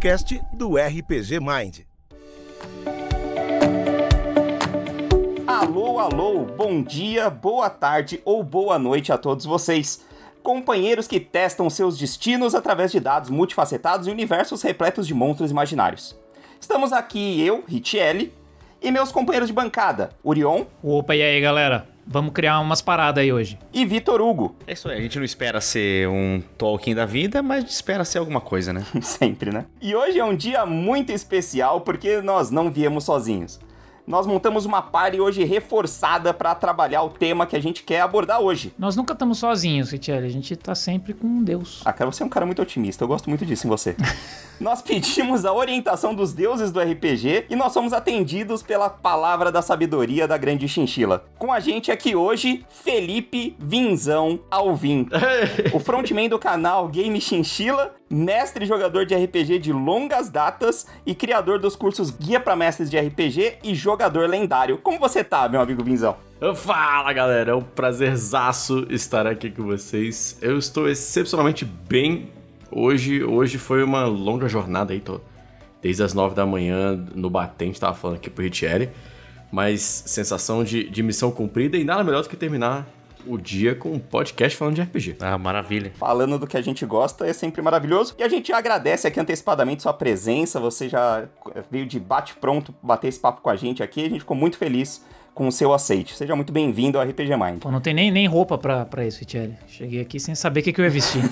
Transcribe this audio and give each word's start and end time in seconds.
podcast 0.00 0.40
do 0.54 0.78
RPG 0.78 1.40
Mind. 1.40 1.80
Alô, 5.46 5.98
alô, 5.98 6.46
bom 6.46 6.82
dia, 6.82 7.28
boa 7.28 7.68
tarde 7.68 8.18
ou 8.24 8.42
boa 8.42 8.78
noite 8.78 9.12
a 9.12 9.18
todos 9.18 9.44
vocês. 9.44 10.02
Companheiros 10.42 11.06
que 11.06 11.20
testam 11.20 11.68
seus 11.68 11.98
destinos 11.98 12.54
através 12.54 12.90
de 12.90 12.98
dados 12.98 13.28
multifacetados 13.28 14.06
e 14.06 14.10
universos 14.10 14.62
repletos 14.62 15.06
de 15.06 15.12
monstros 15.12 15.50
imaginários. 15.50 16.18
Estamos 16.58 16.94
aqui 16.94 17.38
eu, 17.44 17.62
Richelle, 17.68 18.32
e 18.80 18.90
meus 18.90 19.12
companheiros 19.12 19.48
de 19.48 19.54
bancada, 19.54 20.12
Orion. 20.24 20.64
Opa, 20.82 21.14
e 21.14 21.20
aí, 21.20 21.42
galera? 21.42 21.86
Vamos 22.06 22.32
criar 22.32 22.60
umas 22.60 22.80
paradas 22.80 23.22
aí 23.22 23.32
hoje. 23.32 23.58
E 23.72 23.84
Vitor 23.84 24.20
Hugo. 24.20 24.56
É 24.66 24.72
isso 24.72 24.88
aí, 24.88 24.98
a 24.98 25.00
gente 25.00 25.18
não 25.18 25.24
espera 25.24 25.60
ser 25.60 26.08
um 26.08 26.42
Tolkien 26.58 26.94
da 26.94 27.06
vida, 27.06 27.42
mas 27.42 27.64
espera 27.70 28.04
ser 28.04 28.18
alguma 28.18 28.40
coisa, 28.40 28.72
né? 28.72 28.84
Sempre, 29.00 29.52
né? 29.52 29.66
E 29.80 29.94
hoje 29.94 30.18
é 30.18 30.24
um 30.24 30.34
dia 30.34 30.66
muito 30.66 31.12
especial 31.12 31.80
porque 31.82 32.20
nós 32.20 32.50
não 32.50 32.70
viemos 32.70 33.04
sozinhos 33.04 33.60
nós 34.06 34.26
montamos 34.26 34.64
uma 34.64 34.82
party 34.82 35.20
hoje 35.20 35.44
reforçada 35.44 36.32
para 36.34 36.54
trabalhar 36.54 37.02
o 37.02 37.10
tema 37.10 37.46
que 37.46 37.56
a 37.56 37.60
gente 37.60 37.82
quer 37.82 38.00
abordar 38.00 38.40
hoje. 38.40 38.72
Nós 38.78 38.96
nunca 38.96 39.12
estamos 39.12 39.38
sozinhos, 39.38 39.90
Richelle. 39.90 40.26
A 40.26 40.30
gente 40.30 40.54
tá 40.56 40.74
sempre 40.74 41.14
com 41.14 41.42
Deus. 41.42 41.80
Ah, 41.84 41.92
cara, 41.92 42.10
você 42.10 42.22
é 42.22 42.26
um 42.26 42.28
cara 42.28 42.46
muito 42.46 42.62
otimista. 42.62 43.04
Eu 43.04 43.08
gosto 43.08 43.28
muito 43.28 43.46
disso 43.46 43.66
em 43.66 43.70
você. 43.70 43.96
nós 44.60 44.82
pedimos 44.82 45.44
a 45.44 45.52
orientação 45.52 46.14
dos 46.14 46.32
deuses 46.32 46.70
do 46.70 46.80
RPG 46.80 47.46
e 47.48 47.56
nós 47.56 47.72
somos 47.72 47.92
atendidos 47.92 48.62
pela 48.62 48.90
palavra 48.90 49.50
da 49.50 49.62
sabedoria 49.62 50.28
da 50.28 50.36
grande 50.36 50.68
chinchila. 50.68 51.24
Com 51.38 51.52
a 51.52 51.60
gente 51.60 51.90
aqui 51.90 52.14
hoje, 52.14 52.64
Felipe 52.68 53.56
Vinzão 53.58 54.40
Alvim, 54.50 55.08
o 55.72 55.78
frontman 55.78 56.28
do 56.28 56.38
canal 56.38 56.88
Game 56.88 57.20
Chinchila, 57.20 57.94
mestre 58.10 58.66
jogador 58.66 59.06
de 59.06 59.14
RPG 59.14 59.60
de 59.60 59.72
longas 59.72 60.28
datas 60.28 60.84
e 61.06 61.14
criador 61.14 61.60
dos 61.60 61.76
cursos 61.76 62.10
Guia 62.10 62.40
para 62.40 62.56
Mestres 62.56 62.90
de 62.90 62.98
RPG 62.98 63.58
e 63.62 63.72
jogador 63.72 64.28
lendário. 64.28 64.78
Como 64.78 64.98
você 64.98 65.22
tá, 65.22 65.48
meu 65.48 65.60
amigo 65.60 65.84
Vinzão? 65.84 66.16
Fala 66.56 67.12
galera, 67.12 67.52
é 67.52 67.54
um 67.54 67.62
prazerzaço 67.62 68.86
estar 68.90 69.28
aqui 69.28 69.48
com 69.48 69.62
vocês. 69.62 70.36
Eu 70.42 70.58
estou 70.58 70.88
excepcionalmente 70.88 71.64
bem 71.64 72.30
hoje. 72.70 73.22
Hoje 73.22 73.58
foi 73.58 73.84
uma 73.84 74.04
longa 74.06 74.48
jornada 74.48 74.92
aí, 74.92 75.00
tô 75.00 75.20
desde 75.80 76.02
as 76.02 76.12
nove 76.12 76.34
da 76.34 76.44
manhã 76.44 76.96
no 77.14 77.30
batente, 77.30 77.78
tava 77.78 77.94
falando 77.94 78.16
aqui 78.16 78.28
pro 78.28 78.42
Richelli. 78.42 78.90
Mas 79.52 79.80
sensação 79.82 80.64
de, 80.64 80.88
de 80.88 81.02
missão 81.02 81.30
cumprida 81.30 81.76
e 81.76 81.84
nada 81.84 82.02
melhor 82.02 82.22
do 82.22 82.28
que 82.28 82.36
terminar 82.36 82.86
o 83.26 83.38
dia 83.38 83.74
com 83.74 83.92
um 83.92 83.98
podcast 83.98 84.56
falando 84.56 84.76
de 84.76 84.82
RPG. 84.82 85.16
Ah, 85.20 85.38
maravilha. 85.38 85.92
Falando 85.96 86.38
do 86.38 86.46
que 86.46 86.56
a 86.56 86.62
gente 86.62 86.84
gosta 86.86 87.26
é 87.26 87.32
sempre 87.32 87.62
maravilhoso. 87.62 88.14
E 88.18 88.22
a 88.22 88.28
gente 88.28 88.52
agradece 88.52 89.06
aqui 89.06 89.20
antecipadamente 89.20 89.82
sua 89.82 89.92
presença. 89.92 90.60
Você 90.60 90.88
já 90.88 91.24
veio 91.70 91.86
de 91.86 91.98
bate-pronto 91.98 92.74
bater 92.82 93.08
esse 93.08 93.20
papo 93.20 93.40
com 93.40 93.50
a 93.50 93.56
gente 93.56 93.82
aqui. 93.82 94.04
A 94.04 94.08
gente 94.08 94.20
ficou 94.20 94.36
muito 94.36 94.56
feliz 94.56 95.04
com 95.34 95.48
o 95.48 95.52
seu 95.52 95.72
aceite. 95.72 96.14
Seja 96.14 96.34
muito 96.36 96.52
bem-vindo 96.52 96.98
ao 96.98 97.04
RPG 97.04 97.36
Mind. 97.36 97.60
Pô, 97.60 97.70
não 97.70 97.80
tem 97.80 97.94
nem, 97.94 98.10
nem 98.10 98.26
roupa 98.26 98.58
pra, 98.58 98.84
pra 98.84 99.06
isso, 99.06 99.24
Thierry. 99.24 99.56
Cheguei 99.66 100.00
aqui 100.00 100.18
sem 100.18 100.34
saber 100.34 100.60
o 100.60 100.62
que, 100.64 100.72
que 100.72 100.80
eu 100.80 100.84
ia 100.84 100.90
vestir. 100.90 101.22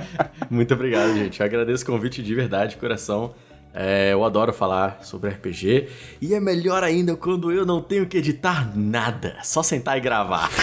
muito 0.50 0.74
obrigado, 0.74 1.14
gente. 1.14 1.40
Eu 1.40 1.46
agradeço 1.46 1.84
o 1.84 1.86
convite 1.86 2.22
de 2.22 2.34
verdade, 2.34 2.72
de 2.72 2.76
coração. 2.76 3.34
É, 3.74 4.12
eu 4.12 4.24
adoro 4.24 4.52
falar 4.52 5.00
sobre 5.02 5.30
RPG. 5.30 5.88
E 6.20 6.32
é 6.32 6.38
melhor 6.38 6.84
ainda 6.84 7.16
quando 7.16 7.50
eu 7.50 7.66
não 7.66 7.82
tenho 7.82 8.06
que 8.06 8.18
editar 8.18 8.70
nada. 8.76 9.36
Só 9.42 9.64
sentar 9.64 9.98
e 9.98 10.00
gravar. 10.00 10.48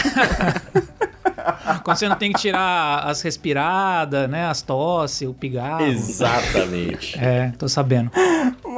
Quando 1.84 1.96
você 1.96 2.08
não 2.08 2.16
tem 2.16 2.32
que 2.32 2.38
tirar 2.38 3.00
as 3.00 3.20
respiradas, 3.22 4.30
né? 4.30 4.46
As 4.46 4.62
tosse, 4.62 5.26
o 5.26 5.34
pigarro. 5.34 5.84
Exatamente. 5.84 7.18
É, 7.18 7.52
tô 7.58 7.68
sabendo. 7.68 8.10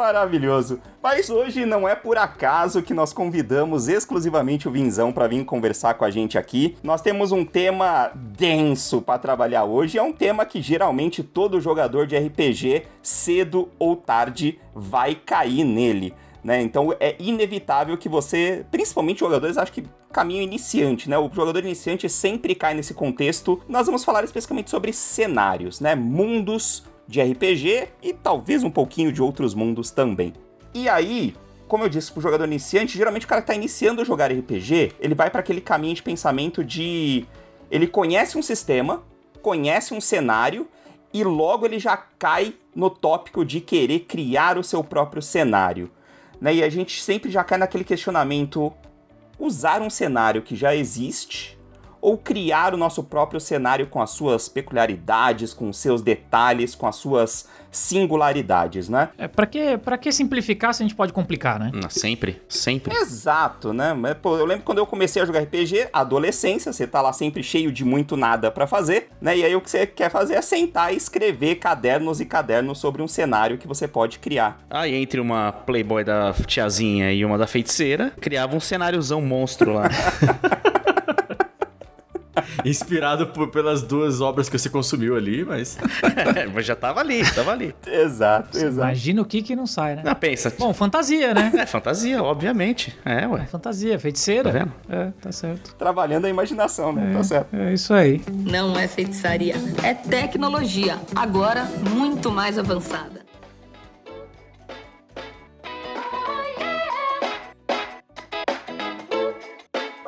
Maravilhoso. 0.05 0.83
Mas 1.03 1.31
hoje 1.31 1.65
não 1.65 1.89
é 1.89 1.95
por 1.95 2.19
acaso 2.19 2.83
que 2.83 2.93
nós 2.93 3.11
convidamos 3.15 3.89
exclusivamente 3.89 4.69
o 4.69 4.71
Vinzão 4.71 5.11
para 5.11 5.27
vir 5.27 5.43
conversar 5.47 5.95
com 5.95 6.05
a 6.05 6.11
gente 6.11 6.37
aqui. 6.37 6.77
Nós 6.83 7.01
temos 7.01 7.33
um 7.33 7.43
tema 7.43 8.13
denso 8.15 9.01
para 9.01 9.19
trabalhar 9.19 9.65
hoje. 9.65 9.97
É 9.97 10.03
um 10.03 10.13
tema 10.13 10.45
que 10.45 10.61
geralmente 10.61 11.23
todo 11.23 11.59
jogador 11.59 12.07
de 12.07 12.19
RPG, 12.19 12.83
cedo 13.03 13.71
ou 13.79 13.97
tarde, 13.97 14.61
vai 14.75 15.15
cair 15.15 15.65
nele. 15.65 16.13
Né? 16.45 16.61
Então 16.61 16.95
é 17.01 17.17
inevitável 17.19 17.97
que 17.97 18.07
você, 18.07 18.67
principalmente 18.71 19.21
jogadores, 19.21 19.57
acho 19.57 19.73
que 19.73 19.85
caminho 20.13 20.43
iniciante, 20.43 21.09
né? 21.09 21.19
O 21.19 21.31
jogador 21.33 21.61
iniciante 21.61 22.11
sempre 22.11 22.55
cai 22.55 22.75
nesse 22.75 22.93
contexto. 22.93 23.61
Nós 23.67 23.87
vamos 23.87 24.05
falar 24.05 24.23
especificamente 24.23 24.71
sobre 24.71 24.93
cenários, 24.93 25.81
né? 25.81 25.95
Mundos 25.95 26.85
de 27.07 27.23
RPG 27.23 27.89
e 28.03 28.13
talvez 28.13 28.63
um 28.63 28.71
pouquinho 28.71 29.13
de 29.13 29.23
outros 29.23 29.55
mundos 29.55 29.91
também. 29.91 30.33
E 30.73 30.89
aí, 30.89 31.35
como 31.69 31.85
eu 31.85 31.89
disse, 31.89 32.11
pro 32.11 32.21
jogador 32.21 32.45
iniciante, 32.45 32.97
geralmente 32.97 33.27
o 33.27 33.29
cara 33.29 33.41
que 33.41 33.47
tá 33.47 33.55
iniciando 33.55 34.01
a 34.01 34.05
jogar 34.05 34.33
RPG, 34.33 34.93
ele 35.01 35.15
vai 35.15 35.31
para 35.31 35.41
aquele 35.41 35.61
caminho 35.61 35.95
de 35.95 36.03
pensamento 36.03 36.65
de 36.65 37.27
ele 37.71 37.87
conhece 37.87 38.39
um 38.39 38.43
sistema, 38.43 39.03
conhece 39.43 39.95
um 39.95 40.01
cenário 40.01 40.69
e 41.13 41.23
logo 41.23 41.67
ele 41.67 41.79
já 41.79 41.97
cai 41.97 42.55
no 42.75 42.91
tópico 42.91 43.45
de 43.45 43.61
querer 43.61 44.01
criar 44.01 44.59
o 44.59 44.65
seu 44.65 44.83
próprio 44.83 45.23
cenário. 45.23 45.91
Né? 46.41 46.57
E 46.57 46.63
a 46.63 46.69
gente 46.69 47.01
sempre 47.01 47.31
já 47.31 47.45
cai 47.45 47.59
naquele 47.59 47.85
questionamento: 47.85 48.73
usar 49.39 49.81
um 49.81 49.91
cenário 49.91 50.43
que 50.43 50.57
já 50.57 50.75
existe 50.75 51.54
ou 52.05 52.19
criar 52.19 52.75
o 52.75 52.77
nosso 52.77 53.03
próprio 53.03 53.41
cenário 53.41 53.87
com 53.87 54.03
as 54.03 54.11
suas 54.11 54.47
peculiaridades, 54.47 55.55
com 55.55 55.71
os 55.71 55.79
seus 55.79 56.03
detalhes, 56.03 56.75
com 56.75 56.87
as 56.87 56.97
suas 56.97 57.49
singularidades, 57.71 58.91
né? 58.91 59.09
É, 59.17 59.27
para 59.27 59.47
que, 59.47 59.79
pra 59.79 59.97
que 59.97 60.13
simplificar 60.13 60.75
se 60.75 60.83
a 60.83 60.85
gente 60.85 60.95
pode 60.95 61.15
complicar, 61.15 61.59
né? 61.59 61.73
sempre, 61.89 62.43
sempre. 62.47 62.95
Exato, 62.95 63.73
né? 63.73 63.95
Pô, 64.21 64.37
eu 64.37 64.45
lembro 64.45 64.65
quando 64.65 64.79
eu 64.79 64.87
comecei 64.87 65.23
a 65.23 65.25
jogar 65.25 65.41
RPG, 65.41 65.89
adolescência, 65.95 66.75
você 66.75 66.87
tá 66.87 67.01
lá 67.01 67.13
sempre 67.13 67.43
cheio 67.43 67.73
de 67.73 67.87
muito 67.87 68.19
nada 68.19 68.51
para 68.51 68.67
fazer, 68.67 69.09
né? 69.19 69.39
E 69.39 69.43
aí 69.43 69.57
o 69.57 69.61
que 69.63 69.71
você 69.71 69.87
quer 69.87 70.11
fazer 70.11 70.35
é 70.35 70.43
sentar 70.43 70.93
e 70.93 70.97
escrever 70.99 71.55
cadernos 71.55 72.21
e 72.21 72.27
cadernos 72.27 72.79
sobre 72.79 73.01
um 73.01 73.09
cenário 73.09 73.57
que 73.57 73.67
você 73.67 73.89
pode 73.89 74.19
criar. 74.19 74.59
Aí 74.69 74.95
ah, 74.95 74.99
entre 74.99 75.21
uma 75.21 75.53
Playboy 75.53 76.05
da 76.05 76.35
tiazinha 76.47 77.13
e 77.15 77.25
uma 77.25 77.39
da 77.39 77.47
feiticeira, 77.47 78.13
criava 78.21 78.55
um 78.55 78.61
cenáriozão 78.61 79.23
monstro 79.23 79.73
lá. 79.73 79.89
Inspirado 82.65 83.29
por, 83.29 83.49
pelas 83.49 83.83
duas 83.83 84.21
obras 84.21 84.49
que 84.49 84.59
você 84.59 84.69
consumiu 84.69 85.17
ali, 85.17 85.45
mas. 85.45 85.79
mas 86.55 86.67
já 86.67 86.77
tava 86.77 87.01
ali, 87.01 87.23
tava 87.33 87.53
ali. 87.53 87.75
exato, 87.87 88.57
exato. 88.57 88.75
Imagina 88.75 89.23
o 89.23 89.25
que 89.25 89.43
que 89.43 89.57
não 89.57 89.67
sai, 89.67 89.97
né? 89.97 90.03
Não, 90.05 90.15
pensa. 90.15 90.53
Bom, 90.59 90.73
fantasia, 90.73 91.35
né? 91.35 91.53
É, 91.57 91.67
fantasia, 91.67 92.23
obviamente. 92.23 92.97
É, 93.05 93.27
ué. 93.27 93.43
É 93.43 93.47
fantasia, 93.47 93.99
feiticeira. 93.99 94.53
Tá 94.53 94.59
vendo? 94.59 94.73
É, 94.89 95.11
tá 95.21 95.33
certo. 95.33 95.75
Trabalhando 95.77 96.27
a 96.27 96.29
imaginação, 96.29 96.93
né? 96.93 97.11
É, 97.11 97.17
tá 97.17 97.25
certo. 97.25 97.55
É 97.55 97.73
isso 97.73 97.93
aí. 97.95 98.23
Não 98.31 98.79
é 98.79 98.87
feitiçaria, 98.87 99.55
é 99.83 99.95
tecnologia. 99.95 100.99
Agora, 101.15 101.65
muito 101.91 102.31
mais 102.31 102.59
avançada. 102.59 103.24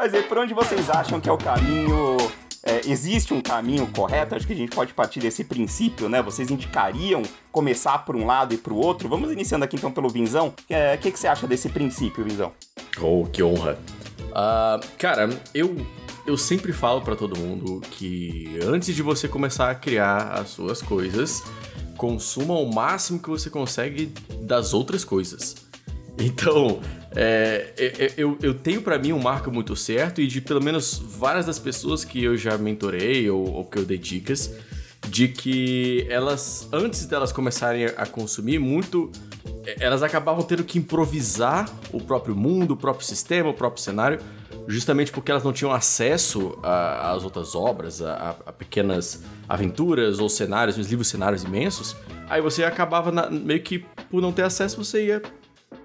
Mas 0.07 0.15
aí, 0.15 0.23
por 0.23 0.39
onde 0.39 0.55
vocês 0.55 0.89
acham 0.89 1.21
que 1.21 1.29
é 1.29 1.33
o 1.33 1.37
caminho 1.37 2.17
é, 2.63 2.81
existe 2.89 3.35
um 3.35 3.41
caminho 3.41 3.89
correto? 3.89 4.37
Acho 4.37 4.47
que 4.47 4.53
a 4.53 4.57
gente 4.57 4.73
pode 4.73 4.95
partir 4.95 5.19
desse 5.19 5.43
princípio, 5.43 6.09
né? 6.09 6.23
Vocês 6.23 6.49
indicariam 6.49 7.25
começar 7.51 7.99
por 8.05 8.15
um 8.15 8.25
lado 8.25 8.55
e 8.55 8.57
para 8.57 8.73
o 8.73 8.77
outro? 8.77 9.09
Vamos 9.09 9.33
iniciando 9.33 9.65
aqui 9.65 9.75
então 9.75 9.91
pelo 9.91 10.09
Vinzão. 10.09 10.55
O 10.71 10.73
é, 10.73 10.97
que, 10.97 11.11
que 11.11 11.19
você 11.19 11.27
acha 11.27 11.45
desse 11.49 11.69
princípio, 11.71 12.23
Vinzão? 12.23 12.53
Oh, 13.03 13.27
que 13.27 13.43
honra. 13.43 13.81
Uh, 14.31 14.87
cara, 14.97 15.29
eu, 15.53 15.75
eu 16.25 16.37
sempre 16.37 16.73
falo 16.73 17.01
para 17.01 17.17
todo 17.17 17.37
mundo 17.37 17.81
que 17.91 18.61
antes 18.63 18.95
de 18.95 19.03
você 19.03 19.27
começar 19.27 19.73
a 19.73 19.75
criar 19.75 20.35
as 20.35 20.51
suas 20.51 20.81
coisas, 20.81 21.43
consuma 21.97 22.55
o 22.55 22.73
máximo 22.73 23.19
que 23.19 23.29
você 23.29 23.51
consegue 23.51 24.15
das 24.43 24.73
outras 24.73 25.05
coisas. 25.05 25.67
Então, 26.17 26.81
é, 27.17 27.73
é, 27.79 28.05
é, 28.05 28.13
eu, 28.19 28.39
eu 28.43 28.53
tenho 28.53 28.83
para 28.83 28.99
mim 28.99 29.13
um 29.13 29.19
marco 29.19 29.51
muito 29.51 29.75
certo 29.75 30.21
e 30.21 30.27
de 30.27 30.43
pelo 30.43 30.63
menos 30.63 30.99
várias 30.99 31.47
das 31.47 31.59
pessoas 31.59 32.05
que 32.05 32.23
eu 32.23 32.37
já 32.37 32.59
mentorei 32.59 33.29
ou, 33.31 33.55
ou 33.55 33.65
que 33.65 33.79
eu 33.79 33.87
dei 33.87 33.97
dicas, 33.97 34.55
de 35.09 35.29
que 35.29 36.07
elas, 36.11 36.69
antes 36.71 37.07
delas 37.07 37.33
começarem 37.33 37.87
a 37.87 38.05
consumir 38.05 38.59
muito, 38.59 39.11
é, 39.65 39.77
elas 39.81 40.03
acabavam 40.03 40.43
tendo 40.45 40.63
que 40.63 40.79
improvisar 40.79 41.71
o 41.91 42.01
próprio 42.01 42.37
mundo, 42.37 42.73
o 42.73 42.77
próprio 42.77 43.07
sistema, 43.07 43.49
o 43.49 43.55
próprio 43.55 43.83
cenário, 43.83 44.21
justamente 44.69 45.11
porque 45.11 45.31
elas 45.31 45.43
não 45.43 45.55
tinham 45.55 45.73
acesso 45.73 46.59
às 46.63 47.25
outras 47.25 47.55
obras, 47.55 48.03
a, 48.03 48.37
a, 48.45 48.53
pequenas 48.53 49.23
aventuras 49.49 50.19
ou 50.19 50.29
cenários, 50.29 50.77
os 50.77 50.89
livros 50.91 51.09
cenários 51.09 51.45
imensos. 51.45 51.97
Aí 52.29 52.43
você 52.43 52.63
acabava 52.63 53.11
na, 53.11 53.31
meio 53.31 53.63
que 53.63 53.79
por 54.11 54.21
não 54.21 54.33
ter 54.33 54.43
acesso, 54.43 54.77
você 54.77 55.07
ia 55.07 55.23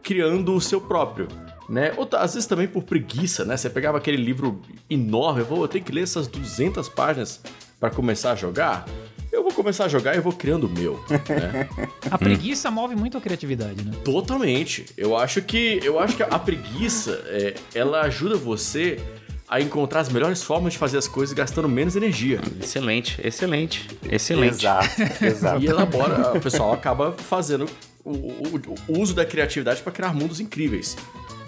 criando 0.03 0.53
o 0.53 0.61
seu 0.61 0.81
próprio. 0.81 1.27
Né? 1.69 1.93
Ou 1.95 2.07
às 2.13 2.33
vezes 2.33 2.47
também 2.47 2.67
por 2.67 2.83
preguiça, 2.83 3.45
né? 3.45 3.55
Você 3.55 3.69
pegava 3.69 3.97
aquele 3.97 4.17
livro 4.17 4.61
enorme, 4.89 5.41
vou 5.41 5.65
ter 5.67 5.79
que 5.79 5.91
ler 5.91 6.03
essas 6.03 6.27
200 6.27 6.89
páginas 6.89 7.39
para 7.79 7.89
começar 7.89 8.33
a 8.33 8.35
jogar. 8.35 8.85
Eu 9.31 9.41
vou 9.41 9.53
começar 9.53 9.85
a 9.85 9.87
jogar 9.87 10.13
e 10.13 10.17
eu 10.17 10.21
vou 10.21 10.33
criando 10.33 10.65
o 10.65 10.69
meu, 10.69 10.99
né? 11.09 11.69
A 12.11 12.17
preguiça 12.17 12.69
move 12.69 12.95
muito 12.97 13.17
a 13.17 13.21
criatividade, 13.21 13.85
né? 13.85 13.93
Totalmente. 14.03 14.87
Eu 14.97 15.15
acho 15.15 15.41
que 15.41 15.79
eu 15.81 15.97
acho 15.97 16.17
que 16.17 16.23
a 16.23 16.37
preguiça, 16.37 17.23
é, 17.27 17.55
ela 17.73 18.01
ajuda 18.01 18.35
você 18.35 18.99
a 19.47 19.59
encontrar 19.59 19.99
as 20.01 20.09
melhores 20.09 20.41
formas 20.41 20.73
de 20.73 20.79
fazer 20.79 20.97
as 20.97 21.07
coisas 21.07 21.33
gastando 21.33 21.67
menos 21.67 21.95
energia. 21.95 22.41
Excelente, 22.61 23.19
excelente, 23.21 23.87
excelente. 24.09 24.55
Exato, 24.55 25.01
exato. 25.23 25.63
E 25.63 25.67
elabora, 25.67 26.37
o 26.37 26.39
pessoal 26.41 26.73
acaba 26.73 27.11
fazendo 27.11 27.65
o, 28.03 28.11
o- 28.11 28.75
o 28.89 28.99
uso 28.99 29.13
da 29.13 29.25
criatividade 29.25 29.81
para 29.81 29.91
criar 29.91 30.13
mundos 30.13 30.39
incríveis, 30.39 30.95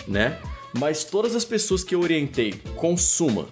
né? 0.07 0.39
Mas 0.77 1.03
todas 1.03 1.35
as 1.35 1.45
pessoas 1.45 1.83
que 1.83 1.93
eu 1.93 2.01
orientei, 2.01 2.53
consuma, 2.75 3.47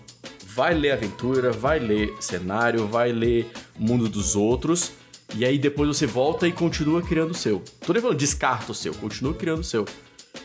vai 0.46 0.74
ler 0.74 0.92
aventura, 0.92 1.52
vai 1.52 1.80
ler 1.80 2.14
cenário, 2.20 2.88
vai 2.88 3.12
ler 3.12 3.52
mundo 3.78 4.10
dos 4.10 4.36
outros, 4.36 4.92
e 5.36 5.46
aí 5.46 5.58
depois 5.58 5.88
você 5.88 6.06
volta 6.08 6.48
e 6.48 6.52
continua 6.52 7.02
criando 7.02 7.32
o 7.32 7.36
seu. 7.36 7.62
Tô 7.86 7.94
nem 7.94 8.02
falando 8.02 8.18
descarta 8.18 8.72
o 8.72 8.76
seu, 8.76 8.94
continua 8.96 9.34
criando 9.34 9.60
o 9.60 9.64
seu. 9.64 9.86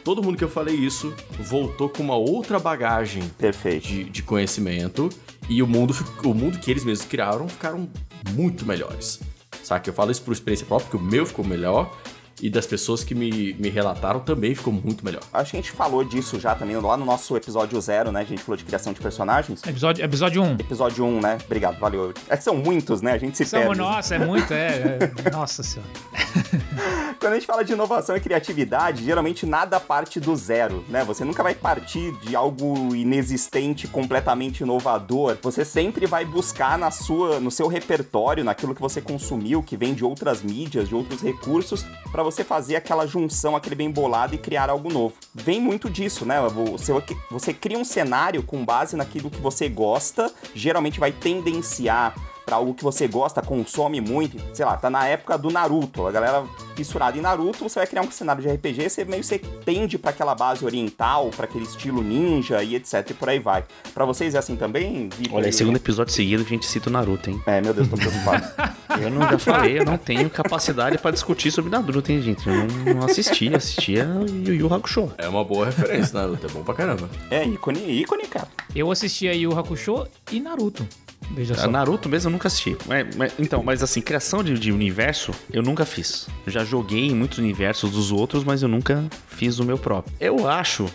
Todo 0.04 0.22
mundo 0.22 0.36
que 0.36 0.44
eu 0.44 0.48
falei 0.48 0.74
isso 0.76 1.12
voltou 1.40 1.88
com 1.88 2.02
uma 2.02 2.14
outra 2.16 2.58
bagagem 2.58 3.22
Perfeito. 3.38 3.86
de, 3.88 4.04
de 4.04 4.22
conhecimento 4.22 5.08
e 5.48 5.62
o 5.62 5.66
mundo, 5.66 5.94
o 6.24 6.34
mundo 6.34 6.58
que 6.58 6.70
eles 6.70 6.84
mesmos 6.84 7.06
criaram 7.08 7.48
ficaram 7.48 7.88
muito 8.30 8.64
melhores. 8.66 9.18
Saca? 9.64 9.88
Eu 9.90 9.94
falo 9.94 10.12
isso 10.12 10.22
por 10.22 10.32
experiência 10.32 10.64
própria, 10.66 10.88
porque 10.90 11.02
o 11.04 11.08
meu 11.10 11.26
ficou 11.26 11.44
melhor 11.44 11.96
e 12.40 12.50
das 12.50 12.66
pessoas 12.66 13.02
que 13.02 13.14
me, 13.14 13.54
me 13.54 13.68
relataram 13.68 14.20
também 14.20 14.54
ficou 14.54 14.72
muito 14.72 15.04
melhor. 15.04 15.22
Acho 15.32 15.52
que 15.52 15.56
a 15.56 15.60
gente 15.60 15.72
falou 15.72 16.04
disso 16.04 16.38
já 16.38 16.54
também 16.54 16.76
lá 16.76 16.96
no 16.96 17.04
nosso 17.04 17.36
episódio 17.36 17.80
zero, 17.80 18.12
né? 18.12 18.20
A 18.20 18.24
gente 18.24 18.42
falou 18.42 18.56
de 18.56 18.64
criação 18.64 18.92
de 18.92 19.00
personagens. 19.00 19.62
Episódio, 19.66 20.04
episódio 20.04 20.42
1. 20.42 20.52
Episódio 20.54 21.04
1, 21.04 21.20
né? 21.20 21.38
Obrigado, 21.44 21.78
valeu. 21.78 22.12
É 22.28 22.36
que 22.36 22.44
são 22.44 22.56
muitos, 22.56 23.00
né? 23.00 23.12
A 23.12 23.18
gente 23.18 23.36
se 23.36 23.44
São, 23.44 23.60
perde. 23.60 23.78
nossa, 23.78 24.14
é 24.14 24.18
muito, 24.18 24.52
é, 24.52 24.98
é- 25.26 25.30
Nossa 25.30 25.62
senhora. 25.62 25.90
Quando 27.18 27.32
a 27.32 27.36
gente 27.36 27.46
fala 27.46 27.64
de 27.64 27.72
inovação 27.72 28.16
e 28.16 28.20
criatividade, 28.20 29.02
geralmente 29.04 29.46
nada 29.46 29.80
parte 29.80 30.20
do 30.20 30.36
zero, 30.36 30.84
né? 30.88 31.02
Você 31.04 31.24
nunca 31.24 31.42
vai 31.42 31.54
partir 31.54 32.12
de 32.20 32.36
algo 32.36 32.94
inexistente, 32.94 33.88
completamente 33.88 34.60
inovador. 34.62 35.36
Você 35.42 35.64
sempre 35.64 36.06
vai 36.06 36.24
buscar 36.24 36.78
na 36.78 36.90
sua, 36.90 37.40
no 37.40 37.50
seu 37.50 37.66
repertório, 37.68 38.44
naquilo 38.44 38.74
que 38.74 38.80
você 38.80 39.00
consumiu, 39.00 39.62
que 39.62 39.76
vem 39.76 39.94
de 39.94 40.04
outras 40.04 40.42
mídias, 40.42 40.88
de 40.88 40.94
outros 40.94 41.22
recursos, 41.22 41.84
pra 42.12 42.22
você 42.26 42.44
fazer 42.44 42.76
aquela 42.76 43.06
junção, 43.06 43.56
aquele 43.56 43.74
bem 43.74 43.90
bolado 43.90 44.34
e 44.34 44.38
criar 44.38 44.68
algo 44.68 44.92
novo. 44.92 45.14
Vem 45.34 45.60
muito 45.60 45.88
disso, 45.88 46.26
né? 46.26 46.40
Você, 46.48 46.92
você 47.30 47.54
cria 47.54 47.78
um 47.78 47.84
cenário 47.84 48.42
com 48.42 48.64
base 48.64 48.96
naquilo 48.96 49.30
que 49.30 49.40
você 49.40 49.68
gosta, 49.68 50.32
geralmente 50.54 50.98
vai 50.98 51.12
tendenciar 51.12 52.14
pra 52.46 52.56
algo 52.56 52.72
que 52.72 52.84
você 52.84 53.08
gosta, 53.08 53.42
consome 53.42 54.00
muito, 54.00 54.40
sei 54.54 54.64
lá, 54.64 54.76
tá 54.76 54.88
na 54.88 55.06
época 55.06 55.36
do 55.36 55.50
Naruto, 55.50 56.06
a 56.06 56.12
galera 56.12 56.44
fissurada 56.76 57.18
em 57.18 57.20
Naruto, 57.20 57.68
você 57.68 57.80
vai 57.80 57.86
criar 57.88 58.02
um 58.02 58.10
cenário 58.10 58.40
de 58.40 58.48
RPG, 58.48 58.88
você 58.88 59.04
meio 59.04 59.22
que 59.22 59.38
tende 59.64 59.98
pra 59.98 60.10
aquela 60.10 60.34
base 60.34 60.64
oriental, 60.64 61.30
pra 61.34 61.46
aquele 61.46 61.64
estilo 61.64 62.02
ninja 62.02 62.62
e 62.62 62.76
etc 62.76 63.10
e 63.10 63.14
por 63.14 63.28
aí 63.28 63.40
vai. 63.40 63.64
Pra 63.92 64.04
vocês 64.04 64.34
é 64.36 64.38
assim 64.38 64.54
também, 64.54 65.08
Vitor? 65.08 65.38
Olha, 65.38 65.48
é 65.48 65.52
segundo 65.52 65.76
episódio 65.76 66.12
seguido 66.14 66.44
a 66.44 66.46
gente 66.46 66.64
cita 66.66 66.88
o 66.88 66.92
Naruto, 66.92 67.28
hein? 67.30 67.42
É, 67.46 67.60
meu 67.60 67.74
Deus, 67.74 67.88
tô 67.88 67.96
preocupado. 67.96 68.44
Eu 69.00 69.10
não 69.10 69.28
já 69.28 69.38
falei, 69.38 69.78
eu 69.78 69.84
não 69.84 69.98
tenho 69.98 70.30
capacidade 70.30 70.96
pra 70.96 71.10
discutir 71.10 71.50
sobre 71.50 71.70
Naruto, 71.70 72.10
hein, 72.10 72.22
gente? 72.22 72.48
Eu 72.48 72.54
não, 72.54 72.66
não 72.94 73.04
assisti, 73.04 73.54
assistia 73.54 74.08
Yu 74.26 74.54
Yu 74.54 74.72
Hakusho. 74.72 75.12
É 75.18 75.28
uma 75.28 75.44
boa 75.44 75.66
referência, 75.66 76.18
Naruto, 76.18 76.46
é 76.46 76.48
bom 76.48 76.62
pra 76.62 76.72
caramba. 76.72 77.06
é, 77.30 77.44
ícone, 77.46 78.00
ícone, 78.00 78.26
cara. 78.26 78.48
Eu 78.74 78.90
assistia 78.90 79.34
Yu 79.34 79.58
Hakusho 79.58 80.06
e 80.32 80.40
Naruto. 80.40 80.86
Veja 81.30 81.54
A 81.54 81.58
só. 81.58 81.68
Naruto 81.68 82.08
mesmo 82.08 82.28
eu 82.28 82.32
nunca 82.32 82.48
assisti. 82.48 82.76
Mas- 82.86 83.14
mas- 83.16 83.32
então, 83.38 83.62
mas 83.62 83.82
assim, 83.82 84.00
criação 84.00 84.42
de, 84.44 84.58
de 84.58 84.70
universo 84.72 85.32
eu 85.52 85.62
nunca 85.62 85.84
fiz. 85.84 86.28
Eu 86.46 86.52
já 86.52 86.64
joguei 86.64 87.06
em 87.08 87.14
muitos 87.14 87.38
universos 87.38 87.90
dos 87.90 88.12
outros, 88.12 88.44
mas 88.44 88.62
eu 88.62 88.68
nunca 88.68 89.04
fiz 89.28 89.58
o 89.58 89.64
meu 89.64 89.76
próprio. 89.78 90.14
Eu 90.20 90.48
acho, 90.48 90.86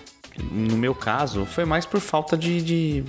no 0.51 0.78
meu 0.78 0.95
caso, 0.95 1.45
foi 1.45 1.66
mais 1.66 1.86
por 1.86 2.00
falta 2.00 2.38
de. 2.38 2.62
de- 2.62 3.04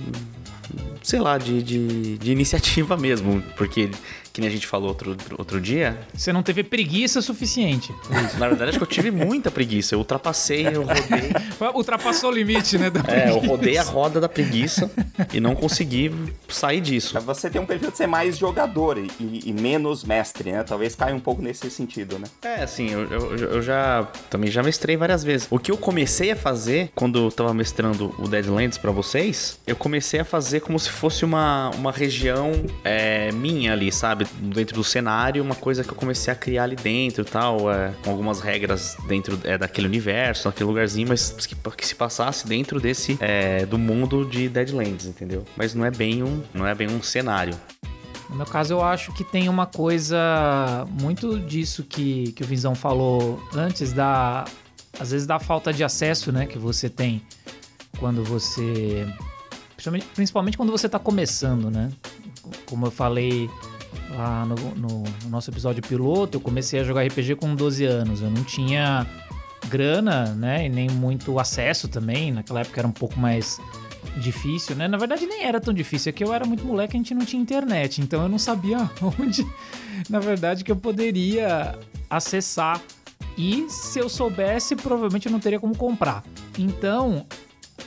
sei 1.01 1.19
lá, 1.19 1.37
de, 1.37 1.61
de, 1.61 2.17
de 2.17 2.31
iniciativa 2.31 2.95
mesmo. 2.97 3.41
Porque, 3.57 3.89
que 4.33 4.41
nem 4.41 4.49
a 4.49 4.51
gente 4.51 4.65
falou 4.65 4.89
outro, 4.89 5.15
outro 5.37 5.61
dia, 5.61 5.95
Você 6.13 6.33
não 6.33 6.41
teve 6.41 6.63
preguiça 6.63 7.21
suficiente. 7.21 7.93
na 8.39 8.47
verdade 8.47 8.69
acho 8.69 8.79
que 8.79 8.83
eu 8.83 8.87
tive 8.87 9.11
muita 9.11 9.51
preguiça. 9.51 9.93
Eu 9.93 9.99
ultrapassei, 9.99 10.67
eu 10.67 10.81
rodei. 10.81 11.31
Ultrapassou 11.73 12.31
o 12.31 12.33
limite, 12.33 12.77
né? 12.77 12.89
Da 12.89 13.01
É, 13.07 13.29
eu 13.29 13.37
rodei 13.37 13.77
a 13.77 13.83
roda 13.83 14.19
da 14.19 14.27
preguiça 14.27 14.89
e 15.31 15.39
não 15.39 15.53
consegui 15.53 16.11
sair 16.49 16.81
disso. 16.81 17.19
Você 17.21 17.49
tem 17.49 17.61
um 17.61 17.65
perfil 17.65 17.91
de 17.91 17.97
ser 17.97 18.07
mais 18.07 18.37
jogador 18.37 18.97
e, 18.97 19.11
e 19.45 19.53
menos 19.53 20.03
mestre, 20.03 20.51
né? 20.51 20.63
Talvez 20.63 20.95
caia 20.95 21.15
um 21.15 21.19
pouco 21.19 21.41
nesse 21.41 21.69
sentido, 21.69 22.17
né? 22.17 22.25
É, 22.41 22.63
assim, 22.63 22.89
eu, 22.89 23.05
eu, 23.11 23.35
eu 23.35 23.61
já 23.61 24.07
também 24.29 24.49
já 24.49 24.63
mestrei 24.63 24.97
várias 24.97 25.23
vezes. 25.23 25.47
O 25.51 25.59
que 25.59 25.71
eu 25.71 25.77
comecei 25.77 26.31
a 26.31 26.35
fazer 26.35 26.89
quando 26.95 27.25
eu 27.25 27.31
tava 27.31 27.53
mestrando 27.53 28.13
o 28.17 28.27
Deadlands 28.27 28.77
pra 28.77 28.91
vocês, 28.91 29.59
eu 29.67 29.75
comecei 29.75 30.19
a 30.19 30.25
fazer 30.25 30.61
como 30.61 30.79
se 30.79 30.89
fosse 30.89 31.23
uma, 31.23 31.69
uma 31.75 31.91
região 31.91 32.51
é, 32.83 33.31
minha 33.31 33.73
ali, 33.73 33.91
sabe? 33.91 34.22
Dentro 34.39 34.75
do 34.75 34.83
cenário, 34.83 35.43
uma 35.43 35.55
coisa 35.55 35.83
que 35.83 35.89
eu 35.89 35.95
comecei 35.95 36.31
a 36.31 36.35
criar 36.35 36.63
ali 36.63 36.75
dentro 36.75 37.23
tal, 37.25 37.71
é, 37.71 37.93
com 38.03 38.11
algumas 38.11 38.41
regras 38.41 38.97
dentro 39.07 39.39
é, 39.43 39.57
daquele 39.57 39.87
universo, 39.87 40.47
naquele 40.47 40.69
lugarzinho, 40.69 41.07
mas 41.07 41.31
que, 41.31 41.55
que 41.55 41.87
se 41.87 41.95
passasse 41.95 42.47
dentro 42.47 42.79
desse 42.79 43.17
é, 43.19 43.65
do 43.65 43.77
mundo 43.77 44.25
de 44.25 44.49
Deadlands, 44.49 45.05
entendeu? 45.05 45.43
Mas 45.55 45.73
não 45.73 45.85
é 45.85 45.91
bem 45.91 46.23
um, 46.23 46.41
não 46.53 46.65
é 46.65 46.73
bem 46.75 46.87
um 46.87 47.01
cenário. 47.01 47.53
No 48.29 48.37
meu 48.37 48.45
caso, 48.47 48.73
eu 48.73 48.81
acho 48.81 49.13
que 49.13 49.23
tem 49.23 49.47
uma 49.47 49.67
coisa 49.67 50.87
muito 50.89 51.39
disso 51.39 51.83
que, 51.83 52.31
que 52.31 52.43
o 52.43 52.47
Vinzão 52.47 52.73
falou 52.73 53.39
antes, 53.53 53.93
da. 53.93 54.45
Às 54.99 55.11
vezes 55.11 55.25
da 55.25 55.39
falta 55.39 55.73
de 55.73 55.83
acesso, 55.83 56.31
né, 56.31 56.45
que 56.45 56.57
você 56.57 56.89
tem 56.89 57.21
quando 57.99 58.23
você. 58.23 59.07
Principalmente, 60.15 60.57
quando 60.57 60.71
você 60.71 60.89
tá 60.89 60.97
começando, 60.97 61.69
né? 61.69 61.91
Como 62.65 62.87
eu 62.87 62.91
falei 62.91 63.49
lá 64.11 64.45
no, 64.45 64.55
no- 64.75 65.03
no 65.23 65.29
nosso 65.29 65.49
episódio 65.49 65.81
piloto, 65.81 66.37
eu 66.37 66.41
comecei 66.41 66.79
a 66.79 66.83
jogar 66.83 67.03
RPG 67.05 67.35
com 67.35 67.55
12 67.55 67.85
anos. 67.85 68.21
Eu 68.21 68.29
não 68.29 68.43
tinha 68.43 69.05
grana, 69.69 70.25
né? 70.35 70.65
E 70.65 70.69
nem 70.69 70.89
muito 70.89 71.39
acesso 71.39 71.87
também. 71.87 72.31
Naquela 72.31 72.61
época 72.61 72.81
era 72.81 72.87
um 72.87 72.91
pouco 72.91 73.19
mais 73.19 73.59
difícil, 74.17 74.75
né? 74.75 74.87
Na 74.87 74.97
verdade, 74.97 75.25
nem 75.25 75.43
era 75.43 75.59
tão 75.61 75.73
difícil. 75.73 76.09
É 76.09 76.13
que 76.13 76.23
eu 76.23 76.33
era 76.33 76.45
muito 76.45 76.65
moleque, 76.65 76.95
a 76.95 76.99
gente 76.99 77.13
não 77.13 77.25
tinha 77.25 77.41
internet. 77.41 78.01
Então 78.01 78.21
eu 78.21 78.29
não 78.29 78.37
sabia 78.39 78.77
onde, 79.19 79.45
na 80.09 80.19
verdade, 80.19 80.63
que 80.63 80.71
eu 80.71 80.75
poderia 80.75 81.77
acessar. 82.09 82.81
E 83.37 83.65
se 83.69 83.97
eu 83.99 84.07
soubesse, 84.09 84.75
provavelmente 84.75 85.25
eu 85.25 85.31
não 85.31 85.39
teria 85.39 85.59
como 85.59 85.75
comprar. 85.75 86.23
Então, 86.59 87.25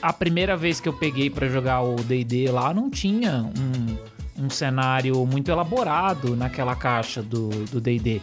a 0.01 0.11
primeira 0.11 0.57
vez 0.57 0.81
que 0.81 0.89
eu 0.89 0.93
peguei 0.93 1.29
pra 1.29 1.47
jogar 1.47 1.81
o 1.83 1.95
D&D 1.95 2.51
lá, 2.51 2.73
não 2.73 2.89
tinha 2.89 3.43
um, 3.57 3.97
um 4.37 4.49
cenário 4.49 5.25
muito 5.25 5.49
elaborado 5.51 6.35
naquela 6.35 6.75
caixa 6.75 7.21
do 7.21 7.49
do 7.71 7.79
D&D. 7.81 8.21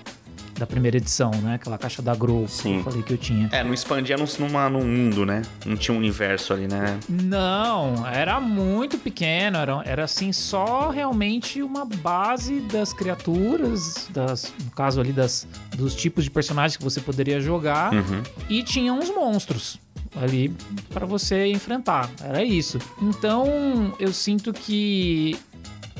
da 0.56 0.66
primeira 0.68 0.98
edição, 0.98 1.32
né? 1.42 1.54
Aquela 1.56 1.76
caixa 1.76 2.00
da 2.00 2.14
Grow 2.14 2.46
Sim. 2.46 2.74
que 2.74 2.78
eu 2.78 2.84
falei 2.84 3.02
que 3.02 3.12
eu 3.12 3.18
tinha. 3.18 3.48
É, 3.50 3.64
não 3.64 3.74
expandia 3.74 4.16
num, 4.16 4.24
numa, 4.38 4.70
num 4.70 4.84
mundo, 4.86 5.26
né? 5.26 5.42
Não 5.66 5.76
tinha 5.76 5.92
um 5.92 5.98
universo 5.98 6.52
ali, 6.52 6.68
né? 6.68 6.96
Não, 7.08 8.06
era 8.06 8.38
muito 8.40 8.96
pequeno, 8.96 9.58
era, 9.58 9.82
era 9.84 10.04
assim 10.04 10.32
só 10.32 10.90
realmente 10.90 11.60
uma 11.60 11.84
base 11.84 12.60
das 12.60 12.92
criaturas, 12.92 14.08
das, 14.12 14.52
no 14.64 14.70
caso 14.70 15.00
ali 15.00 15.12
das, 15.12 15.44
dos 15.76 15.92
tipos 15.92 16.22
de 16.22 16.30
personagens 16.30 16.76
que 16.76 16.84
você 16.84 17.00
poderia 17.00 17.40
jogar 17.40 17.92
Uhum. 17.92 18.22
e 18.48 18.62
tinha 18.62 18.92
uns 18.92 19.10
monstros 19.10 19.80
ali 20.14 20.54
para 20.92 21.04
você 21.04 21.46
enfrentar. 21.46 22.08
Era 22.22 22.44
isso. 22.44 22.78
Então, 23.02 23.92
eu 23.98 24.12
sinto 24.12 24.52
que 24.52 25.36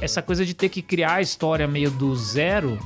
essa 0.01 0.23
coisa 0.23 0.45
de 0.45 0.55
ter 0.55 0.69
que 0.69 0.83
criar 0.83 1.15
a 1.15 1.23
história 1.23 1.67
meio 1.67 1.91
do 1.91 2.15
zero, 2.17 2.79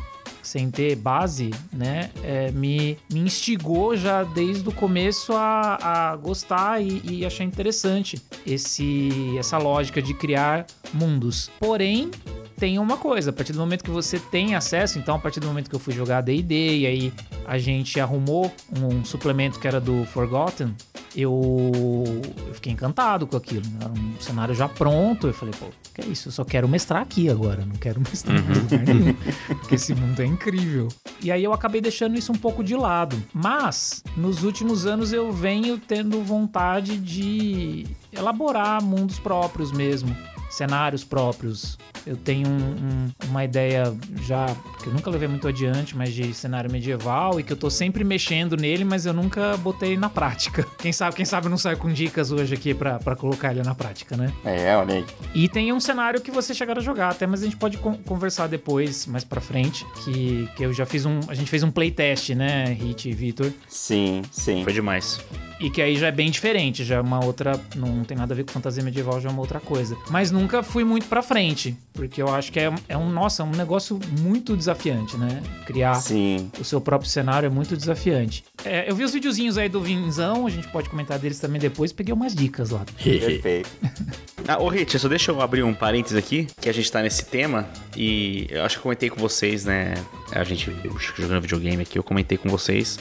sem 0.42 0.70
ter 0.70 0.96
base, 0.96 1.50
né, 1.72 2.10
é, 2.22 2.50
me, 2.52 2.96
me 3.12 3.20
instigou 3.20 3.96
já 3.96 4.22
desde 4.22 4.68
o 4.68 4.72
começo 4.72 5.32
a, 5.34 6.10
a 6.12 6.16
gostar 6.16 6.80
e, 6.82 7.02
e 7.04 7.26
achar 7.26 7.44
interessante 7.44 8.20
esse, 8.46 9.36
essa 9.38 9.58
lógica 9.58 10.00
de 10.00 10.14
criar 10.14 10.66
mundos. 10.94 11.50
Porém, 11.58 12.10
tem 12.58 12.78
uma 12.78 12.96
coisa, 12.96 13.30
a 13.30 13.32
partir 13.32 13.52
do 13.52 13.58
momento 13.58 13.84
que 13.84 13.90
você 13.90 14.18
tem 14.18 14.54
acesso, 14.54 14.98
então 14.98 15.14
a 15.14 15.18
partir 15.18 15.40
do 15.40 15.46
momento 15.46 15.70
que 15.70 15.76
eu 15.76 15.80
fui 15.80 15.94
jogar 15.94 16.20
D&D 16.20 16.78
e 16.78 16.86
aí 16.86 17.12
a 17.46 17.56
gente 17.56 17.98
arrumou 18.00 18.52
um 18.76 19.04
suplemento 19.04 19.58
que 19.58 19.66
era 19.66 19.80
do 19.80 20.04
Forgotten, 20.06 20.74
eu, 21.16 22.04
eu 22.46 22.54
fiquei 22.54 22.72
encantado 22.72 23.26
com 23.26 23.36
aquilo. 23.36 23.62
né? 23.66 23.78
Era 23.80 23.90
um 23.90 24.20
cenário 24.20 24.54
já 24.54 24.68
pronto. 24.68 25.26
Eu 25.26 25.32
falei, 25.32 25.54
pô, 25.58 25.66
que 25.94 26.02
é 26.02 26.06
isso? 26.06 26.28
Eu 26.28 26.32
só 26.32 26.44
quero 26.44 26.68
mestrar 26.68 27.02
aqui 27.02 27.28
agora. 27.28 27.64
Não 27.64 27.74
quero 27.76 28.00
mestrar 28.00 28.36
em 28.36 28.54
lugar 28.54 28.84
nenhum. 28.84 29.14
Porque 29.58 29.74
esse 29.76 29.94
mundo 29.94 30.20
é 30.20 30.26
incrível. 30.26 30.88
E 31.20 31.32
aí 31.32 31.42
eu 31.42 31.52
acabei 31.52 31.80
deixando 31.80 32.16
isso 32.16 32.30
um 32.30 32.36
pouco 32.36 32.62
de 32.62 32.76
lado. 32.76 33.20
Mas, 33.32 34.02
nos 34.16 34.44
últimos 34.44 34.86
anos 34.86 35.12
eu 35.12 35.32
venho 35.32 35.78
tendo 35.78 36.22
vontade 36.22 36.98
de 36.98 37.86
elaborar 38.12 38.82
mundos 38.82 39.18
próprios 39.18 39.72
mesmo. 39.72 40.14
Cenários 40.58 41.04
próprios. 41.04 41.78
Eu 42.04 42.16
tenho 42.16 42.48
um, 42.48 42.52
um, 42.52 43.28
uma 43.28 43.44
ideia 43.44 43.94
já 44.22 44.46
que 44.82 44.88
eu 44.88 44.92
nunca 44.92 45.10
levei 45.10 45.28
muito 45.28 45.46
adiante, 45.46 45.96
mas 45.96 46.12
de 46.12 46.34
cenário 46.34 46.70
medieval 46.70 47.38
e 47.38 47.42
que 47.42 47.52
eu 47.52 47.56
tô 47.56 47.70
sempre 47.70 48.02
mexendo 48.02 48.56
nele, 48.56 48.84
mas 48.84 49.06
eu 49.06 49.12
nunca 49.12 49.56
botei 49.58 49.96
na 49.96 50.08
prática. 50.08 50.66
Quem 50.78 50.92
sabe, 50.92 51.16
quem 51.16 51.24
sabe 51.24 51.48
não 51.48 51.58
sai 51.58 51.76
com 51.76 51.92
dicas 51.92 52.32
hoje 52.32 52.54
aqui 52.54 52.74
para 52.74 53.16
colocar 53.16 53.50
ele 53.50 53.62
na 53.62 53.74
prática, 53.74 54.16
né? 54.16 54.32
É, 54.44 54.76
olha 54.76 54.96
aí. 54.96 55.06
E 55.34 55.48
tem 55.48 55.72
um 55.72 55.80
cenário 55.80 56.20
que 56.20 56.30
você 56.30 56.54
chegar 56.54 56.78
a 56.78 56.80
jogar 56.80 57.10
até, 57.10 57.26
mas 57.26 57.42
a 57.42 57.44
gente 57.44 57.56
pode 57.56 57.78
con 57.78 57.96
conversar 57.98 58.46
depois, 58.46 59.06
mais 59.06 59.24
para 59.24 59.40
frente, 59.40 59.84
que, 60.04 60.48
que 60.56 60.64
eu 60.64 60.72
já 60.72 60.86
fiz 60.86 61.04
um, 61.04 61.20
a 61.28 61.34
gente 61.34 61.50
fez 61.50 61.62
um 61.62 61.70
playtest, 61.70 62.30
né, 62.30 62.64
Hit 62.72 63.08
e 63.08 63.12
Vitor? 63.12 63.52
Sim, 63.68 64.22
sim. 64.30 64.64
Foi 64.64 64.72
demais. 64.72 65.20
E 65.60 65.68
que 65.68 65.82
aí 65.82 65.96
já 65.96 66.06
é 66.06 66.12
bem 66.12 66.30
diferente, 66.30 66.84
já 66.84 66.96
é 66.96 67.00
uma 67.00 67.24
outra. 67.24 67.60
Não 67.74 68.04
tem 68.04 68.16
nada 68.16 68.32
a 68.32 68.36
ver 68.36 68.44
com 68.44 68.52
fantasia 68.52 68.82
medieval, 68.82 69.20
já 69.20 69.28
é 69.28 69.32
uma 69.32 69.40
outra 69.40 69.58
coisa. 69.58 69.96
Mas 70.08 70.30
nunca 70.48 70.62
fui 70.62 70.82
muito 70.82 71.06
pra 71.06 71.20
frente, 71.20 71.76
porque 71.92 72.22
eu 72.22 72.34
acho 72.34 72.50
que 72.50 72.58
é, 72.58 72.72
é 72.88 72.96
um. 72.96 73.10
Nossa, 73.10 73.42
é 73.42 73.46
um 73.46 73.50
negócio 73.50 74.00
muito 74.18 74.56
desafiante, 74.56 75.16
né? 75.18 75.42
Criar 75.66 75.94
Sim. 75.96 76.50
o 76.58 76.64
seu 76.64 76.80
próprio 76.80 77.10
cenário 77.10 77.46
é 77.46 77.50
muito 77.50 77.76
desafiante. 77.76 78.42
É, 78.64 78.90
eu 78.90 78.96
vi 78.96 79.04
os 79.04 79.12
videozinhos 79.12 79.58
aí 79.58 79.68
do 79.68 79.82
Vinzão, 79.82 80.46
a 80.46 80.50
gente 80.50 80.66
pode 80.68 80.88
comentar 80.88 81.18
deles 81.18 81.38
também 81.38 81.60
depois, 81.60 81.92
peguei 81.92 82.14
umas 82.14 82.34
dicas 82.34 82.70
lá. 82.70 82.84
Perfeito. 83.02 83.68
Ah, 84.50 84.62
ô 84.62 84.68
Rit, 84.68 84.98
só 84.98 85.08
deixa 85.08 85.30
eu 85.30 85.42
abrir 85.42 85.62
um 85.62 85.74
parênteses 85.74 86.16
aqui, 86.16 86.46
que 86.58 86.70
a 86.70 86.72
gente 86.72 86.90
tá 86.90 87.02
nesse 87.02 87.22
tema, 87.26 87.68
e 87.94 88.46
eu 88.48 88.64
acho 88.64 88.76
que 88.76 88.78
eu 88.78 88.82
comentei 88.84 89.10
com 89.10 89.20
vocês, 89.20 89.66
né? 89.66 89.92
A 90.32 90.42
gente 90.42 90.74
jogando 91.18 91.42
videogame 91.42 91.82
aqui, 91.82 91.98
eu 91.98 92.02
comentei 92.02 92.38
com 92.38 92.48
vocês 92.48 92.98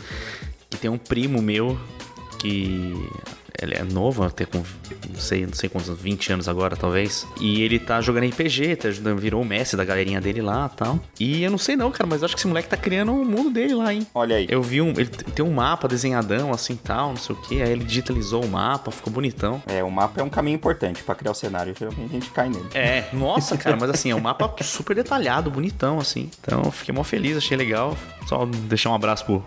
que 0.69 0.77
tem 0.77 0.89
um 0.89 0.97
primo 0.97 1.41
meu 1.41 1.79
que 2.37 2.93
ele 3.61 3.75
é 3.75 3.83
novo, 3.83 4.23
até 4.23 4.45
com 4.45 4.63
não 5.09 5.19
sei, 5.19 5.45
não 5.45 5.53
sei 5.53 5.69
quantos, 5.69 5.89
20 5.99 6.33
anos 6.33 6.47
agora, 6.47 6.75
talvez. 6.75 7.25
E 7.41 7.61
ele 7.61 7.79
tá 7.79 7.99
jogando 8.01 8.27
RPG, 8.27 8.75
tá 8.75 8.87
ajudando, 8.87 9.19
virou 9.19 9.41
o 9.41 9.45
mestre 9.45 9.77
da 9.77 9.83
galerinha 9.83 10.21
dele 10.21 10.41
lá 10.41 10.69
tal. 10.69 10.99
E 11.19 11.43
eu 11.43 11.51
não 11.51 11.57
sei 11.57 11.75
não, 11.75 11.91
cara, 11.91 12.07
mas 12.07 12.23
acho 12.23 12.35
que 12.35 12.39
esse 12.39 12.47
moleque 12.47 12.69
tá 12.69 12.77
criando 12.77 13.11
um 13.11 13.25
mundo 13.25 13.49
dele 13.49 13.73
lá, 13.73 13.93
hein? 13.93 14.05
Olha 14.13 14.35
aí. 14.35 14.47
Eu 14.49 14.61
vi 14.61 14.81
um. 14.81 14.89
Ele 14.91 15.07
tem 15.07 15.43
um 15.43 15.51
mapa 15.51 15.87
desenhadão, 15.87 16.51
assim 16.51 16.75
tal, 16.75 17.09
não 17.09 17.17
sei 17.17 17.35
o 17.35 17.39
que. 17.39 17.61
Aí 17.61 17.71
ele 17.71 17.83
digitalizou 17.83 18.43
o 18.43 18.47
mapa, 18.47 18.91
ficou 18.91 19.11
bonitão. 19.11 19.61
É, 19.65 19.83
o 19.83 19.89
mapa 19.89 20.21
é 20.21 20.23
um 20.23 20.29
caminho 20.29 20.55
importante 20.55 21.03
pra 21.03 21.15
criar 21.15 21.31
o 21.31 21.35
cenário, 21.35 21.73
geralmente 21.77 22.09
a 22.09 22.13
gente 22.13 22.29
cai 22.29 22.49
nele. 22.49 22.67
É, 22.73 23.05
nossa, 23.13 23.57
cara, 23.57 23.75
mas 23.75 23.89
assim, 23.89 24.11
é 24.11 24.15
um 24.15 24.19
mapa 24.19 24.53
super 24.63 24.95
detalhado, 24.95 25.49
bonitão, 25.49 25.99
assim. 25.99 26.29
Então 26.41 26.63
eu 26.65 26.71
fiquei 26.71 26.93
mó 26.93 27.03
feliz, 27.03 27.37
achei 27.37 27.57
legal. 27.57 27.97
Só 28.27 28.45
deixar 28.45 28.91
um 28.91 28.95
abraço 28.95 29.25
pro, 29.25 29.45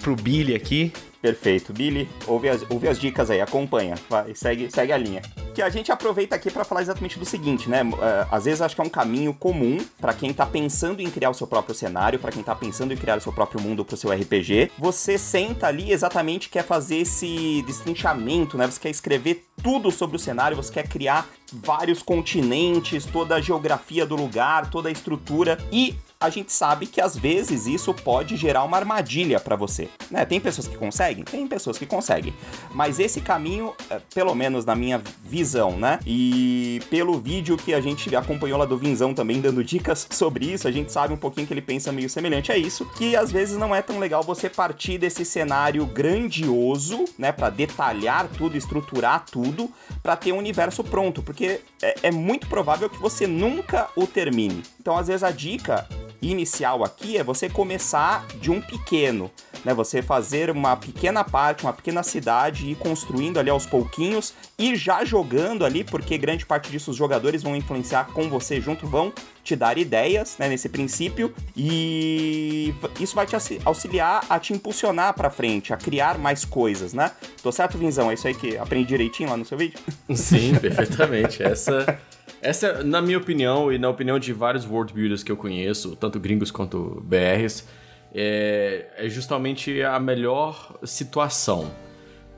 pro 0.00 0.16
Billy 0.16 0.54
aqui. 0.54 0.92
Perfeito. 1.20 1.72
Billy, 1.72 2.08
ouve 2.26 2.48
as, 2.48 2.64
ouve 2.68 2.88
as 2.88 2.98
dicas 2.98 3.30
aí, 3.30 3.40
acompanha. 3.40 3.94
Vai, 4.08 4.34
segue, 4.34 4.70
segue 4.70 4.92
a 4.92 4.96
linha. 4.96 5.22
Que 5.54 5.62
a 5.62 5.68
gente 5.70 5.90
aproveita 5.90 6.36
aqui 6.36 6.50
para 6.50 6.64
falar 6.64 6.82
exatamente 6.82 7.18
do 7.18 7.24
seguinte, 7.24 7.68
né? 7.68 7.82
Uh, 7.82 7.96
às 8.30 8.44
vezes 8.44 8.60
acho 8.60 8.74
que 8.74 8.80
é 8.80 8.84
um 8.84 8.90
caminho 8.90 9.32
comum 9.32 9.78
para 9.98 10.12
quem 10.12 10.32
tá 10.32 10.44
pensando 10.44 11.00
em 11.00 11.10
criar 11.10 11.30
o 11.30 11.34
seu 11.34 11.46
próprio 11.46 11.74
cenário, 11.74 12.18
para 12.18 12.30
quem 12.30 12.42
tá 12.42 12.54
pensando 12.54 12.92
em 12.92 12.96
criar 12.96 13.16
o 13.16 13.20
seu 13.20 13.32
próprio 13.32 13.60
mundo 13.60 13.84
pro 13.84 13.96
seu 13.96 14.10
RPG. 14.10 14.70
Você 14.78 15.16
senta 15.16 15.66
ali 15.66 15.90
exatamente 15.90 16.48
quer 16.48 16.62
fazer 16.62 16.98
esse 16.98 17.62
destrinchamento, 17.66 18.58
né? 18.58 18.66
Você 18.66 18.80
quer 18.80 18.90
escrever 18.90 19.46
tudo 19.62 19.90
sobre 19.90 20.16
o 20.16 20.18
cenário, 20.18 20.56
você 20.56 20.72
quer 20.72 20.86
criar 20.86 21.26
vários 21.52 22.02
continentes, 22.02 23.06
toda 23.06 23.36
a 23.36 23.40
geografia 23.40 24.04
do 24.04 24.16
lugar, 24.16 24.70
toda 24.70 24.88
a 24.88 24.92
estrutura 24.92 25.58
e 25.72 25.94
a 26.18 26.30
gente 26.30 26.52
sabe 26.52 26.86
que 26.86 27.00
às 27.00 27.16
vezes 27.16 27.66
isso 27.66 27.92
pode 27.92 28.36
gerar 28.36 28.64
uma 28.64 28.76
armadilha 28.76 29.38
para 29.38 29.54
você. 29.54 29.88
Né? 30.10 30.24
Tem 30.24 30.40
pessoas 30.40 30.66
que 30.66 30.76
conseguem? 30.76 31.24
Tem 31.24 31.46
pessoas 31.46 31.76
que 31.76 31.84
conseguem. 31.84 32.32
Mas 32.72 32.98
esse 32.98 33.20
caminho, 33.20 33.74
eh, 33.90 34.00
pelo 34.14 34.34
menos 34.34 34.64
na 34.64 34.74
minha 34.74 35.02
visão, 35.22 35.76
né? 35.76 35.98
E 36.06 36.80
pelo 36.88 37.20
vídeo 37.20 37.56
que 37.56 37.74
a 37.74 37.80
gente 37.80 38.14
acompanhou 38.16 38.58
lá 38.58 38.64
do 38.64 38.78
Vinzão 38.78 39.12
também 39.12 39.40
dando 39.40 39.62
dicas 39.62 40.06
sobre 40.10 40.46
isso, 40.46 40.66
a 40.66 40.72
gente 40.72 40.90
sabe 40.90 41.12
um 41.12 41.18
pouquinho 41.18 41.46
que 41.46 41.52
ele 41.52 41.60
pensa 41.60 41.92
meio 41.92 42.08
semelhante 42.08 42.50
a 42.50 42.56
isso, 42.56 42.86
que 42.96 43.14
às 43.14 43.30
vezes 43.30 43.58
não 43.58 43.74
é 43.74 43.82
tão 43.82 43.98
legal 43.98 44.22
você 44.22 44.48
partir 44.48 44.98
desse 44.98 45.24
cenário 45.24 45.84
grandioso, 45.84 47.04
né, 47.18 47.30
para 47.30 47.50
detalhar 47.50 48.26
tudo, 48.28 48.56
estruturar 48.56 49.26
tudo, 49.30 49.70
para 50.02 50.16
ter 50.16 50.32
um 50.32 50.38
universo 50.38 50.82
pronto, 50.82 51.22
porque 51.22 51.60
é, 51.82 51.94
é 52.04 52.10
muito 52.10 52.46
provável 52.46 52.88
que 52.88 52.98
você 52.98 53.26
nunca 53.26 53.88
o 53.94 54.06
termine. 54.06 54.62
Então, 54.80 54.96
às 54.96 55.08
vezes 55.08 55.22
a 55.22 55.30
dica 55.30 55.86
inicial 56.22 56.84
aqui 56.84 57.16
é 57.16 57.24
você 57.24 57.48
começar 57.48 58.26
de 58.40 58.50
um 58.50 58.60
pequeno, 58.60 59.30
né? 59.64 59.74
Você 59.74 60.02
fazer 60.02 60.50
uma 60.50 60.76
pequena 60.76 61.22
parte, 61.24 61.64
uma 61.64 61.72
pequena 61.72 62.02
cidade 62.02 62.66
e 62.66 62.72
ir 62.72 62.76
construindo 62.76 63.38
ali 63.38 63.50
aos 63.50 63.66
pouquinhos 63.66 64.34
e 64.58 64.74
já 64.76 65.04
jogando 65.04 65.64
ali, 65.64 65.84
porque 65.84 66.16
grande 66.16 66.46
parte 66.46 66.70
disso 66.70 66.90
os 66.90 66.96
jogadores 66.96 67.42
vão 67.42 67.54
influenciar 67.54 68.06
com 68.12 68.28
você 68.28 68.60
junto, 68.60 68.86
vão 68.86 69.12
te 69.44 69.54
dar 69.54 69.78
ideias, 69.78 70.36
né, 70.38 70.48
nesse 70.48 70.68
princípio, 70.68 71.32
e 71.56 72.74
isso 72.98 73.14
vai 73.14 73.26
te 73.26 73.36
auxiliar 73.64 74.24
a 74.28 74.40
te 74.40 74.52
impulsionar 74.52 75.14
para 75.14 75.30
frente, 75.30 75.72
a 75.72 75.76
criar 75.76 76.18
mais 76.18 76.44
coisas, 76.44 76.92
né? 76.92 77.12
Tô 77.42 77.52
certo, 77.52 77.78
Vinzão? 77.78 78.10
É 78.10 78.14
isso 78.14 78.26
aí 78.26 78.34
que 78.34 78.58
aprendi 78.58 78.88
direitinho 78.88 79.30
lá 79.30 79.36
no 79.36 79.44
seu 79.44 79.56
vídeo? 79.56 79.78
Sim, 80.12 80.56
perfeitamente. 80.56 81.42
Essa 81.44 81.98
essa, 82.46 82.84
na 82.84 83.02
minha 83.02 83.18
opinião, 83.18 83.72
e 83.72 83.78
na 83.78 83.88
opinião 83.88 84.18
de 84.18 84.32
vários 84.32 84.64
world 84.64 84.92
builders 84.92 85.22
que 85.22 85.32
eu 85.32 85.36
conheço, 85.36 85.96
tanto 85.96 86.20
gringos 86.20 86.50
quanto 86.50 87.02
BRs, 87.04 87.66
é, 88.14 88.86
é 88.96 89.08
justamente 89.08 89.82
a 89.82 89.98
melhor 89.98 90.78
situação. 90.84 91.70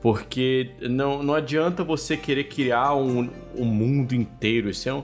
Porque 0.01 0.71
não, 0.81 1.21
não 1.21 1.33
adianta 1.33 1.83
você 1.83 2.17
querer 2.17 2.45
criar 2.45 2.95
um, 2.95 3.29
um 3.55 3.65
mundo 3.65 4.15
inteiro. 4.15 4.69
Isso 4.69 4.89
é 4.89 4.93
um, 4.93 5.03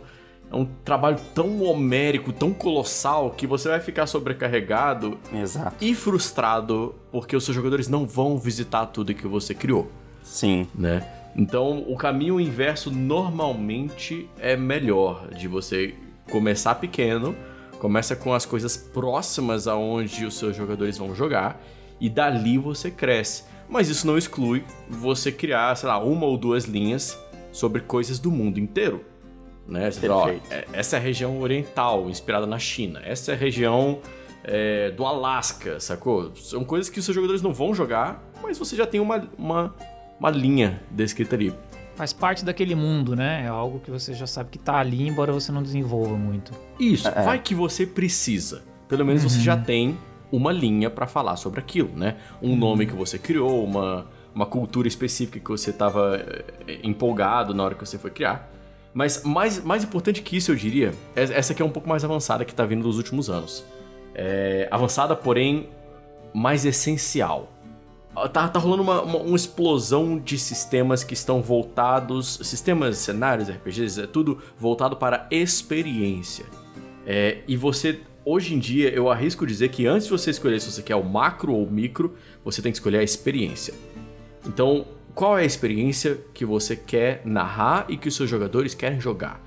é 0.52 0.56
um 0.56 0.66
trabalho 0.66 1.20
tão 1.36 1.62
homérico, 1.62 2.34
tão 2.34 2.52
colossal, 2.52 3.30
que 3.32 3.46
você 3.46 3.70
vai 3.70 3.82
ficar 3.82 4.08
sobrecarregado 4.08 5.20
Exato. 5.32 5.76
e 5.82 5.94
frustrado 5.94 6.96
porque 7.12 7.36
os 7.36 7.44
seus 7.44 7.56
jogadores 7.56 7.88
não 7.88 8.08
vão 8.08 8.38
visitar 8.38 8.88
tudo 8.88 9.14
que 9.14 9.28
você 9.28 9.54
criou. 9.54 9.92
Sim. 10.24 10.68
Né? 10.74 11.08
Então, 11.36 11.84
o 11.88 11.98
caminho 11.98 12.40
inverso 12.40 12.90
normalmente 12.90 14.30
é 14.40 14.56
melhor 14.56 15.28
de 15.30 15.48
você 15.48 15.94
começar 16.32 16.76
pequeno, 16.76 17.36
começa 17.80 18.16
com 18.16 18.34
as 18.34 18.46
coisas 18.46 18.78
próximas 18.78 19.68
aonde 19.68 20.26
os 20.26 20.36
seus 20.38 20.56
jogadores 20.56 20.98
vão 20.98 21.14
jogar 21.14 21.62
e 22.00 22.10
dali 22.10 22.58
você 22.58 22.90
cresce. 22.90 23.44
Mas 23.68 23.90
isso 23.90 24.08
não 24.08 24.18
exclui 24.18 24.64
você 24.90 25.32
criar, 25.32 25.76
sei 25.76 25.90
lá, 25.90 26.00
uma 26.00 26.26
ou 26.26 26.38
duas 26.38 26.66
linhas 26.66 27.20
sobre 27.52 27.82
coisas 27.82 28.18
do 28.18 28.32
mundo 28.32 28.60
inteiro. 28.60 29.04
Né? 29.68 29.90
Você 29.90 30.08
fala, 30.08 30.16
ó, 30.16 30.30
é, 30.30 30.66
essa 30.72 30.96
é 30.96 31.00
a 31.00 31.02
região 31.02 31.42
oriental, 31.42 32.10
inspirada 32.10 32.46
na 32.46 32.60
China. 32.60 33.02
Essa 33.04 33.32
é 33.32 33.36
a 33.36 33.38
região 33.38 34.00
é, 34.44 34.92
do 34.92 35.06
Alasca, 35.06 35.80
sacou? 35.80 36.36
São 36.36 36.64
coisas 36.64 36.90
que 36.90 37.00
os 37.00 37.06
seus 37.06 37.16
jogadores 37.16 37.42
não 37.42 37.54
vão 37.54 37.74
jogar, 37.74 38.24
mas 38.42 38.58
você 38.58 38.76
já 38.76 38.86
tem 38.86 39.00
uma, 39.00 39.28
uma 39.38 39.76
uma 40.20 40.30
linha 40.30 40.82
descrita 40.92 41.36
ali. 41.36 41.54
Faz 41.96 42.12
parte 42.12 42.44
daquele 42.44 42.76
mundo, 42.76 43.16
né? 43.16 43.44
É 43.46 43.48
algo 43.48 43.80
que 43.80 43.90
você 43.90 44.14
já 44.14 44.28
sabe 44.28 44.50
que 44.50 44.60
tá 44.60 44.76
ali, 44.76 45.08
embora 45.08 45.32
você 45.32 45.52
não 45.52 45.64
desenvolva 45.64 46.16
muito. 46.16 46.52
Isso, 46.80 47.08
é. 47.08 47.24
vai 47.24 47.40
que 47.40 47.56
você 47.56 47.86
precisa. 47.86 48.64
Pelo 48.88 49.06
menos 49.06 49.24
uhum. 49.24 49.30
você 49.30 49.40
já 49.40 49.56
tem 49.56 49.98
uma 50.32 50.52
linha 50.52 50.90
para 50.90 51.08
falar 51.08 51.38
sobre 51.38 51.60
aquilo, 51.60 51.96
né? 51.96 52.18
Um 52.42 52.50
uhum. 52.50 52.56
nome 52.58 52.86
que 52.86 52.94
você 52.94 53.18
criou, 53.18 53.64
uma, 53.64 54.08
uma 54.34 54.46
cultura 54.46 54.88
específica 54.88 55.40
que 55.40 55.50
você 55.50 55.70
estava 55.70 56.18
eh, 56.68 56.80
empolgado 56.84 57.54
na 57.54 57.64
hora 57.64 57.76
que 57.76 57.86
você 57.86 57.98
foi 57.98 58.12
criar. 58.12 58.52
Mas 58.94 59.24
mais, 59.24 59.64
mais 59.64 59.84
importante 59.84 60.22
que 60.22 60.38
isso, 60.38 60.52
eu 60.52 60.56
diria, 60.56 60.94
é, 61.16 61.24
essa 61.24 61.54
aqui 61.54 61.62
é 61.62 61.66
um 61.66 61.70
pouco 61.70 61.88
mais 61.88 62.04
avançada 62.04 62.44
que 62.44 62.52
está 62.52 62.66
vindo 62.66 62.84
dos 62.84 62.98
últimos 62.98 63.30
anos. 63.30 63.66
É 64.14 64.68
avançada, 64.72 65.16
porém, 65.16 65.70
mais 66.34 66.66
essencial. 66.66 67.50
Tá, 68.32 68.48
tá 68.48 68.60
rolando 68.60 68.82
uma, 68.82 69.02
uma, 69.02 69.18
uma, 69.18 69.36
explosão 69.36 70.18
de 70.18 70.38
sistemas 70.38 71.04
que 71.04 71.14
estão 71.14 71.42
voltados. 71.42 72.40
Sistemas, 72.44 72.98
cenários, 72.98 73.50
RPGs, 73.50 74.02
é 74.02 74.08
tudo 74.08 74.42
voltado 74.58 74.96
para 74.96 75.28
experiência. 75.30 76.46
É, 77.06 77.40
e 77.46 77.58
você, 77.58 78.00
hoje 78.24 78.56
em 78.56 78.60
dia, 78.60 78.90
eu 78.90 79.10
arrisco 79.10 79.46
dizer 79.46 79.70
que 79.70 79.86
antes 79.86 80.08
de 80.08 80.12
você 80.12 80.30
escolher 80.32 80.62
se 80.62 80.72
você 80.72 80.82
quer 80.82 80.96
o 80.96 81.04
macro 81.04 81.54
ou 81.54 81.66
o 81.66 81.70
micro, 81.72 82.16
você 82.44 82.62
tem 82.62 82.72
que 82.72 82.78
escolher 82.78 83.00
a 83.00 83.04
experiência. 83.04 83.74
Então, 84.46 84.88
qual 85.14 85.38
é 85.38 85.44
a 85.44 85.46
experiência 85.46 86.20
que 86.34 86.46
você 86.46 86.76
quer 86.76 87.22
narrar 87.26 87.86
e 87.90 87.98
que 87.98 88.08
os 88.08 88.16
seus 88.16 88.30
jogadores 88.30 88.74
querem 88.74 89.00
jogar? 89.00 89.42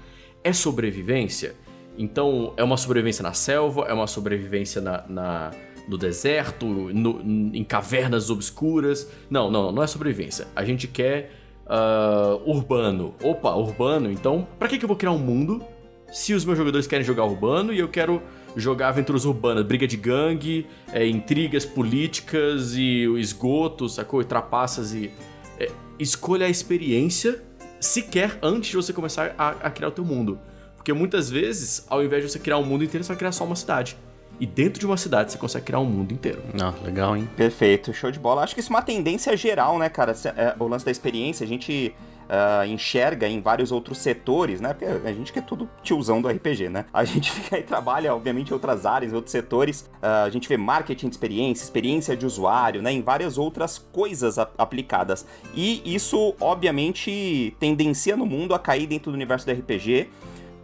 É 0.44 0.52
sobrevivência? 0.52 1.54
Então, 1.96 2.52
é 2.56 2.62
uma 2.62 2.76
sobrevivência 2.76 3.22
na 3.22 3.32
selva? 3.32 3.86
É 3.88 3.92
uma 3.92 4.06
sobrevivência 4.06 4.80
na, 4.80 5.04
na 5.08 5.50
no 5.88 5.96
deserto, 5.96 6.66
no, 6.66 7.20
em 7.54 7.64
cavernas 7.64 8.30
obscuras. 8.30 9.10
Não, 9.30 9.50
não, 9.50 9.72
não 9.72 9.82
é 9.82 9.86
sobrevivência. 9.86 10.46
A 10.54 10.64
gente 10.64 10.86
quer 10.86 11.32
uh, 11.66 12.48
urbano. 12.48 13.14
Opa, 13.22 13.54
urbano, 13.54 14.10
então 14.10 14.46
pra 14.58 14.68
que, 14.68 14.78
que 14.78 14.84
eu 14.84 14.88
vou 14.88 14.96
criar 14.96 15.12
um 15.12 15.18
mundo 15.18 15.64
se 16.12 16.32
os 16.32 16.44
meus 16.44 16.56
jogadores 16.56 16.86
querem 16.86 17.04
jogar 17.04 17.24
urbano 17.24 17.72
e 17.72 17.78
eu 17.78 17.88
quero 17.88 18.22
jogar 18.56 18.88
aventuras 18.88 19.24
urbanas, 19.24 19.64
briga 19.64 19.86
de 19.86 19.96
gangue, 19.96 20.66
é, 20.92 21.06
intrigas 21.06 21.64
políticas 21.64 22.74
e 22.74 23.04
esgoto, 23.18 23.88
sacou? 23.88 24.20
E 24.20 24.24
trapaças 24.24 24.94
e. 24.94 25.10
É, 25.58 25.70
escolha 25.98 26.46
a 26.46 26.48
experiência 26.48 27.42
sequer 27.80 28.38
antes 28.42 28.70
de 28.70 28.76
você 28.76 28.92
começar 28.92 29.34
a, 29.36 29.48
a 29.50 29.70
criar 29.70 29.88
o 29.88 29.92
teu 29.92 30.04
mundo. 30.04 30.38
Porque 30.76 30.92
muitas 30.92 31.28
vezes, 31.28 31.84
ao 31.88 32.02
invés 32.02 32.24
de 32.24 32.30
você 32.30 32.38
criar 32.38 32.58
um 32.58 32.64
mundo 32.64 32.84
inteiro, 32.84 33.04
você 33.04 33.08
vai 33.08 33.18
criar 33.18 33.32
só 33.32 33.44
uma 33.44 33.56
cidade. 33.56 33.96
E 34.40 34.46
dentro 34.46 34.78
de 34.78 34.86
uma 34.86 34.96
cidade 34.96 35.32
você 35.32 35.38
consegue 35.38 35.66
criar 35.66 35.80
um 35.80 35.84
mundo 35.84 36.12
inteiro. 36.12 36.42
Não, 36.54 36.74
legal, 36.82 37.16
hein? 37.16 37.28
Perfeito, 37.36 37.92
show 37.92 38.10
de 38.10 38.18
bola. 38.18 38.42
Acho 38.42 38.54
que 38.54 38.60
isso 38.60 38.72
é 38.72 38.76
uma 38.76 38.82
tendência 38.82 39.36
geral, 39.36 39.78
né, 39.78 39.88
cara? 39.88 40.12
É, 40.36 40.54
o 40.58 40.68
lance 40.68 40.84
da 40.84 40.90
experiência, 40.90 41.44
a 41.44 41.48
gente 41.48 41.94
uh, 42.28 42.64
enxerga 42.66 43.26
em 43.26 43.40
vários 43.40 43.72
outros 43.72 43.98
setores, 43.98 44.60
né? 44.60 44.74
Porque 44.74 44.84
a 44.84 45.12
gente 45.12 45.32
que 45.32 45.38
é 45.38 45.42
tudo 45.42 45.68
tiozão 45.82 46.20
do 46.20 46.28
RPG, 46.28 46.68
né? 46.68 46.84
A 46.92 47.04
gente 47.04 47.32
fica 47.32 47.56
aí, 47.56 47.62
trabalha, 47.62 48.14
obviamente, 48.14 48.50
em 48.50 48.52
outras 48.52 48.86
áreas, 48.86 49.12
em 49.12 49.16
outros 49.16 49.32
setores. 49.32 49.80
Uh, 50.02 50.26
a 50.26 50.30
gente 50.30 50.48
vê 50.48 50.56
marketing 50.56 51.08
de 51.08 51.14
experiência, 51.14 51.64
experiência 51.64 52.16
de 52.16 52.24
usuário, 52.26 52.82
né? 52.82 52.92
Em 52.92 53.02
várias 53.02 53.38
outras 53.38 53.78
coisas 53.78 54.38
aplicadas. 54.38 55.26
E 55.54 55.82
isso, 55.84 56.34
obviamente, 56.40 57.56
tendencia 57.58 58.16
no 58.16 58.26
mundo 58.26 58.54
a 58.54 58.58
cair 58.58 58.86
dentro 58.86 59.10
do 59.10 59.14
universo 59.14 59.46
do 59.46 59.52
RPG 59.52 60.08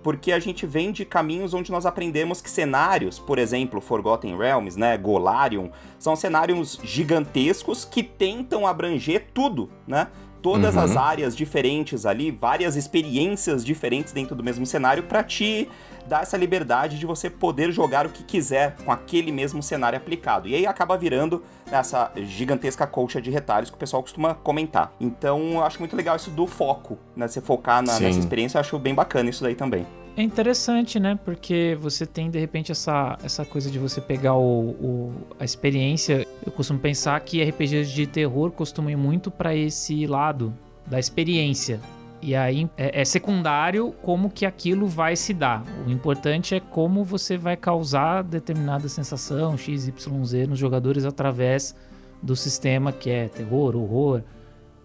porque 0.05 0.33
a 0.33 0.39
gente 0.39 0.67
vem 0.67 0.93
de 0.93 1.03
caminhos 1.07 1.55
onde 1.55 1.73
nós 1.73 1.87
aprendemos 1.87 2.43
que 2.43 2.51
cenários, 2.51 3.19
por 3.19 3.39
exemplo, 3.39 3.81
Forgotten 3.81 4.37
Realms, 4.37 4.77
né, 4.79 4.99
Golarion, 4.99 5.71
são 5.99 6.15
cenários 6.15 6.79
gigantescos 6.85 7.87
que 7.87 8.03
tentam 8.03 8.67
abranger 8.67 9.29
tudo, 9.33 9.71
né? 9.89 10.09
todas 10.43 10.75
uhum. 10.75 10.83
as 10.83 10.95
áreas 10.95 11.35
diferentes 11.35 12.05
ali, 12.05 12.31
várias 12.31 12.77
experiências 12.77 13.65
diferentes 13.65 14.13
dentro 14.13 14.37
do 14.37 14.45
mesmo 14.45 14.67
cenário 14.67 15.05
para 15.05 15.25
te 15.25 15.67
dar 16.09 16.23
essa 16.23 16.37
liberdade 16.37 16.99
de 16.99 17.07
você 17.07 17.31
poder 17.31 17.73
jogar 17.73 18.07
o 18.07 18.11
que 18.11 18.23
quiser 18.23 18.77
com 18.85 18.93
aquele 18.93 19.33
mesmo 19.33 19.63
cenário 19.63 19.97
aplicado. 19.97 20.49
E 20.49 20.55
aí 20.55 20.67
acaba 20.67 20.97
virando 20.97 21.43
essa 21.71 22.13
gigantesca 22.17 22.87
colcha 22.87 23.21
de 23.21 23.31
retalhos 23.31 23.71
que 23.71 23.77
o 23.77 23.79
pessoal 23.79 24.03
costuma 24.03 24.35
comentar. 24.35 24.93
Então 25.01 25.55
eu 25.55 25.65
acho 25.65 25.79
muito 25.79 25.97
legal 25.97 26.17
isso 26.17 26.31
do 26.31 26.47
foco, 26.47 26.99
né? 27.17 27.27
Você 27.29 27.41
focar 27.41 27.83
na, 27.83 27.99
nessa 27.99 28.19
experiência, 28.19 28.59
eu 28.59 28.61
acho 28.61 28.79
bem 28.79 28.95
bacana 28.95 29.31
isso 29.31 29.43
daí 29.43 29.55
também. 29.55 29.87
É 30.17 30.23
interessante, 30.23 31.01
né? 31.01 31.19
Porque 31.25 31.77
você 31.81 32.07
tem 32.07 32.31
de 32.31 32.39
repente 32.39 32.71
essa, 32.71 33.19
essa 33.25 33.45
coisa 33.45 33.69
de 33.69 33.81
você 33.81 34.01
pegar 34.01 34.35
o, 34.35 34.71
o 34.71 35.13
a 35.41 35.45
experiência. 35.45 36.27
Eu 36.47 36.53
costumo 36.53 36.79
pensar 36.79 37.19
que 37.21 37.43
RPGs 37.43 37.93
de 37.93 38.07
terror 38.07 38.53
costumam 38.53 38.91
ir 38.91 38.97
muito 38.97 39.31
para 39.31 39.57
esse 39.57 40.07
lado 40.07 40.55
da 40.87 41.01
experiência. 41.01 41.81
E 42.25 42.35
aí 42.35 42.69
é, 42.75 43.03
é, 43.03 43.05
secundário 43.05 43.95
como 44.01 44.31
que 44.31 44.47
aquilo 44.47 44.87
vai 44.87 45.15
se 45.15 45.35
dar. 45.35 45.63
O 45.87 45.91
importante 45.91 46.55
é 46.55 46.61
como 46.61 47.05
você 47.05 47.37
vai 47.37 47.55
causar 47.55 48.23
determinada 48.23 48.89
sensação 48.89 49.59
XYZ 49.59 50.49
nos 50.49 50.59
jogadores 50.59 51.05
através 51.05 51.77
do 52.23 52.35
sistema 52.35 52.91
que 52.93 53.11
é 53.11 53.29
terror, 53.29 53.77
horror, 53.77 54.23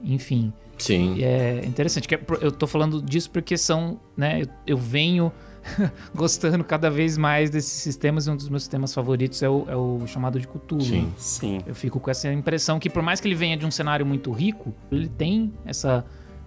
enfim. 0.04 0.52
Sim. 0.78 1.16
E 1.16 1.24
é 1.24 1.66
interessante. 1.66 2.10
Que 2.10 2.16
é 2.16 2.22
eu 2.42 2.52
tô 2.52 2.68
falando 2.68 3.02
disso 3.02 3.32
porque 3.32 3.58
são, 3.58 3.98
né? 4.18 4.42
Eu, 4.42 4.48
eu 4.68 4.78
venho 4.78 5.32
gostando 6.14 6.62
cada 6.66 6.90
vez 6.90 7.18
mais 7.18 7.50
desses 7.50 7.72
sistemas 7.72 8.28
e 8.28 8.32
um 8.32 8.36
dos 8.36 8.50
meus 8.50 8.64
sistemas 8.64 8.94
favoritos 8.94 9.42
é 9.42 9.48
o, 9.48 9.66
é 9.70 9.76
o 9.78 10.06
chamado 10.08 10.38
de 10.42 10.46
Cthulhu. 10.46 10.82
Sim, 10.82 11.14
sim. 11.16 11.60
Eu 11.66 11.74
fico 11.74 12.02
com 12.02 12.12
essa 12.12 12.32
impressão 12.34 12.80
que 12.80 12.90
por 12.90 13.02
mais 13.02 13.22
que 13.22 13.30
ele 13.30 13.36
venha 13.36 13.56
de 13.56 13.66
um 13.66 13.72
cenário 13.72 14.06
muito 14.06 14.30
rico, 14.30 14.74
ele 14.92 15.08
tem 15.08 15.54
essa 15.66 16.04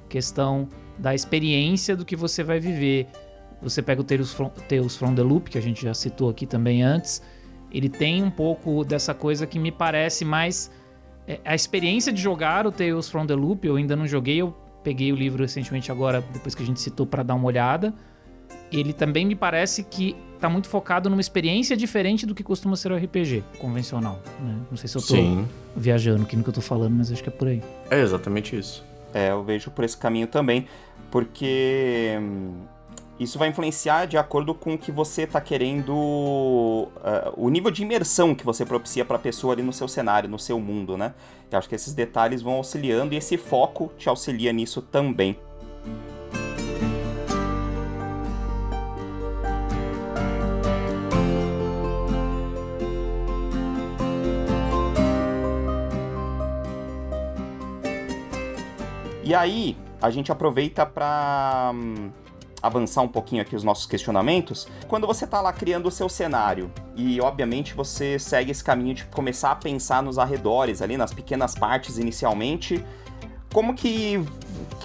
questão 0.06 0.68
da 1.02 1.12
experiência 1.12 1.96
do 1.96 2.04
que 2.04 2.14
você 2.14 2.44
vai 2.44 2.60
viver. 2.60 3.08
Você 3.60 3.82
pega 3.82 4.00
o 4.00 4.04
Tales 4.04 4.32
from, 4.32 4.50
Tales 4.68 4.96
from 4.96 5.14
the 5.16 5.22
Loop, 5.22 5.50
que 5.50 5.58
a 5.58 5.60
gente 5.60 5.82
já 5.82 5.92
citou 5.92 6.30
aqui 6.30 6.46
também 6.46 6.82
antes, 6.82 7.20
ele 7.72 7.88
tem 7.88 8.22
um 8.22 8.30
pouco 8.30 8.84
dessa 8.84 9.12
coisa 9.12 9.44
que 9.44 9.58
me 9.58 9.72
parece 9.72 10.24
mais 10.24 10.70
é, 11.26 11.40
a 11.44 11.54
experiência 11.54 12.12
de 12.12 12.22
jogar 12.22 12.66
o 12.66 12.72
Tales 12.72 13.10
from 13.10 13.26
the 13.26 13.34
Loop, 13.34 13.66
eu 13.66 13.74
ainda 13.76 13.96
não 13.96 14.06
joguei, 14.06 14.36
eu 14.36 14.54
peguei 14.84 15.12
o 15.12 15.16
livro 15.16 15.42
recentemente 15.42 15.90
agora, 15.90 16.22
depois 16.32 16.54
que 16.54 16.62
a 16.62 16.66
gente 16.66 16.80
citou, 16.80 17.04
para 17.04 17.24
dar 17.24 17.34
uma 17.34 17.46
olhada. 17.46 17.92
Ele 18.70 18.92
também 18.92 19.26
me 19.26 19.34
parece 19.34 19.82
que 19.82 20.16
tá 20.40 20.48
muito 20.48 20.68
focado 20.68 21.10
numa 21.10 21.20
experiência 21.20 21.76
diferente 21.76 22.24
do 22.24 22.34
que 22.34 22.42
costuma 22.42 22.76
ser 22.76 22.92
o 22.92 22.96
RPG 22.96 23.44
convencional. 23.58 24.20
Né? 24.40 24.56
Não 24.70 24.76
sei 24.76 24.88
se 24.88 24.96
eu 24.96 25.02
tô 25.02 25.14
Sim. 25.14 25.48
viajando 25.76 26.22
aqui 26.22 26.36
no 26.36 26.42
que 26.42 26.48
eu 26.48 26.54
tô 26.54 26.60
falando, 26.60 26.94
mas 26.94 27.10
acho 27.12 27.22
que 27.22 27.28
é 27.28 27.32
por 27.32 27.48
aí. 27.48 27.62
É 27.90 28.00
exatamente 28.00 28.56
isso. 28.56 28.84
É, 29.14 29.30
eu 29.30 29.44
vejo 29.44 29.70
por 29.70 29.84
esse 29.84 29.96
caminho 29.96 30.26
também, 30.26 30.66
porque 31.12 32.16
hum, 32.18 32.62
isso 33.20 33.38
vai 33.38 33.48
influenciar 33.48 34.06
de 34.06 34.16
acordo 34.16 34.54
com 34.54 34.74
o 34.74 34.78
que 34.78 34.90
você 34.90 35.24
está 35.24 35.42
querendo, 35.42 35.92
uh, 35.92 36.88
o 37.36 37.50
nível 37.50 37.70
de 37.70 37.82
imersão 37.82 38.34
que 38.34 38.44
você 38.46 38.64
propicia 38.64 39.04
para 39.04 39.16
a 39.16 39.20
pessoa 39.20 39.52
ali 39.52 39.62
no 39.62 39.74
seu 39.74 39.86
cenário, 39.86 40.28
no 40.28 40.38
seu 40.38 40.58
mundo, 40.58 40.96
né? 40.96 41.12
Eu 41.50 41.58
acho 41.58 41.68
que 41.68 41.74
esses 41.74 41.92
detalhes 41.92 42.40
vão 42.40 42.54
auxiliando 42.54 43.12
e 43.12 43.18
esse 43.18 43.36
foco 43.36 43.92
te 43.98 44.08
auxilia 44.08 44.54
nisso 44.54 44.80
também. 44.80 45.38
E 59.22 59.34
aí, 59.34 59.76
a 60.02 60.10
gente 60.10 60.32
aproveita 60.32 60.84
para 60.84 61.70
hum, 61.72 62.10
avançar 62.60 63.02
um 63.02 63.08
pouquinho 63.08 63.40
aqui 63.40 63.54
os 63.54 63.62
nossos 63.62 63.86
questionamentos, 63.86 64.66
quando 64.88 65.06
você 65.06 65.24
está 65.24 65.40
lá 65.40 65.52
criando 65.52 65.86
o 65.86 65.90
seu 65.90 66.08
cenário 66.08 66.70
e 66.96 67.20
obviamente 67.20 67.72
você 67.74 68.18
segue 68.18 68.50
esse 68.50 68.62
caminho 68.62 68.94
de 68.94 69.04
começar 69.06 69.52
a 69.52 69.56
pensar 69.56 70.02
nos 70.02 70.18
arredores 70.18 70.82
ali, 70.82 70.96
nas 70.96 71.14
pequenas 71.14 71.54
partes 71.54 71.98
inicialmente, 71.98 72.84
como 73.52 73.74
que 73.74 74.24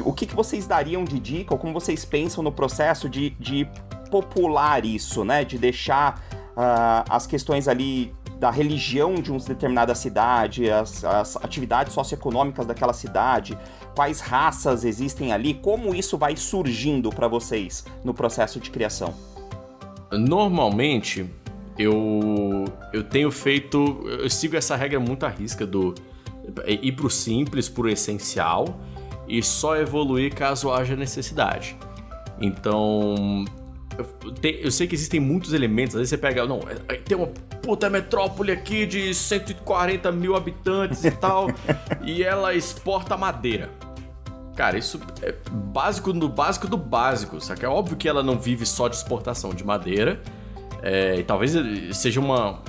o 0.02 0.14
que, 0.14 0.26
que 0.26 0.36
vocês 0.36 0.68
dariam 0.68 1.04
de 1.04 1.20
dica 1.20 1.54
ou 1.54 1.60
como 1.60 1.74
vocês 1.74 2.06
pensam 2.06 2.44
no 2.44 2.52
processo 2.52 3.10
de, 3.10 3.32
de 3.40 3.68
popular 4.12 4.86
isso, 4.86 5.24
né? 5.24 5.46
De 5.46 5.58
deixar 5.58 6.22
uh, 6.52 7.04
as 7.10 7.26
questões 7.26 7.68
ali 7.68 8.14
da 8.40 8.52
religião 8.52 9.16
de 9.16 9.32
uma 9.32 9.40
determinada 9.40 9.96
cidade, 9.96 10.70
as, 10.70 11.04
as 11.04 11.36
atividades 11.38 11.94
socioeconômicas 11.94 12.66
daquela 12.66 12.94
cidade, 12.94 13.58
quais 13.96 14.20
raças 14.20 14.84
existem 14.84 15.32
ali, 15.32 15.56
como 15.56 15.96
isso 15.96 16.18
vai 16.18 16.36
surgindo 16.36 17.10
para 17.10 17.28
vocês 17.28 17.86
no 18.04 18.14
processo 18.14 18.60
de 18.60 18.70
criação? 18.70 19.14
Normalmente, 20.12 21.30
eu, 21.78 22.66
eu 22.94 23.04
tenho 23.04 23.32
feito. 23.32 24.04
Eu 24.08 24.30
sigo 24.30 24.56
essa 24.56 24.76
regra 24.76 25.00
muito 25.00 25.26
à 25.26 25.30
risca 25.30 25.66
do 25.66 25.94
ir 26.66 26.94
pro 26.94 27.10
simples, 27.10 27.68
pro 27.68 27.90
essencial 27.90 28.80
e 29.28 29.44
só 29.44 29.76
evoluir 29.76 30.34
caso 30.34 30.72
haja 30.72 30.96
necessidade. 30.96 31.76
Então, 32.40 33.44
eu, 34.62 34.72
sei 34.72 34.88
que 34.88 34.96
existem 34.96 35.20
muitos 35.20 35.54
elementos, 35.54 35.96
às 35.96 36.00
vezes 36.02 36.10
você 36.10 36.18
pega, 36.18 36.46
não, 36.46 36.60
é, 36.88 36.96
tem 36.96 37.18
uma 37.18 37.28
puta 37.62 37.90
metrópole 37.90 38.52
aqui 38.52 38.86
de 38.86 39.14
140 39.14 40.12
mil 40.12 40.36
habitantes 40.36 41.04
e 41.04 41.12
tal, 41.12 41.48
e 42.04 42.24
ela 42.24 42.54
exporta 42.54 43.18
madeira. 43.18 43.70
Cara, 44.56 44.78
isso 44.78 45.00
é 45.22 45.36
básico 45.52 46.12
do 46.14 46.30
básico 46.30 46.68
do 46.68 46.78
básico, 46.78 47.40
saca? 47.40 47.66
É 47.66 47.70
óbvio 47.70 47.96
que 47.96 48.08
ela 48.08 48.24
não 48.24 48.40
vive 48.40 48.66
só 48.66 48.88
de 48.88 48.96
exportação 48.96 49.52
de 49.52 49.64
madeira, 49.64 50.22
é, 50.82 51.16
e 51.20 51.24
talvez 51.24 51.54
seja 51.96 52.20
uma, 52.20 52.60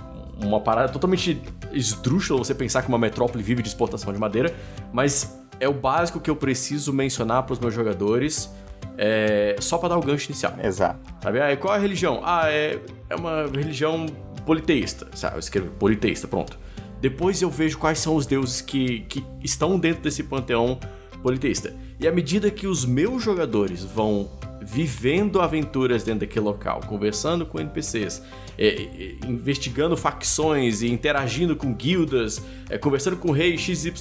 uma 0.42 0.60
parada 0.60 0.90
totalmente 0.90 1.40
esdrúxula 1.72 2.38
você 2.38 2.54
pensar 2.54 2.82
que 2.82 2.88
uma 2.88 2.98
metrópole 2.98 3.42
vive 3.42 3.62
de 3.62 3.68
exportação 3.68 4.12
de 4.12 4.18
madeira, 4.18 4.54
mas 4.92 5.38
é 5.60 5.68
o 5.68 5.72
básico 5.72 6.20
que 6.20 6.30
eu 6.30 6.36
preciso 6.36 6.92
mencionar 6.92 7.42
para 7.42 7.52
os 7.52 7.58
meus 7.58 7.74
jogadores 7.74 8.50
é, 8.98 9.56
só 9.60 9.78
para 9.78 9.90
dar 9.90 9.98
o 9.98 10.02
gancho 10.02 10.30
inicial. 10.30 10.54
Exato. 10.62 10.98
Sabe? 11.22 11.40
Ah, 11.40 11.56
qual 11.56 11.74
é 11.74 11.78
a 11.78 11.80
religião? 11.80 12.20
Ah, 12.24 12.50
é, 12.50 12.78
é 13.08 13.14
uma 13.14 13.46
religião 13.46 14.06
politeísta. 14.44 15.06
Sabe? 15.14 15.36
Eu 15.36 15.40
escrevo 15.40 15.70
politeísta, 15.70 16.26
pronto. 16.26 16.58
Depois 17.00 17.40
eu 17.40 17.48
vejo 17.48 17.78
quais 17.78 18.00
são 18.00 18.16
os 18.16 18.26
deuses 18.26 18.60
que, 18.60 19.00
que 19.00 19.24
estão 19.42 19.78
dentro 19.78 20.02
desse 20.02 20.24
panteão 20.24 20.78
politeísta. 21.22 21.72
E 22.00 22.08
à 22.08 22.12
medida 22.12 22.50
que 22.50 22.66
os 22.66 22.84
meus 22.84 23.22
jogadores 23.22 23.84
vão 23.84 24.28
vivendo 24.60 25.40
aventuras 25.40 26.02
dentro 26.02 26.20
daquele 26.20 26.44
local, 26.44 26.80
conversando 26.86 27.46
com 27.46 27.60
NPCs, 27.60 28.22
é, 28.58 28.66
é, 28.66 29.16
investigando 29.26 29.96
facções 29.96 30.82
e 30.82 30.90
interagindo 30.90 31.54
com 31.54 31.72
guildas, 31.72 32.42
é, 32.68 32.76
conversando 32.76 33.16
com 33.16 33.28
o 33.28 33.32
rei 33.32 33.56
XYZ, 33.56 33.92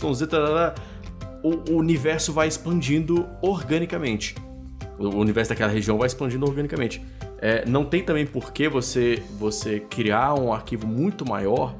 o, 1.44 1.72
o 1.72 1.78
universo 1.78 2.34
vai 2.34 2.48
expandindo 2.48 3.28
organicamente 3.42 4.36
o 4.98 5.16
universo 5.16 5.50
daquela 5.50 5.72
região 5.72 5.98
vai 5.98 6.08
expandindo 6.08 6.46
organicamente. 6.46 7.04
É, 7.40 7.66
não 7.68 7.86
tem 7.86 8.04
também 8.04 8.26
por 8.26 8.52
que 8.52 8.68
você, 8.68 9.24
você 9.38 9.80
criar 9.80 10.34
um 10.34 10.52
arquivo 10.52 10.88
muito 10.88 11.28
maior 11.28 11.76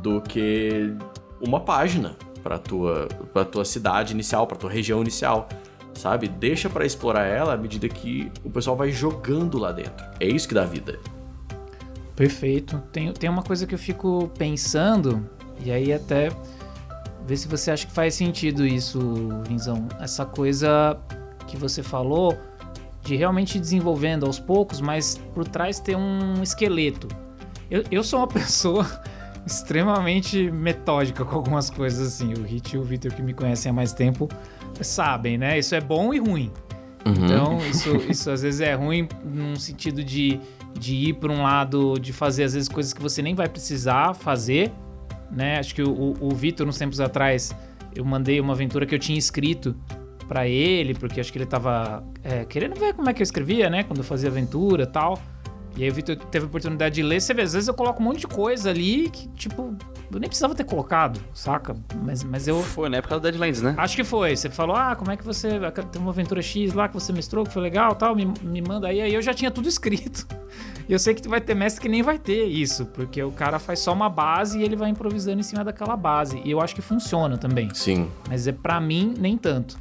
do 0.00 0.20
que 0.20 0.94
uma 1.40 1.60
página 1.60 2.16
para 2.42 2.58
tua 2.58 3.08
para 3.32 3.44
tua 3.44 3.64
cidade 3.64 4.12
inicial, 4.12 4.46
para 4.46 4.56
tua 4.56 4.70
região 4.70 5.00
inicial, 5.00 5.48
sabe? 5.94 6.28
Deixa 6.28 6.70
para 6.70 6.86
explorar 6.86 7.24
ela 7.24 7.54
à 7.54 7.56
medida 7.56 7.88
que 7.88 8.30
o 8.44 8.50
pessoal 8.50 8.76
vai 8.76 8.92
jogando 8.92 9.58
lá 9.58 9.72
dentro. 9.72 10.06
É 10.20 10.26
isso 10.26 10.46
que 10.46 10.54
dá 10.54 10.64
vida. 10.64 10.98
Perfeito. 12.14 12.80
Tem, 12.92 13.12
tem 13.12 13.28
uma 13.28 13.42
coisa 13.42 13.66
que 13.66 13.74
eu 13.74 13.78
fico 13.78 14.30
pensando 14.38 15.28
e 15.64 15.70
aí 15.70 15.92
até 15.92 16.30
ver 17.26 17.36
se 17.36 17.48
você 17.48 17.72
acha 17.72 17.86
que 17.86 17.92
faz 17.92 18.14
sentido 18.14 18.64
isso, 18.64 19.00
Vinzão. 19.46 19.88
Essa 20.00 20.24
coisa 20.24 20.96
que 21.46 21.56
você 21.56 21.82
falou, 21.82 22.36
de 23.02 23.16
realmente 23.16 23.58
desenvolvendo 23.58 24.26
aos 24.26 24.38
poucos, 24.38 24.80
mas 24.80 25.20
por 25.32 25.46
trás 25.46 25.78
ter 25.78 25.96
um 25.96 26.42
esqueleto. 26.42 27.08
Eu, 27.70 27.84
eu 27.90 28.02
sou 28.02 28.20
uma 28.20 28.28
pessoa 28.28 28.86
extremamente 29.46 30.50
metódica 30.50 31.24
com 31.24 31.36
algumas 31.36 31.70
coisas 31.70 32.14
assim. 32.14 32.32
O 32.34 32.42
Hit 32.42 32.74
e 32.74 32.78
o 32.78 32.82
Victor 32.82 33.12
que 33.12 33.22
me 33.22 33.32
conhecem 33.32 33.70
há 33.70 33.72
mais 33.72 33.92
tempo 33.92 34.28
sabem, 34.80 35.38
né? 35.38 35.58
Isso 35.58 35.74
é 35.74 35.80
bom 35.80 36.12
e 36.12 36.18
ruim. 36.18 36.52
Então, 37.06 37.58
isso, 37.70 37.94
isso 38.10 38.28
às 38.30 38.42
vezes 38.42 38.60
é 38.60 38.74
ruim 38.74 39.08
num 39.24 39.54
sentido 39.54 40.02
de, 40.02 40.40
de 40.76 40.96
ir 40.96 41.12
para 41.14 41.30
um 41.30 41.40
lado, 41.40 42.00
de 42.00 42.12
fazer 42.12 42.42
às 42.42 42.54
vezes 42.54 42.68
coisas 42.68 42.92
que 42.92 43.00
você 43.00 43.22
nem 43.22 43.32
vai 43.32 43.48
precisar 43.48 44.12
fazer, 44.12 44.72
né? 45.30 45.60
Acho 45.60 45.72
que 45.72 45.82
o, 45.82 45.90
o, 45.90 46.14
o 46.20 46.34
Vitor, 46.34 46.66
uns 46.66 46.76
tempos 46.76 47.00
atrás, 47.00 47.54
eu 47.94 48.04
mandei 48.04 48.40
uma 48.40 48.54
aventura 48.54 48.84
que 48.84 48.94
eu 48.94 48.98
tinha 48.98 49.16
escrito 49.16 49.76
para 50.28 50.46
ele, 50.46 50.94
porque 50.94 51.20
acho 51.20 51.32
que 51.32 51.38
ele 51.38 51.46
tava 51.46 52.04
é, 52.22 52.44
querendo 52.44 52.78
ver 52.78 52.94
como 52.94 53.08
é 53.08 53.14
que 53.14 53.22
eu 53.22 53.24
escrevia, 53.24 53.70
né? 53.70 53.82
Quando 53.82 53.98
eu 53.98 54.04
fazia 54.04 54.28
aventura 54.28 54.84
e 54.84 54.86
tal. 54.86 55.20
E 55.76 55.84
aí 55.84 55.90
o 55.90 55.94
Vitor 55.94 56.16
teve 56.16 56.46
a 56.46 56.48
oportunidade 56.48 56.94
de 56.94 57.02
ler. 57.02 57.20
Você 57.20 57.34
vê, 57.34 57.42
às 57.42 57.52
vezes 57.52 57.68
eu 57.68 57.74
coloco 57.74 58.00
um 58.00 58.06
monte 58.06 58.20
de 58.20 58.26
coisa 58.26 58.70
ali 58.70 59.10
que, 59.10 59.28
tipo, 59.28 59.76
eu 60.10 60.18
nem 60.18 60.26
precisava 60.28 60.54
ter 60.54 60.64
colocado, 60.64 61.20
saca? 61.34 61.76
Mas, 62.02 62.24
mas 62.24 62.48
eu. 62.48 62.62
Foi 62.62 62.88
na 62.88 62.96
época 62.96 63.16
do 63.16 63.20
Deadlands, 63.20 63.60
né? 63.60 63.74
Acho 63.76 63.94
que 63.94 64.02
foi. 64.02 64.34
Você 64.34 64.48
falou, 64.48 64.74
ah, 64.74 64.96
como 64.96 65.10
é 65.10 65.16
que 65.16 65.24
você. 65.24 65.50
Tem 65.92 66.00
uma 66.00 66.10
aventura 66.10 66.40
X 66.40 66.72
lá 66.72 66.88
que 66.88 66.94
você 66.94 67.12
mestrou, 67.12 67.44
que 67.44 67.52
foi 67.52 67.60
legal 67.60 67.94
tal, 67.94 68.16
me, 68.16 68.24
me 68.42 68.62
manda 68.62 68.88
aí. 68.88 69.02
Aí 69.02 69.14
eu 69.14 69.20
já 69.20 69.34
tinha 69.34 69.50
tudo 69.50 69.68
escrito. 69.68 70.26
E 70.88 70.92
eu 70.92 71.00
sei 71.00 71.14
que 71.14 71.28
vai 71.28 71.40
ter 71.40 71.52
mestre 71.52 71.82
que 71.82 71.88
nem 71.88 72.00
vai 72.00 72.16
ter 72.16 72.44
isso, 72.44 72.86
porque 72.86 73.20
o 73.20 73.32
cara 73.32 73.58
faz 73.58 73.80
só 73.80 73.92
uma 73.92 74.08
base 74.08 74.60
e 74.60 74.62
ele 74.62 74.76
vai 74.76 74.88
improvisando 74.88 75.40
em 75.40 75.42
cima 75.42 75.64
daquela 75.64 75.96
base. 75.96 76.40
E 76.44 76.50
eu 76.52 76.60
acho 76.60 76.76
que 76.76 76.80
funciona 76.80 77.36
também. 77.36 77.68
Sim. 77.74 78.08
Mas 78.28 78.46
é 78.46 78.52
para 78.52 78.80
mim, 78.80 79.12
nem 79.18 79.36
tanto. 79.36 79.76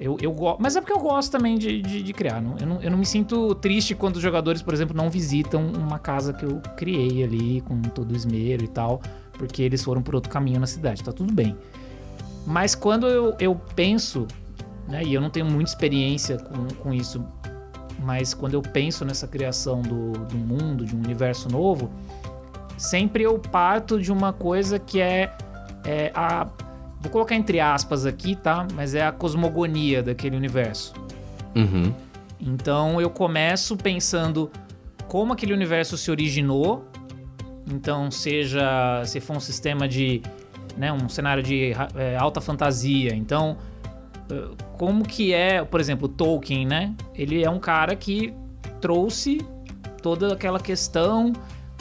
Eu, 0.00 0.16
eu 0.20 0.32
gosto. 0.32 0.62
Mas 0.62 0.76
é 0.76 0.80
porque 0.80 0.94
eu 0.94 0.98
gosto 0.98 1.30
também 1.30 1.58
de, 1.58 1.82
de, 1.82 2.02
de 2.02 2.12
criar. 2.14 2.40
Não, 2.40 2.56
eu, 2.58 2.66
não, 2.66 2.82
eu 2.82 2.90
não 2.90 2.96
me 2.96 3.04
sinto 3.04 3.54
triste 3.56 3.94
quando 3.94 4.16
os 4.16 4.22
jogadores, 4.22 4.62
por 4.62 4.72
exemplo, 4.72 4.96
não 4.96 5.10
visitam 5.10 5.66
uma 5.66 5.98
casa 5.98 6.32
que 6.32 6.44
eu 6.44 6.60
criei 6.74 7.22
ali 7.22 7.60
com 7.60 7.82
todo 7.82 8.12
o 8.12 8.16
esmero 8.16 8.64
e 8.64 8.68
tal, 8.68 9.02
porque 9.34 9.62
eles 9.62 9.84
foram 9.84 10.02
por 10.02 10.14
outro 10.14 10.30
caminho 10.30 10.58
na 10.58 10.66
cidade. 10.66 11.04
Tá 11.04 11.12
tudo 11.12 11.34
bem. 11.34 11.54
Mas 12.46 12.74
quando 12.74 13.06
eu, 13.06 13.36
eu 13.38 13.54
penso, 13.76 14.26
né, 14.88 15.02
e 15.04 15.12
eu 15.12 15.20
não 15.20 15.28
tenho 15.28 15.44
muita 15.44 15.70
experiência 15.70 16.38
com, 16.38 16.66
com 16.82 16.94
isso, 16.94 17.22
mas 17.98 18.32
quando 18.32 18.54
eu 18.54 18.62
penso 18.62 19.04
nessa 19.04 19.28
criação 19.28 19.82
do, 19.82 20.12
do 20.12 20.36
mundo, 20.36 20.86
de 20.86 20.96
um 20.96 20.98
universo 20.98 21.46
novo, 21.50 21.90
sempre 22.78 23.24
eu 23.24 23.38
parto 23.38 24.00
de 24.00 24.10
uma 24.10 24.32
coisa 24.32 24.78
que 24.78 24.98
é, 24.98 25.30
é 25.84 26.10
a 26.14 26.48
Vou 27.00 27.10
colocar 27.10 27.34
entre 27.34 27.60
aspas 27.60 28.04
aqui, 28.04 28.36
tá? 28.36 28.66
Mas 28.74 28.94
é 28.94 29.02
a 29.04 29.12
cosmogonia 29.12 30.02
daquele 30.02 30.36
universo. 30.36 30.92
Uhum. 31.54 31.92
Então 32.40 33.00
eu 33.00 33.10
começo 33.10 33.76
pensando 33.76 34.50
como 35.08 35.32
aquele 35.32 35.52
universo 35.52 35.96
se 35.96 36.10
originou. 36.10 36.86
Então, 37.70 38.10
seja 38.10 39.02
se 39.04 39.20
for 39.20 39.36
um 39.36 39.40
sistema 39.40 39.88
de. 39.88 40.22
Né, 40.76 40.92
um 40.92 41.08
cenário 41.08 41.42
de 41.42 41.72
é, 41.96 42.16
alta 42.16 42.40
fantasia. 42.40 43.14
Então, 43.14 43.58
como 44.78 45.04
que 45.04 45.32
é, 45.32 45.64
por 45.64 45.80
exemplo, 45.80 46.08
Tolkien, 46.08 46.66
né? 46.66 46.94
Ele 47.14 47.42
é 47.42 47.50
um 47.50 47.58
cara 47.58 47.94
que 47.96 48.32
trouxe 48.80 49.38
toda 50.02 50.32
aquela 50.32 50.58
questão 50.58 51.32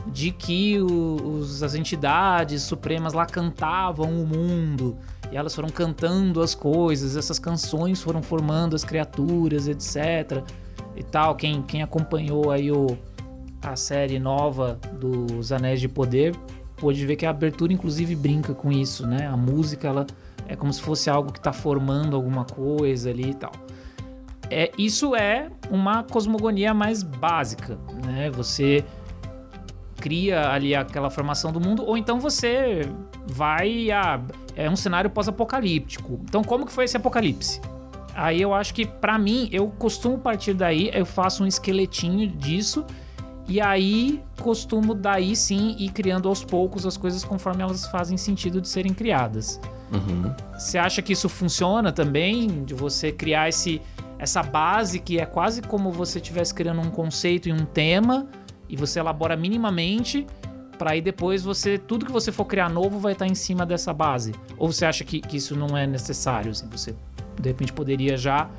de 0.08 0.32
que 0.32 0.80
os, 0.80 1.62
as 1.62 1.76
entidades 1.76 2.64
supremas 2.64 3.14
lá 3.14 3.26
cantavam 3.26 4.22
o 4.22 4.26
mundo 4.26 4.98
e 5.32 5.38
elas 5.38 5.54
foram 5.54 5.70
cantando 5.70 6.42
as 6.42 6.56
coisas, 6.56 7.16
essas 7.16 7.38
canções 7.38 8.02
foram 8.02 8.22
formando 8.22 8.76
as 8.76 8.84
criaturas, 8.84 9.68
etc. 9.68 10.44
E 10.96 11.04
tal. 11.04 11.36
Quem, 11.36 11.62
quem 11.62 11.84
acompanhou 11.84 12.50
aí 12.52 12.72
o, 12.72 12.98
a 13.62 13.76
série 13.76 14.18
nova 14.20 14.80
dos 15.00 15.52
Anéis 15.52 15.80
de 15.80 15.88
Poder 15.88 16.36
pôde 16.78 17.06
ver 17.06 17.16
que 17.16 17.26
a 17.26 17.30
abertura, 17.30 17.72
inclusive, 17.72 18.16
brinca 18.16 18.54
com 18.54 18.72
isso, 18.72 19.06
né? 19.06 19.28
A 19.28 19.38
música, 19.38 19.88
ela 19.88 20.08
é 20.48 20.56
como 20.56 20.74
se 20.74 20.82
fosse 20.82 21.10
algo 21.10 21.32
que 21.32 21.40
está 21.40 21.54
formando 21.54 22.16
alguma 22.16 22.46
coisa 22.46 23.10
ali 23.10 23.32
e 23.32 23.34
tal. 23.36 23.52
É, 24.50 24.72
isso 24.80 25.16
é 25.16 25.52
uma 25.70 26.02
cosmogonia 26.04 26.74
mais 26.74 27.04
básica, 27.04 27.78
né? 28.04 28.32
Você 28.32 28.84
cria 30.00 30.50
ali 30.50 30.74
aquela 30.74 31.10
formação 31.10 31.52
do 31.52 31.60
mundo, 31.60 31.84
ou 31.86 31.98
então 31.98 32.20
você 32.20 32.82
vai 33.28 33.92
a. 33.92 34.22
É 34.56 34.70
um 34.70 34.76
cenário 34.76 35.10
pós-apocalíptico. 35.10 36.20
Então, 36.24 36.44
como 36.44 36.66
que 36.66 36.72
foi 36.72 36.86
esse 36.86 36.98
apocalipse? 36.98 37.62
Aí 38.14 38.42
eu 38.42 38.54
acho 38.54 38.74
que, 38.74 38.86
para 38.86 39.18
mim, 39.18 39.48
eu 39.52 39.70
costumo 39.70 40.18
partir 40.18 40.54
daí, 40.54 40.90
eu 40.94 41.06
faço 41.06 41.44
um 41.44 41.48
esqueletinho 41.48 42.28
disso, 42.28 42.86
e 43.48 43.62
aí 43.62 44.22
costumo 44.42 44.94
daí 44.94 45.36
sim 45.36 45.76
ir 45.80 45.90
criando 45.90 46.28
aos 46.28 46.44
poucos 46.44 46.86
as 46.86 46.98
coisas 46.98 47.24
conforme 47.24 47.64
elas 47.64 47.88
fazem 47.88 48.18
sentido 48.18 48.60
de 48.60 48.68
serem 48.68 48.94
criadas. 48.94 49.60
Uhum. 49.92 50.34
Você 50.54 50.78
acha 50.78 51.02
que 51.02 51.14
isso 51.14 51.30
funciona 51.30 51.92
também? 51.92 52.64
De 52.64 52.74
você 52.74 53.12
criar 53.12 53.50
esse, 53.50 53.82
essa 54.20 54.44
base 54.44 55.00
que 55.00 55.20
é 55.20 55.26
quase 55.26 55.62
como 55.62 55.92
você 55.92 56.20
estivesse 56.20 56.54
criando 56.54 56.82
um 56.82 56.92
conceito 56.92 57.50
e 57.50 57.54
um 57.54 57.66
tema, 57.66 58.28
e 58.70 58.76
você 58.76 59.00
elabora 59.00 59.36
minimamente 59.36 60.26
para 60.78 60.92
aí 60.92 61.02
depois 61.02 61.44
você 61.44 61.78
tudo 61.78 62.06
que 62.06 62.12
você 62.12 62.32
for 62.32 62.46
criar 62.46 62.70
novo 62.70 63.00
vai 63.00 63.12
estar 63.12 63.28
em 63.28 63.36
cima 63.36 63.66
dessa 63.66 63.94
base. 63.94 64.34
Ou 64.58 64.72
você 64.72 64.86
acha 64.86 65.04
que, 65.04 65.20
que 65.20 65.38
isso 65.38 65.56
não 65.56 65.78
é 65.78 65.86
necessário? 65.86 66.52
Assim, 66.52 66.68
você 66.70 66.96
de 67.40 67.50
repente 67.50 67.74
poderia 67.74 68.16
já 68.16 68.50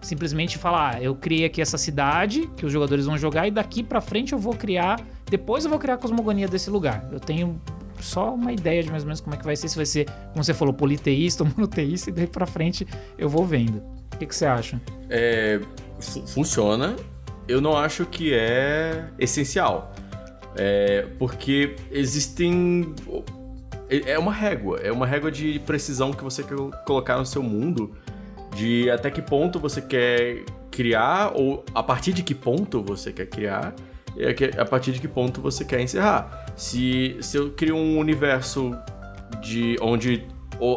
simplesmente 0.00 0.56
falar, 0.56 0.96
ah, 0.96 1.02
eu 1.02 1.14
criei 1.14 1.44
aqui 1.44 1.60
essa 1.60 1.76
cidade 1.76 2.48
que 2.56 2.64
os 2.64 2.72
jogadores 2.72 3.06
vão 3.06 3.18
jogar 3.18 3.46
e 3.46 3.50
daqui 3.50 3.82
para 3.82 4.00
frente 4.00 4.32
eu 4.32 4.38
vou 4.38 4.54
criar, 4.54 5.00
depois 5.28 5.64
eu 5.64 5.70
vou 5.70 5.78
criar 5.78 5.94
a 5.94 5.98
cosmogonia 5.98 6.48
desse 6.48 6.70
lugar. 6.70 7.08
Eu 7.12 7.20
tenho 7.20 7.60
só 8.00 8.34
uma 8.34 8.52
ideia 8.52 8.82
de 8.82 8.90
mais 8.90 9.02
ou 9.02 9.08
menos 9.08 9.20
como 9.20 9.34
é 9.34 9.38
que 9.38 9.44
vai 9.44 9.56
ser, 9.56 9.68
se 9.68 9.76
vai 9.76 9.86
ser, 9.86 10.08
como 10.32 10.42
você 10.42 10.54
falou, 10.54 10.72
politeísta 10.72 11.42
ou 11.42 11.50
monoteísta, 11.50 12.10
e 12.10 12.12
daí 12.12 12.26
pra 12.26 12.46
frente 12.46 12.86
eu 13.18 13.28
vou 13.28 13.44
vendo. 13.44 13.82
O 14.14 14.18
que, 14.18 14.26
que 14.26 14.34
você 14.34 14.46
acha? 14.46 14.80
É, 15.10 15.60
funciona, 16.26 16.96
eu 17.48 17.60
não 17.60 17.76
acho 17.76 18.04
que 18.04 18.32
é 18.32 19.08
essencial. 19.18 19.92
É, 20.54 21.06
porque 21.18 21.76
existem. 21.90 22.94
É 23.88 24.18
uma 24.18 24.32
régua, 24.32 24.78
é 24.82 24.92
uma 24.92 25.06
régua 25.06 25.30
de 25.30 25.58
precisão 25.60 26.12
que 26.12 26.22
você 26.22 26.42
quer 26.42 26.56
colocar 26.84 27.16
no 27.16 27.24
seu 27.24 27.42
mundo, 27.42 27.94
de 28.54 28.90
até 28.90 29.10
que 29.10 29.22
ponto 29.22 29.58
você 29.58 29.80
quer 29.80 30.44
criar, 30.70 31.32
ou 31.34 31.64
a 31.74 31.82
partir 31.82 32.12
de 32.12 32.22
que 32.22 32.34
ponto 32.34 32.82
você 32.82 33.10
quer 33.10 33.26
criar, 33.26 33.74
e 34.14 34.60
a 34.60 34.64
partir 34.66 34.92
de 34.92 35.00
que 35.00 35.08
ponto 35.08 35.40
você 35.40 35.64
quer 35.64 35.80
encerrar. 35.80 36.52
Se, 36.54 37.16
se 37.22 37.38
eu 37.38 37.50
crio 37.52 37.76
um 37.76 37.98
universo 37.98 38.76
de 39.40 39.76
onde 39.80 40.26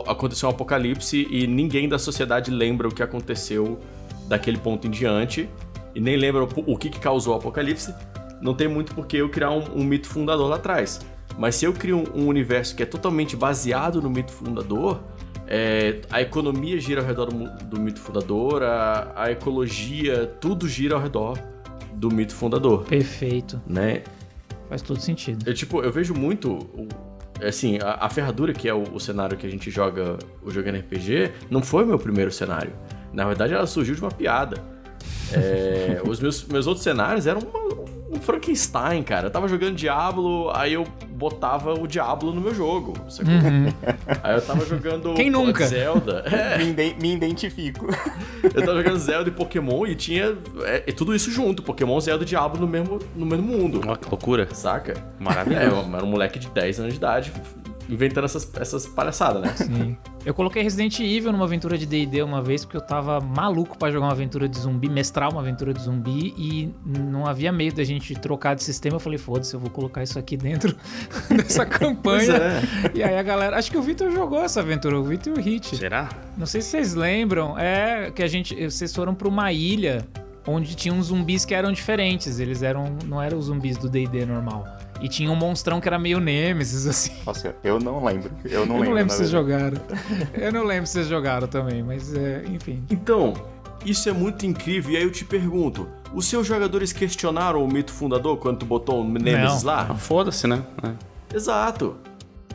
aconteceu 0.07 0.47
um 0.47 0.51
apocalipse 0.51 1.27
e 1.29 1.47
ninguém 1.47 1.89
da 1.89 1.99
sociedade 1.99 2.49
lembra 2.49 2.87
o 2.87 2.93
que 2.93 3.03
aconteceu 3.03 3.79
daquele 4.27 4.57
ponto 4.57 4.87
em 4.87 4.91
diante, 4.91 5.49
e 5.93 5.99
nem 5.99 6.15
lembra 6.15 6.43
o 6.43 6.77
que, 6.77 6.89
que 6.89 6.99
causou 6.99 7.33
o 7.33 7.37
apocalipse, 7.37 7.93
não 8.41 8.53
tem 8.53 8.67
muito 8.67 8.95
por 8.95 9.05
que 9.05 9.17
eu 9.17 9.29
criar 9.29 9.51
um, 9.51 9.63
um, 9.75 9.83
mito 9.83 10.07
fundador 10.07 10.49
lá 10.49 10.55
atrás. 10.55 10.99
Mas 11.37 11.55
se 11.55 11.65
eu 11.65 11.73
crio 11.73 11.97
um, 11.97 12.23
um 12.23 12.27
universo 12.27 12.75
que 12.75 12.83
é 12.83 12.85
totalmente 12.85 13.35
baseado 13.35 14.01
no 14.01 14.09
mito 14.09 14.31
fundador, 14.31 15.01
é, 15.47 15.99
a 16.09 16.21
economia 16.21 16.79
gira 16.79 17.01
ao 17.01 17.07
redor 17.07 17.25
do, 17.25 17.65
do 17.65 17.79
mito 17.79 17.99
fundador, 17.99 18.63
a, 18.63 19.11
a, 19.15 19.31
ecologia, 19.31 20.25
tudo 20.39 20.67
gira 20.67 20.95
ao 20.95 21.01
redor 21.01 21.37
do 21.93 22.09
mito 22.09 22.33
fundador. 22.33 22.85
Perfeito. 22.85 23.61
Né? 23.67 24.03
Faz 24.69 24.81
todo 24.81 24.99
sentido. 25.01 25.47
Eu, 25.47 25.53
tipo, 25.53 25.81
eu 25.81 25.91
vejo 25.91 26.13
muito. 26.13 26.87
Assim, 27.45 27.79
a, 27.81 28.05
a 28.05 28.09
ferradura, 28.09 28.53
que 28.53 28.69
é 28.69 28.73
o, 28.73 28.83
o, 28.93 28.99
cenário 28.99 29.35
que 29.35 29.45
a 29.45 29.49
gente 29.49 29.69
joga 29.69 30.17
o 30.41 30.49
jogo 30.51 30.69
RPG, 30.69 31.31
não 31.49 31.61
foi 31.61 31.83
o 31.83 31.87
meu 31.87 31.99
primeiro 31.99 32.31
cenário. 32.31 32.71
Na 33.11 33.25
verdade, 33.25 33.53
ela 33.53 33.67
surgiu 33.67 33.93
de 33.93 34.01
uma 34.01 34.11
piada. 34.11 34.63
É, 35.33 36.01
os 36.05 36.19
meus, 36.19 36.43
meus 36.45 36.67
outros 36.67 36.83
cenários 36.83 37.27
eram 37.27 37.41
uma, 37.41 38.17
um 38.17 38.19
Frankenstein, 38.21 39.03
cara. 39.03 39.27
Eu 39.27 39.31
tava 39.31 39.47
jogando 39.47 39.75
Diablo, 39.75 40.51
aí 40.53 40.73
eu 40.73 40.85
botava 41.21 41.73
o 41.73 41.87
Diablo 41.87 42.33
no 42.33 42.41
meu 42.41 42.53
jogo. 42.53 42.93
Uhum. 43.19 43.67
Aí 44.23 44.35
eu 44.35 44.41
tava 44.41 44.65
jogando 44.65 45.13
Quem 45.13 45.29
nunca? 45.29 45.67
Zelda. 45.67 46.25
É. 46.31 46.57
Me, 46.57 46.93
me, 46.95 47.13
identifico. 47.13 47.87
Eu 48.43 48.65
tava 48.65 48.77
jogando 48.77 48.97
Zelda 48.97 49.29
e 49.29 49.31
Pokémon 49.31 49.85
e 49.85 49.95
tinha 49.95 50.35
é, 50.63 50.83
é, 50.87 50.91
tudo 50.91 51.13
isso 51.13 51.29
junto. 51.29 51.61
Pokémon, 51.61 51.99
Zelda 51.99 52.23
e 52.23 52.25
Diablo 52.25 52.59
no 52.61 52.67
mesmo, 52.67 52.99
no 53.15 53.25
mesmo 53.25 53.45
mundo. 53.45 53.81
Olha 53.85 53.97
que 53.97 54.09
loucura. 54.09 54.47
Saca? 54.53 54.95
Maravilhoso. 55.19 55.65
É, 55.65 55.69
eu 55.69 55.95
era 55.95 56.05
um 56.05 56.09
moleque 56.09 56.39
de 56.39 56.47
10 56.47 56.79
anos 56.79 56.93
de 56.93 56.97
idade 56.97 57.31
inventando 57.91 58.23
essas, 58.23 58.49
essas 58.55 58.87
palhaçadas, 58.87 59.41
né? 59.41 59.53
Sim. 59.57 59.97
Eu 60.25 60.33
coloquei 60.33 60.63
Resident 60.63 60.99
Evil 60.99 61.31
numa 61.31 61.43
aventura 61.43 61.77
de 61.77 61.85
D&D 61.85 62.23
uma 62.23 62.41
vez 62.41 62.63
porque 62.63 62.77
eu 62.77 62.81
tava 62.81 63.19
maluco 63.19 63.77
pra 63.77 63.91
jogar 63.91 64.05
uma 64.05 64.13
aventura 64.13 64.47
de 64.47 64.57
zumbi, 64.57 64.87
mestrar 64.87 65.31
uma 65.31 65.41
aventura 65.41 65.73
de 65.73 65.81
zumbi 65.81 66.33
e 66.37 66.73
não 66.85 67.25
havia 67.25 67.51
meio 67.51 67.73
da 67.73 67.83
gente 67.83 68.15
trocar 68.15 68.55
de 68.55 68.63
sistema. 68.63 68.95
Eu 68.95 68.99
falei, 68.99 69.17
foda-se, 69.17 69.53
eu 69.53 69.59
vou 69.59 69.69
colocar 69.69 70.03
isso 70.03 70.17
aqui 70.17 70.37
dentro 70.37 70.75
dessa 71.35 71.65
campanha. 71.67 72.33
é. 72.33 72.61
E 72.93 73.03
aí 73.03 73.17
a 73.17 73.23
galera, 73.23 73.57
acho 73.57 73.69
que 73.69 73.77
o 73.77 73.81
Vitor 73.81 74.09
jogou 74.11 74.41
essa 74.41 74.61
aventura, 74.61 74.97
o 74.97 75.03
Vitor 75.03 75.33
e 75.35 75.39
o 75.39 75.43
Hit. 75.43 75.75
Será? 75.75 76.07
Não 76.37 76.45
sei 76.45 76.61
se 76.61 76.69
vocês 76.69 76.93
lembram, 76.93 77.57
é 77.59 78.11
que 78.11 78.23
a 78.23 78.27
gente, 78.27 78.55
vocês 78.69 78.95
foram 78.95 79.13
pra 79.13 79.27
uma 79.27 79.51
ilha 79.51 80.07
onde 80.47 80.75
tinham 80.75 81.01
zumbis 81.01 81.45
que 81.45 81.53
eram 81.53 81.71
diferentes. 81.71 82.39
Eles 82.39 82.63
eram, 82.63 82.95
não 83.05 83.21
eram 83.21 83.37
os 83.37 83.45
zumbis 83.45 83.77
do 83.77 83.89
D&D 83.89 84.25
normal. 84.25 84.65
E 85.01 85.07
tinha 85.07 85.31
um 85.31 85.35
monstrão 85.35 85.81
que 85.81 85.87
era 85.87 85.97
meio 85.97 86.19
Nemesis, 86.19 86.85
assim. 86.87 87.11
Nossa, 87.25 87.55
eu 87.63 87.79
não 87.79 88.03
lembro. 88.03 88.31
Eu 88.45 88.65
não 88.65 88.75
eu 88.75 88.81
lembro. 88.81 88.85
não 88.89 88.93
lembro 88.93 89.11
se 89.11 89.17
vocês 89.17 89.29
jogaram. 89.29 89.77
Eu 90.33 90.51
não 90.51 90.63
lembro 90.63 90.85
se 90.87 90.93
vocês 90.93 91.07
jogaram 91.07 91.47
também, 91.47 91.81
mas 91.81 92.13
é, 92.15 92.43
enfim. 92.47 92.83
Então, 92.89 93.33
isso 93.85 94.07
é 94.09 94.11
muito 94.11 94.45
incrível. 94.45 94.91
E 94.91 94.97
aí 94.97 95.03
eu 95.03 95.11
te 95.11 95.25
pergunto: 95.25 95.87
os 96.13 96.25
seus 96.27 96.45
jogadores 96.45 96.93
questionaram 96.93 97.63
o 97.63 97.67
mito 97.67 97.91
fundador 97.91 98.37
quando 98.37 98.59
tu 98.59 98.65
botou 98.65 99.01
o 99.01 99.03
Nemesis 99.07 99.63
Não. 99.63 99.71
lá? 99.73 99.87
Ah, 99.89 99.95
Foda-se, 99.95 100.45
né? 100.47 100.61
É. 100.83 101.35
Exato. 101.35 101.95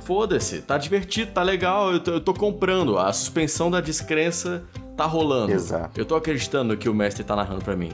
Foda-se, 0.03 0.61
tá 0.61 0.79
divertido, 0.79 1.33
tá 1.33 1.43
legal, 1.43 1.93
eu 1.93 1.99
tô, 1.99 2.11
eu 2.13 2.21
tô 2.21 2.33
comprando. 2.33 2.97
A 2.97 3.13
suspensão 3.13 3.69
da 3.69 3.81
descrença 3.81 4.63
tá 4.97 5.05
rolando. 5.05 5.53
Exato. 5.53 5.99
Eu 6.01 6.05
tô 6.05 6.15
acreditando 6.17 6.73
no 6.73 6.77
que 6.77 6.89
o 6.89 6.95
mestre 6.95 7.23
tá 7.25 7.37
narrando 7.37 7.63
pra 7.65 7.77
mim. 7.77 7.91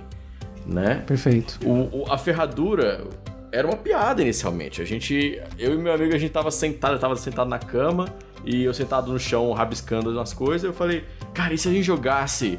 Né? 0.66 1.02
Perfeito. 1.06 1.58
O, 1.64 2.02
o- 2.02 2.12
a 2.12 2.16
ferradura 2.16 3.04
era 3.50 3.66
uma 3.66 3.76
piada 3.76 4.22
inicialmente. 4.22 4.80
A 4.80 4.84
gente. 4.84 5.40
Eu 5.58 5.74
e 5.74 5.76
meu 5.78 5.92
amigo, 5.92 6.14
a 6.14 6.18
gente 6.18 6.30
tava 6.30 6.50
sentado, 6.50 6.94
eu 6.94 6.98
tava 7.00 7.16
sentado 7.16 7.48
na 7.48 7.58
cama 7.58 8.06
e 8.44 8.62
eu 8.64 8.72
sentado 8.72 9.12
no 9.12 9.18
chão 9.18 9.50
rabiscando 9.52 10.10
umas 10.10 10.32
coisas. 10.32 10.62
Eu 10.64 10.72
falei, 10.72 11.04
cara, 11.34 11.52
e 11.52 11.58
se 11.58 11.68
a 11.68 11.72
gente 11.72 11.82
jogasse 11.82 12.58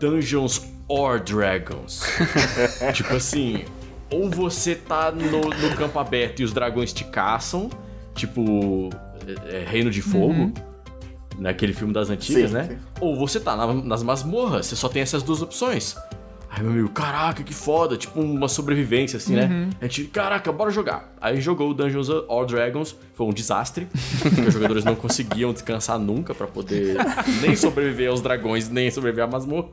Dungeons 0.00 0.62
or 0.88 1.20
Dragons? 1.20 2.02
tipo 2.94 3.14
assim, 3.14 3.64
ou 4.10 4.30
você 4.30 4.74
tá 4.74 5.12
no, 5.12 5.40
no 5.42 5.76
campo 5.76 5.98
aberto 5.98 6.40
e 6.40 6.44
os 6.44 6.52
dragões 6.52 6.92
te 6.92 7.04
caçam, 7.04 7.68
tipo 8.14 8.88
é, 9.50 9.58
é, 9.58 9.64
Reino 9.66 9.90
de 9.90 10.00
Fogo. 10.02 10.52
Naquele 11.38 11.72
filme 11.72 11.92
das 11.94 12.10
antigas, 12.10 12.50
Sim, 12.50 12.56
né? 12.56 12.64
sim. 12.64 12.78
Ou 13.02 13.16
você 13.16 13.40
tá 13.40 13.56
na- 13.56 13.74
nas 13.74 14.02
masmorras, 14.02 14.66
você 14.66 14.76
só 14.76 14.88
tem 14.88 15.02
essas 15.02 15.22
duas 15.24 15.42
opções. 15.42 15.96
Aí 16.48 16.62
meu 16.62 16.70
amigo, 16.70 16.90
caraca, 16.90 17.42
que 17.42 17.52
foda, 17.54 17.96
tipo 17.96 18.20
uma 18.20 18.46
sobrevivência, 18.46 19.16
assim, 19.16 19.34
né? 19.34 19.70
A 19.80 19.84
gente, 19.84 20.04
caraca, 20.04 20.52
bora 20.52 20.70
jogar. 20.70 21.10
Aí 21.20 21.40
jogou 21.40 21.70
o 21.70 21.74
Dungeons 21.74 22.08
or 22.10 22.44
Dragons, 22.46 22.94
foi 23.14 23.26
um 23.26 23.30
desastre, 23.32 23.88
porque 24.20 24.40
os 24.42 24.52
jogadores 24.54 24.84
não 24.84 24.94
conseguiam 24.94 25.52
descansar 25.52 25.98
nunca 25.98 26.34
pra 26.34 26.46
poder 26.46 26.96
nem 27.40 27.56
sobreviver 27.56 28.10
aos 28.10 28.20
dragões, 28.20 28.68
nem 28.68 28.90
sobreviver 28.90 29.24
à 29.24 29.26
masmorra. 29.26 29.68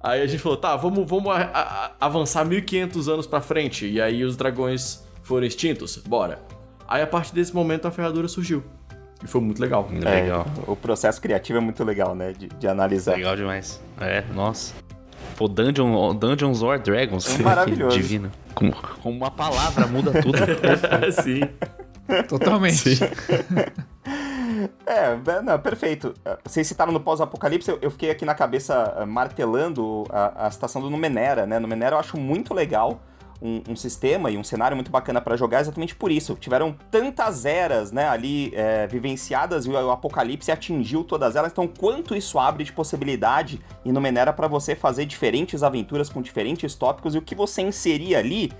Aí 0.00 0.22
a 0.22 0.26
gente 0.26 0.40
falou, 0.40 0.56
tá, 0.56 0.76
vamos, 0.76 1.04
vamos 1.08 1.30
a- 1.32 1.50
a- 1.52 1.90
avançar 2.06 2.44
1500 2.44 3.08
anos 3.08 3.26
pra 3.26 3.40
frente, 3.40 3.86
e 3.86 4.00
aí 4.00 4.22
os 4.24 4.36
dragões 4.36 5.02
foram 5.24 5.44
extintos, 5.44 5.96
bora. 6.06 6.40
Aí 6.86 7.02
a 7.02 7.06
partir 7.06 7.34
desse 7.34 7.52
momento 7.52 7.86
a 7.86 7.90
ferradura 7.90 8.28
surgiu. 8.28 8.62
E 9.22 9.26
foi 9.26 9.40
muito 9.40 9.60
legal. 9.60 9.88
É, 10.04 10.22
Legal. 10.22 10.46
o 10.66 10.76
processo 10.76 11.20
criativo 11.20 11.58
é 11.58 11.60
muito 11.60 11.82
legal, 11.82 12.14
né? 12.14 12.32
De, 12.32 12.48
de 12.48 12.68
analisar. 12.68 13.16
Legal 13.16 13.36
demais. 13.36 13.80
É, 14.00 14.22
nossa. 14.34 14.74
Pô, 15.36 15.48
Dungeon, 15.48 16.14
Dungeons 16.14 16.62
or 16.62 16.78
Dragons. 16.78 17.38
É 17.38 17.42
maravilhoso. 17.42 17.96
Divino. 17.98 18.30
Com, 18.54 18.70
com 18.70 19.10
uma 19.10 19.30
palavra 19.30 19.86
muda 19.86 20.12
tudo. 20.22 20.38
Sim. 21.22 21.40
Totalmente. 22.28 22.98
É, 24.86 25.12
é, 25.12 25.42
não, 25.42 25.58
perfeito. 25.58 26.14
Vocês 26.44 26.66
citaram 26.66 26.92
no 26.92 27.00
pós-apocalipse, 27.00 27.70
eu, 27.70 27.78
eu 27.82 27.90
fiquei 27.90 28.10
aqui 28.10 28.24
na 28.24 28.34
cabeça 28.34 28.94
ah, 28.96 29.04
martelando 29.04 30.04
a, 30.08 30.46
a 30.46 30.50
citação 30.50 30.80
do 30.80 30.88
Numenera, 30.88 31.44
né? 31.46 31.58
Numenera 31.58 31.96
eu 31.96 32.00
acho 32.00 32.16
muito 32.16 32.54
legal. 32.54 33.00
Um, 33.40 33.62
um 33.68 33.76
sistema 33.76 34.30
e 34.30 34.38
um 34.38 34.42
cenário 34.42 34.74
muito 34.74 34.90
bacana 34.90 35.20
pra 35.20 35.36
jogar 35.36 35.60
exatamente 35.60 35.94
por 35.94 36.10
isso. 36.10 36.34
Tiveram 36.36 36.74
tantas 36.90 37.44
eras, 37.44 37.92
né, 37.92 38.08
ali 38.08 38.50
é, 38.54 38.86
vivenciadas 38.86 39.66
e 39.66 39.68
o 39.68 39.90
apocalipse 39.90 40.50
atingiu 40.50 41.04
todas 41.04 41.36
elas. 41.36 41.52
Então, 41.52 41.68
quanto 41.68 42.14
isso 42.16 42.38
abre 42.38 42.64
de 42.64 42.72
possibilidade 42.72 43.60
em 43.84 43.92
Numenera 43.92 44.32
pra 44.32 44.48
você 44.48 44.74
fazer 44.74 45.04
diferentes 45.04 45.62
aventuras 45.62 46.08
com 46.08 46.22
diferentes 46.22 46.74
tópicos 46.74 47.14
e 47.14 47.18
o 47.18 47.22
que 47.22 47.34
você 47.34 47.60
inserir 47.60 48.16
ali 48.16 48.50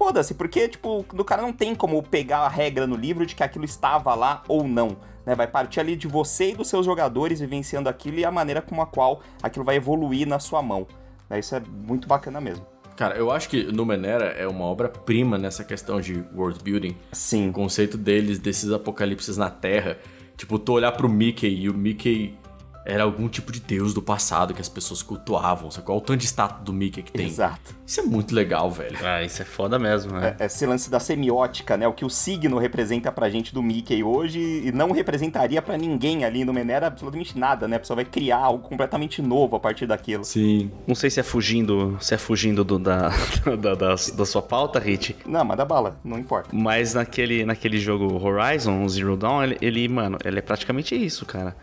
foda-se, 0.00 0.32
porque, 0.32 0.66
tipo, 0.66 1.04
do 1.12 1.22
cara 1.22 1.42
não 1.42 1.52
tem 1.52 1.74
como 1.74 2.02
pegar 2.02 2.38
a 2.38 2.48
regra 2.48 2.86
no 2.86 2.96
livro 2.96 3.26
de 3.26 3.34
que 3.34 3.42
aquilo 3.42 3.66
estava 3.66 4.14
lá 4.14 4.42
ou 4.48 4.66
não. 4.66 4.96
Né? 5.26 5.34
Vai 5.34 5.46
partir 5.46 5.78
ali 5.78 5.94
de 5.94 6.08
você 6.08 6.52
e 6.52 6.54
dos 6.54 6.68
seus 6.68 6.86
jogadores 6.86 7.40
vivenciando 7.40 7.86
aquilo 7.86 8.18
e 8.18 8.24
a 8.24 8.30
maneira 8.30 8.62
com 8.62 8.80
a 8.80 8.86
qual 8.86 9.20
aquilo 9.42 9.62
vai 9.62 9.76
evoluir 9.76 10.26
na 10.26 10.38
sua 10.38 10.62
mão. 10.62 10.86
Né? 11.28 11.38
Isso 11.38 11.54
é 11.54 11.60
muito 11.60 12.08
bacana 12.08 12.40
mesmo. 12.40 12.64
Cara, 13.00 13.16
eu 13.16 13.30
acho 13.30 13.48
que 13.48 13.62
Numenera 13.62 14.26
é 14.26 14.46
uma 14.46 14.66
obra-prima 14.66 15.38
nessa 15.38 15.64
questão 15.64 16.02
de 16.02 16.22
world 16.34 16.62
building. 16.62 16.94
O 17.10 17.16
Sim. 17.16 17.50
conceito 17.50 17.96
deles, 17.96 18.38
desses 18.38 18.70
apocalipses 18.70 19.38
na 19.38 19.48
Terra. 19.48 19.96
Tipo, 20.36 20.58
tu 20.58 20.74
olhar 20.74 20.92
pro 20.92 21.08
Mickey 21.08 21.48
e 21.48 21.70
o 21.70 21.72
Mickey 21.72 22.34
era 22.84 23.02
algum 23.04 23.28
tipo 23.28 23.52
de 23.52 23.60
deus 23.60 23.92
do 23.94 24.00
passado 24.02 24.54
que 24.54 24.60
as 24.60 24.68
pessoas 24.68 25.02
cultuavam. 25.02 25.70
Sabe? 25.70 25.86
Qual 25.86 25.98
o 25.98 26.00
tanto 26.00 26.18
de 26.20 26.26
status 26.26 26.64
do 26.64 26.72
Mickey 26.72 27.02
que 27.02 27.12
tem? 27.12 27.26
Exato. 27.26 27.74
Isso 27.86 28.00
é 28.00 28.02
muito 28.04 28.34
legal, 28.34 28.70
velho. 28.70 28.96
ah, 29.04 29.22
isso 29.22 29.42
é 29.42 29.44
foda 29.44 29.78
mesmo, 29.78 30.12
né? 30.12 30.36
É, 30.38 30.46
Esse 30.46 30.64
lance 30.66 30.90
da 30.90 30.98
semiótica, 31.00 31.76
né? 31.76 31.86
O 31.86 31.92
que 31.92 32.04
o 32.04 32.10
signo 32.10 32.58
representa 32.58 33.10
pra 33.12 33.28
gente 33.28 33.52
do 33.52 33.62
Mickey 33.62 34.02
hoje 34.02 34.38
e 34.64 34.72
não 34.72 34.92
representaria 34.92 35.60
pra 35.60 35.76
ninguém 35.76 36.24
ali 36.24 36.44
no 36.44 36.52
Menera 36.52 36.86
absolutamente 36.86 37.38
nada, 37.38 37.68
né? 37.68 37.76
A 37.76 37.80
pessoa 37.80 37.96
vai 37.96 38.04
criar 38.04 38.38
algo 38.38 38.66
completamente 38.68 39.20
novo 39.20 39.56
a 39.56 39.60
partir 39.60 39.86
daquilo. 39.86 40.24
Sim. 40.24 40.70
Não 40.86 40.94
sei 40.94 41.10
se 41.10 41.20
é 41.20 41.22
fugindo, 41.22 41.96
se 42.00 42.14
é 42.14 42.18
fugindo 42.18 42.64
do- 42.64 42.78
da, 42.78 43.08
da, 43.60 43.74
da, 43.74 43.94
da 43.94 44.26
sua 44.26 44.40
pauta, 44.42 44.78
Hit. 44.78 45.16
Não, 45.26 45.44
manda 45.44 45.64
bala, 45.64 45.98
não 46.04 46.18
importa. 46.18 46.48
Mas 46.52 46.94
naquele, 46.94 47.44
naquele 47.44 47.78
jogo 47.78 48.20
Horizon, 48.24 48.88
Zero 48.88 49.16
Dawn, 49.16 49.42
ele, 49.42 49.58
ele, 49.60 49.88
mano, 49.88 50.16
ele 50.24 50.38
é 50.38 50.42
praticamente 50.42 50.94
isso, 50.94 51.26
cara. 51.26 51.54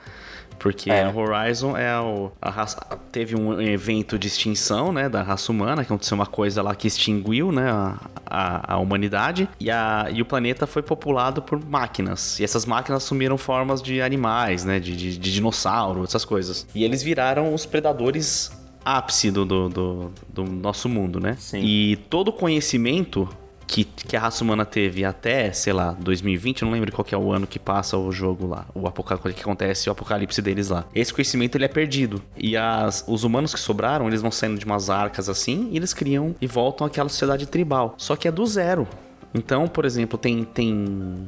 Porque 0.59 0.89
É. 0.89 1.07
Horizon 1.07 1.77
é 1.77 1.99
o. 1.99 2.31
A 2.41 2.49
raça, 2.49 2.77
teve 3.11 3.35
um 3.35 3.61
evento 3.61 4.17
de 4.17 4.27
extinção, 4.27 4.91
né? 4.91 5.07
Da 5.09 5.21
raça 5.21 5.51
humana, 5.51 5.83
que 5.83 5.91
aconteceu 5.91 6.15
uma 6.15 6.25
coisa 6.25 6.61
lá 6.61 6.75
que 6.75 6.87
extinguiu, 6.87 7.51
né? 7.51 7.69
A, 7.69 7.97
a, 8.25 8.73
a 8.73 8.77
humanidade. 8.77 9.47
E, 9.59 9.69
a, 9.69 10.07
e 10.11 10.21
o 10.21 10.25
planeta 10.25 10.67
foi 10.67 10.81
populado 10.81 11.41
por 11.41 11.63
máquinas. 11.63 12.39
E 12.39 12.43
essas 12.43 12.65
máquinas 12.65 13.03
assumiram 13.03 13.37
formas 13.37 13.81
de 13.81 14.01
animais, 14.01 14.65
né? 14.65 14.79
De, 14.79 14.95
de, 14.95 15.17
de 15.17 15.33
dinossauro, 15.33 16.03
essas 16.03 16.25
coisas. 16.25 16.67
E 16.73 16.83
eles 16.83 17.03
viraram 17.03 17.53
os 17.53 17.65
predadores 17.65 18.51
ápice 18.83 19.29
do, 19.29 19.43
do, 19.43 19.69
do, 19.69 20.11
do 20.29 20.43
nosso 20.45 20.87
mundo, 20.87 21.19
né? 21.19 21.35
Sim. 21.39 21.59
E 21.61 21.97
todo 22.09 22.29
o 22.29 22.33
conhecimento 22.33 23.27
que, 23.67 23.83
que 23.83 24.15
a 24.15 24.19
raça 24.21 24.43
humana 24.43 24.65
teve 24.65 25.03
até, 25.03 25.51
sei 25.51 25.73
lá, 25.73 25.91
2020, 25.99 26.61
eu 26.61 26.67
não 26.67 26.73
lembro 26.73 26.91
qual 26.91 27.03
que 27.03 27.13
é 27.13 27.17
o 27.17 27.31
ano 27.33 27.45
que 27.45 27.59
passa 27.59 27.97
o 27.97 28.11
jogo 28.11 28.47
lá, 28.47 28.65
o 28.73 28.87
apocalipse 28.87 29.33
que 29.33 29.41
acontece, 29.41 29.89
o 29.89 29.91
apocalipse 29.91 30.41
deles 30.41 30.69
lá. 30.69 30.85
Esse 30.95 31.13
conhecimento 31.13 31.55
ele 31.55 31.65
é 31.65 31.67
perdido. 31.67 32.23
E 32.37 32.55
as, 32.55 33.03
os 33.07 33.25
humanos 33.25 33.53
que 33.53 33.59
sobraram, 33.59 34.07
eles 34.07 34.21
vão 34.21 34.31
saindo 34.31 34.57
de 34.57 34.65
umas 34.65 34.89
arcas 34.89 35.27
assim, 35.27 35.69
e 35.71 35.77
eles 35.77 35.93
criam 35.93 36.33
e 36.39 36.47
voltam 36.47 36.87
àquela 36.87 37.09
sociedade 37.09 37.45
tribal. 37.45 37.93
Só 37.97 38.15
que 38.15 38.27
é 38.27 38.31
do 38.31 38.45
zero. 38.45 38.87
Então, 39.33 39.67
por 39.67 39.83
exemplo, 39.83 40.17
tem 40.17 40.45
tem 40.45 41.27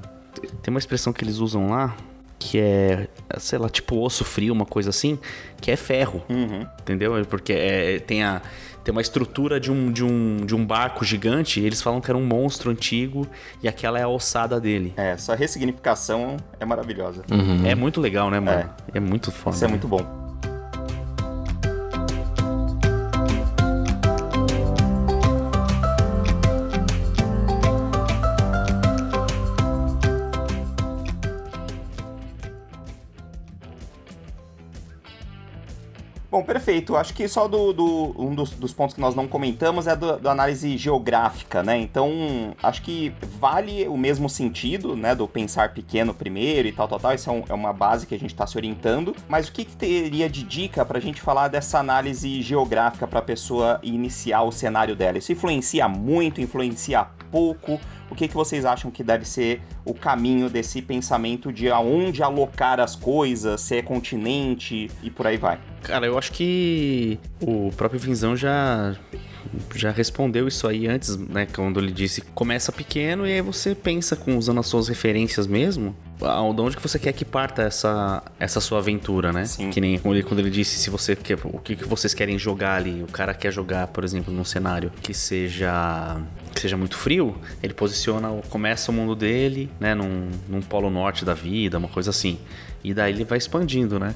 tem 0.62 0.74
uma 0.74 0.80
expressão 0.80 1.12
que 1.12 1.24
eles 1.24 1.40
usam 1.40 1.70
lá 1.70 1.96
que 2.40 2.58
é, 2.58 3.10
sei 3.38 3.60
lá, 3.60 3.70
tipo 3.70 4.00
osso 4.00 4.24
frio, 4.24 4.54
uma 4.54 4.66
coisa 4.66 4.90
assim, 4.90 5.20
que 5.60 5.70
é 5.70 5.76
ferro. 5.76 6.24
Uhum. 6.30 6.66
Entendeu? 6.80 7.14
Porque 7.30 7.52
é, 7.52 8.00
tem, 8.00 8.24
a, 8.24 8.42
tem 8.90 8.92
uma 8.92 9.02
estrutura 9.02 9.60
de 9.60 9.72
um, 9.72 9.92
de, 9.92 10.04
um, 10.04 10.38
de 10.38 10.56
um 10.56 10.66
barco 10.66 11.06
gigante. 11.06 11.60
e 11.60 11.66
Eles 11.66 11.80
falam 11.80 12.02
que 12.02 12.10
era 12.10 12.18
um 12.18 12.26
monstro 12.26 12.72
antigo 12.72 13.28
e 13.62 13.68
aquela 13.68 14.00
é 14.00 14.02
a 14.02 14.08
ossada 14.08 14.60
dele. 14.60 14.94
É, 14.98 15.12
essa 15.12 15.36
ressignificação 15.36 16.38
é 16.60 16.66
maravilhosa. 16.66 17.22
É 17.68 17.76
muito 17.76 18.02
legal, 18.02 18.32
né, 18.32 18.40
mano? 18.40 18.68
É, 18.92 19.00
muito 19.00 19.32
foda. 19.32 19.56
Isso 19.56 19.64
é 19.64 19.68
né? 19.68 19.74
muito 19.74 19.88
bom. 19.88 20.19
Bom, 36.32 36.44
perfeito. 36.44 36.96
Acho 36.96 37.12
que 37.16 37.28
só 37.28 37.48
do, 37.48 37.74
do- 37.74 38.14
um 38.16 38.36
dos, 38.36 38.52
dos 38.52 38.72
pontos 38.72 38.94
que 38.94 39.02
nós 39.02 39.16
não 39.16 39.28
comentamos 39.28 39.88
é 39.88 39.96
do, 39.96 40.20
da 40.20 40.30
análise 40.32 40.78
geográfica, 40.78 41.64
né? 41.64 41.76
Então, 41.80 42.56
acho 42.62 42.84
que 42.84 43.12
vale 43.40 43.88
o 43.88 43.98
mesmo 43.98 44.30
sentido, 44.30 44.96
né? 44.96 45.16
Do 45.16 45.28
pensar 45.28 45.74
pequeno 45.74 46.14
primeiro 46.14 46.68
e 46.68 46.72
tal, 46.72 46.88
tal, 46.88 47.00
tal. 47.00 47.16
Isso 47.16 47.32
é, 47.32 47.34
um- 47.34 47.44
é 47.50 47.54
uma 47.54 47.74
base 47.74 48.06
que 48.06 48.14
a 48.14 48.20
gente 48.20 48.30
está 48.32 48.46
se 48.46 48.56
orientando. 48.58 49.16
Mas 49.28 49.48
o 49.48 49.52
que, 49.52 49.66
que 49.66 49.76
teria 49.76 50.30
de 50.30 50.44
dica 50.44 50.86
para 50.86 51.00
a 51.00 51.02
gente 51.02 51.20
falar 51.20 51.48
dessa 51.48 51.80
análise 51.80 52.44
geográfica 52.44 53.08
para 53.08 53.18
a 53.20 53.24
pessoa 53.24 53.80
iniciar 53.82 54.44
o 54.44 54.52
cenário 54.52 54.96
dela? 54.96 55.18
Isso 55.18 55.32
influencia 55.32 55.88
muito, 55.88 56.40
influencia 56.40 57.08
pouco? 57.32 57.80
O 58.10 58.16
que, 58.16 58.28
que 58.28 58.34
vocês 58.34 58.66
acham 58.66 58.90
que 58.90 59.04
deve 59.04 59.26
ser 59.26 59.62
o 59.86 59.94
caminho 59.94 60.50
desse 60.50 60.82
pensamento 60.82 61.52
de 61.52 61.70
aonde 61.70 62.24
alocar 62.24 62.80
as 62.80 62.96
coisas, 62.96 63.62
se 63.62 63.78
é 63.78 63.82
continente 63.82 64.90
e 65.04 65.10
por 65.10 65.28
aí 65.28 65.38
vai? 65.38 65.60
Cara, 65.84 66.06
eu 66.06 66.18
acho 66.18 66.32
que 66.32 67.20
o 67.42 67.72
próprio 67.76 68.00
Vinzão 68.00 68.36
já 68.36 68.96
já 69.74 69.92
respondeu 69.92 70.48
isso 70.48 70.68
aí 70.68 70.88
antes, 70.88 71.18
né? 71.18 71.48
Quando 71.54 71.80
ele 71.80 71.92
disse 71.92 72.22
começa 72.22 72.72
pequeno 72.72 73.26
e 73.26 73.32
aí 73.32 73.42
você 73.42 73.74
pensa 73.74 74.16
com 74.16 74.38
usando 74.38 74.60
as 74.60 74.68
suas 74.68 74.88
referências 74.88 75.48
mesmo. 75.48 75.96
De 76.20 76.62
onde 76.62 76.76
que 76.76 76.84
você 76.84 77.00
quer 77.00 77.14
que 77.14 77.24
parta 77.24 77.62
essa, 77.62 78.22
essa 78.38 78.60
sua 78.60 78.80
aventura, 78.80 79.32
né? 79.32 79.46
Sim. 79.46 79.70
Que 79.70 79.80
nem 79.80 79.98
quando 79.98 80.16
ele, 80.16 80.24
quando 80.24 80.40
ele 80.42 80.50
disse 80.50 80.78
se 80.78 80.90
você 80.90 81.16
quer, 81.16 81.38
o 81.46 81.60
que, 81.60 81.78
que 81.78 81.86
vocês 81.86 82.14
querem 82.14 82.38
jogar 82.38 82.76
ali. 82.76 83.02
O 83.04 83.08
cara 83.08 83.34
quer 83.34 83.52
jogar, 83.52 83.88
por 83.88 84.04
exemplo, 84.04 84.34
num 84.34 84.44
cenário 84.44 84.92
que 85.02 85.14
seja 85.14 86.22
que 86.60 86.64
seja 86.64 86.76
muito 86.76 86.98
frio, 86.98 87.38
ele 87.64 87.74
posiciona, 87.74 88.30
começa 88.50 88.92
o 88.92 88.94
mundo 88.94 89.16
dele, 89.16 89.72
né, 89.80 89.96
num, 89.96 90.30
num 90.48 90.62
polo 90.62 90.90
norte 90.90 91.24
da 91.24 91.34
vida, 91.34 91.78
uma 91.78 91.88
coisa 91.88 92.10
assim. 92.10 92.38
E 92.84 92.94
daí 92.94 93.14
ele 93.14 93.24
vai 93.24 93.38
expandindo, 93.38 93.98
né? 93.98 94.14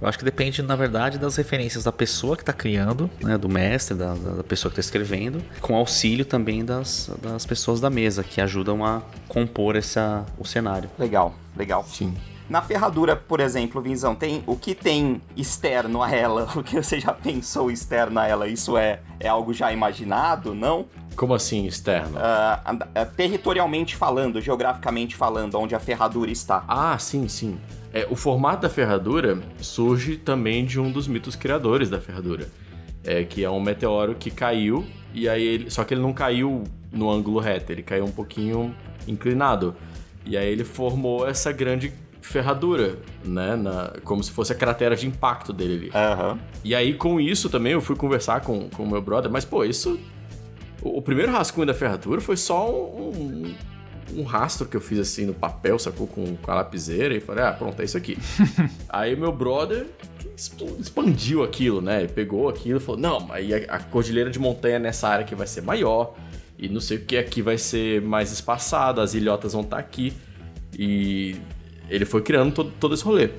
Eu 0.00 0.08
acho 0.08 0.18
que 0.18 0.24
depende, 0.24 0.60
na 0.60 0.74
verdade, 0.74 1.18
das 1.18 1.36
referências 1.36 1.84
da 1.84 1.92
pessoa 1.92 2.36
que 2.36 2.42
está 2.42 2.52
criando, 2.52 3.08
né, 3.22 3.38
do 3.38 3.48
mestre, 3.48 3.96
da, 3.96 4.12
da 4.14 4.42
pessoa 4.42 4.70
que 4.72 4.80
está 4.80 4.80
escrevendo, 4.80 5.40
com 5.60 5.76
auxílio 5.76 6.24
também 6.24 6.64
das, 6.64 7.10
das 7.22 7.46
pessoas 7.46 7.80
da 7.80 7.88
mesa, 7.88 8.24
que 8.24 8.40
ajudam 8.40 8.84
a 8.84 9.00
compor 9.28 9.76
essa, 9.76 10.26
o 10.36 10.44
cenário. 10.44 10.90
Legal, 10.98 11.32
legal. 11.56 11.84
Sim. 11.84 12.12
Na 12.48 12.60
ferradura, 12.60 13.16
por 13.16 13.40
exemplo, 13.40 13.80
Vinzão, 13.80 14.14
tem 14.14 14.44
o 14.46 14.54
que 14.54 14.74
tem 14.74 15.20
externo 15.36 16.02
a 16.02 16.10
ela? 16.10 16.48
O 16.54 16.62
que 16.62 16.76
você 16.76 17.00
já 17.00 17.12
pensou 17.12 17.70
externo 17.70 18.20
a 18.20 18.26
ela? 18.26 18.46
Isso 18.46 18.76
é, 18.76 19.00
é 19.18 19.28
algo 19.28 19.52
já 19.52 19.72
imaginado, 19.72 20.54
não? 20.54 20.86
Como 21.16 21.32
assim, 21.32 21.66
externo? 21.66 22.18
Uh, 22.18 23.06
territorialmente 23.16 23.96
falando, 23.96 24.40
geograficamente 24.40 25.16
falando, 25.16 25.54
onde 25.56 25.74
a 25.74 25.78
ferradura 25.78 26.30
está. 26.30 26.64
Ah, 26.68 26.98
sim, 26.98 27.28
sim. 27.28 27.58
É, 27.92 28.06
o 28.10 28.16
formato 28.16 28.62
da 28.62 28.68
ferradura 28.68 29.38
surge 29.60 30.16
também 30.16 30.64
de 30.64 30.80
um 30.80 30.90
dos 30.90 31.06
mitos 31.06 31.36
criadores 31.36 31.88
da 31.88 32.00
ferradura. 32.00 32.48
É, 33.04 33.22
que 33.24 33.44
é 33.44 33.50
um 33.50 33.60
meteoro 33.60 34.14
que 34.14 34.30
caiu, 34.30 34.84
e 35.12 35.28
aí 35.28 35.42
ele, 35.42 35.70
só 35.70 35.84
que 35.84 35.94
ele 35.94 36.00
não 36.00 36.12
caiu 36.12 36.64
no 36.90 37.10
ângulo 37.10 37.38
reto, 37.38 37.70
ele 37.70 37.82
caiu 37.82 38.04
um 38.04 38.10
pouquinho 38.10 38.74
inclinado. 39.06 39.76
E 40.24 40.36
aí 40.36 40.48
ele 40.48 40.64
formou 40.64 41.28
essa 41.28 41.52
grande 41.52 41.92
ferradura, 42.26 42.98
né? 43.24 43.56
Na, 43.56 43.92
como 44.02 44.22
se 44.22 44.30
fosse 44.30 44.52
a 44.52 44.54
cratera 44.54 44.96
de 44.96 45.06
impacto 45.06 45.52
dele 45.52 45.74
ali. 45.74 46.32
Uhum. 46.32 46.38
E 46.64 46.74
aí, 46.74 46.94
com 46.94 47.20
isso 47.20 47.48
também, 47.48 47.72
eu 47.72 47.80
fui 47.80 47.96
conversar 47.96 48.40
com 48.40 48.68
o 48.78 48.86
meu 48.86 49.02
brother, 49.02 49.30
mas, 49.30 49.44
pô, 49.44 49.64
isso. 49.64 49.98
O, 50.82 50.98
o 50.98 51.02
primeiro 51.02 51.32
rascunho 51.32 51.66
da 51.66 51.74
ferradura 51.74 52.20
foi 52.20 52.36
só 52.36 52.70
um, 52.70 53.10
um 53.10 53.54
um 54.12 54.22
rastro 54.22 54.68
que 54.68 54.76
eu 54.76 54.80
fiz 54.80 54.98
assim 54.98 55.26
no 55.26 55.34
papel, 55.34 55.78
sacou? 55.78 56.06
Com, 56.06 56.36
com 56.36 56.50
a 56.50 56.54
lapiseira 56.54 57.14
e 57.14 57.20
falei, 57.20 57.44
ah, 57.44 57.52
pronto, 57.52 57.80
é 57.80 57.84
isso 57.84 57.96
aqui. 57.96 58.16
aí 58.88 59.16
meu 59.16 59.32
brother 59.32 59.86
expandiu 60.78 61.42
aquilo, 61.42 61.80
né? 61.80 62.00
Ele 62.00 62.12
pegou 62.12 62.48
aquilo 62.48 62.78
e 62.78 62.80
falou, 62.80 63.00
não, 63.00 63.32
aí 63.32 63.54
a, 63.54 63.76
a 63.76 63.80
cordilheira 63.80 64.30
de 64.30 64.38
montanha 64.38 64.78
nessa 64.78 65.08
área 65.08 65.24
aqui 65.24 65.34
vai 65.34 65.46
ser 65.46 65.62
maior, 65.62 66.14
e 66.58 66.68
não 66.68 66.80
sei 66.80 66.98
o 66.98 67.04
que 67.04 67.16
aqui 67.16 67.42
vai 67.42 67.58
ser 67.58 68.00
mais 68.02 68.32
espaçado, 68.32 69.00
as 69.00 69.14
ilhotas 69.14 69.52
vão 69.52 69.62
estar 69.62 69.76
tá 69.76 69.80
aqui. 69.80 70.12
E 70.76 71.36
ele 71.88 72.04
foi 72.04 72.22
criando 72.22 72.52
todo, 72.52 72.72
todo 72.78 72.94
esse 72.94 73.04
rolê. 73.04 73.30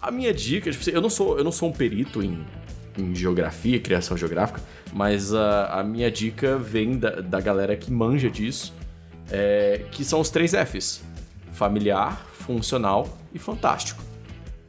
A 0.00 0.10
minha 0.10 0.32
dica, 0.32 0.70
tipo, 0.70 0.90
eu 0.90 1.00
não 1.00 1.10
sou, 1.10 1.38
eu 1.38 1.44
não 1.44 1.52
sou 1.52 1.68
um 1.68 1.72
perito 1.72 2.22
em, 2.22 2.44
em 2.98 3.14
geografia, 3.14 3.78
criação 3.80 4.16
geográfica, 4.16 4.60
mas 4.92 5.34
a, 5.34 5.80
a 5.80 5.84
minha 5.84 6.10
dica 6.10 6.58
vem 6.58 6.98
da, 6.98 7.20
da 7.20 7.40
galera 7.40 7.76
que 7.76 7.90
manja 7.90 8.30
disso 8.30 8.72
é, 9.30 9.82
que 9.90 10.04
são 10.04 10.20
os 10.20 10.30
três 10.30 10.52
Fs: 10.52 11.02
familiar, 11.52 12.24
funcional 12.32 13.18
e 13.32 13.38
fantástico, 13.38 14.02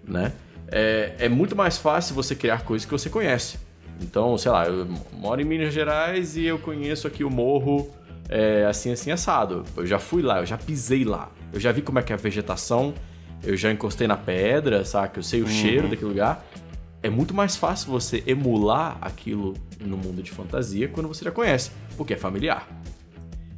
né? 0.04 0.32
É, 0.68 1.16
é 1.20 1.30
muito 1.30 1.56
mais 1.56 1.78
fácil 1.78 2.16
você 2.16 2.36
criar 2.36 2.64
coisas 2.64 2.86
que 2.86 2.92
você 2.92 3.10
conhece. 3.10 3.58
Então, 4.02 4.38
sei 4.38 4.52
lá, 4.52 4.66
eu 4.66 4.88
moro 5.14 5.40
em 5.40 5.46
Minas 5.46 5.74
Gerais 5.74 6.36
e 6.36 6.46
eu 6.46 6.60
conheço 6.60 7.08
aqui 7.08 7.24
o 7.24 7.30
morro 7.30 7.90
é, 8.28 8.66
assim, 8.66 8.92
assim, 8.92 9.12
assado. 9.12 9.64
Eu 9.78 9.86
já 9.86 10.00
fui 10.00 10.22
lá, 10.22 10.40
eu 10.40 10.46
já 10.46 10.58
pisei 10.58 11.04
lá. 11.04 11.30
Eu 11.54 11.60
já 11.60 11.72
vi 11.72 11.82
como 11.82 12.00
é 12.00 12.04
que 12.04 12.12
é 12.12 12.16
a 12.16 12.18
vegetação, 12.18 12.94
eu 13.44 13.56
já 13.56 13.72
encostei 13.72 14.08
na 14.08 14.18
pedra, 14.18 14.84
saca? 14.84 15.20
Eu 15.20 15.24
sei 15.24 15.42
o 15.42 15.46
uhum. 15.46 15.52
cheiro 15.52 15.88
daquele 15.88 16.10
lugar. 16.10 16.46
É 17.02 17.10
muito 17.10 17.34
mais 17.34 17.56
fácil 17.56 17.92
você 17.92 18.24
emular 18.26 18.98
aquilo 19.00 19.54
no 19.80 19.96
mundo 19.98 20.24
de 20.24 20.32
fantasia 20.32 20.88
quando 20.88 21.08
você 21.08 21.24
já 21.24 21.32
conhece, 21.32 21.72
porque 21.96 22.14
é 22.14 22.18
familiar 22.18 22.68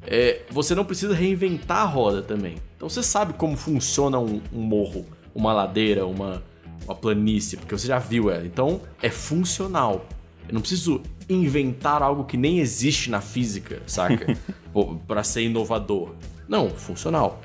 é, 0.08 0.43
você 0.50 0.73
não 0.73 0.86
precisa 0.86 1.13
reinventar 1.13 1.80
a 1.80 1.86
roda 1.86 2.21
também. 2.21 2.56
Então 2.76 2.89
você 2.89 3.04
sabe 3.04 3.34
como 3.34 3.58
funciona 3.58 4.17
um, 4.17 4.41
um 4.54 4.62
morro, 4.62 5.06
uma 5.36 5.52
ladeira, 5.52 6.08
uma, 6.08 6.41
uma 6.86 6.95
planície, 6.95 7.58
porque 7.58 7.78
você 7.78 7.88
já 7.88 8.00
viu 8.00 8.32
ela. 8.32 8.45
Então 8.45 8.82
é 9.02 9.10
funcional. 9.10 10.08
Eu 10.47 10.54
não 10.54 10.62
preciso 10.62 11.02
inventar 11.30 12.02
algo 12.02 12.23
que 12.23 12.38
nem 12.38 12.60
existe 12.60 13.12
na 13.12 13.19
física, 13.19 13.82
saca? 13.86 14.38
para 15.06 15.23
ser 15.23 15.41
inovador. 15.41 16.15
Não, 16.47 16.69
funcional. 16.69 17.41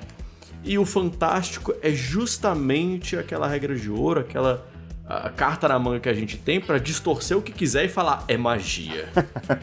E 0.65 0.79
o 0.79 0.85
fantástico 0.85 1.75
é 1.83 1.91
justamente 1.91 3.17
aquela 3.17 3.49
regra 3.49 3.75
de 3.75 3.91
ouro, 3.91 4.21
aquela 4.21 4.65
a 5.05 5.29
carta 5.29 5.69
na 5.69 5.79
manga 5.79 6.01
que 6.01 6.09
a 6.09 6.15
gente 6.15 6.39
tem 6.39 6.61
para 6.61 6.79
distorcer 6.79 7.37
o 7.37 7.43
que 7.43 7.53
quiser 7.53 7.85
e 7.85 7.89
falar 7.89 8.25
é 8.29 8.37
magia. 8.37 9.09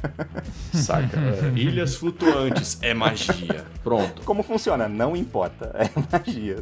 Saca? 0.74 1.18
É, 1.18 1.58
ilhas 1.58 1.96
flutuantes 1.96 2.78
é 2.82 2.94
magia. 2.94 3.66
Pronto. 3.84 4.22
Como 4.24 4.44
funciona? 4.44 4.88
Não 4.88 5.16
importa. 5.16 5.74
É 5.76 5.90
magia. 6.12 6.58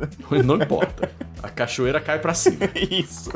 Não 0.45 0.55
importa. 0.55 1.11
A 1.43 1.49
cachoeira 1.49 1.99
cai 1.99 2.19
para 2.19 2.33
cima. 2.33 2.69
Isso. 2.89 3.31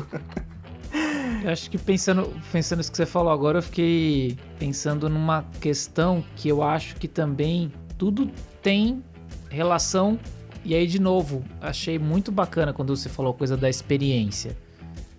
Eu 1.43 1.49
acho 1.49 1.69
que 1.69 1.77
pensando, 1.77 2.31
pensando 2.51 2.81
isso 2.81 2.91
que 2.91 2.97
você 2.97 3.05
falou 3.05 3.31
agora, 3.31 3.57
eu 3.57 3.63
fiquei 3.63 4.37
pensando 4.59 5.09
numa 5.09 5.43
questão 5.59 6.23
que 6.35 6.49
eu 6.49 6.61
acho 6.61 6.95
que 6.97 7.07
também 7.07 7.71
tudo 7.97 8.29
tem 8.61 9.03
relação. 9.49 10.19
E 10.63 10.76
aí, 10.76 10.86
de 10.86 11.00
novo, 11.00 11.43
achei 11.60 11.97
muito 11.97 12.32
bacana 12.32 12.71
quando 12.71 12.95
você 12.95 13.10
falou 13.10 13.32
a 13.32 13.36
coisa 13.36 13.58
da 13.58 13.69
experiência. 13.69 14.56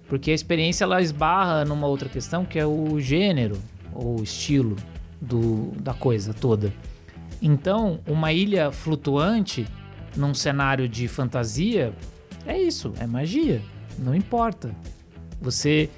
Porque 0.09 0.31
a 0.31 0.35
experiência 0.35 0.85
ela 0.85 1.01
esbarra 1.01 1.65
numa 1.65 1.87
outra 1.87 2.09
questão 2.09 2.45
que 2.45 2.59
é 2.59 2.67
o 2.67 3.01
gênero 3.01 3.59
ou 3.93 4.23
estilo 4.23 4.77
do, 5.21 5.73
da 5.81 5.95
coisa 5.95 6.33
toda. 6.33 6.73
Então, 7.41 7.99
uma 8.07 8.33
ilha 8.33 8.71
flutuante 8.71 9.67
num 10.17 10.35
cenário 10.35 10.89
de 10.89 11.09
fantasia 11.09 11.93
é 12.47 12.61
isso, 12.61 12.93
é 12.99 13.07
magia, 13.07 13.61
não 13.99 14.15
importa. 14.15 14.75
Você 15.41 15.89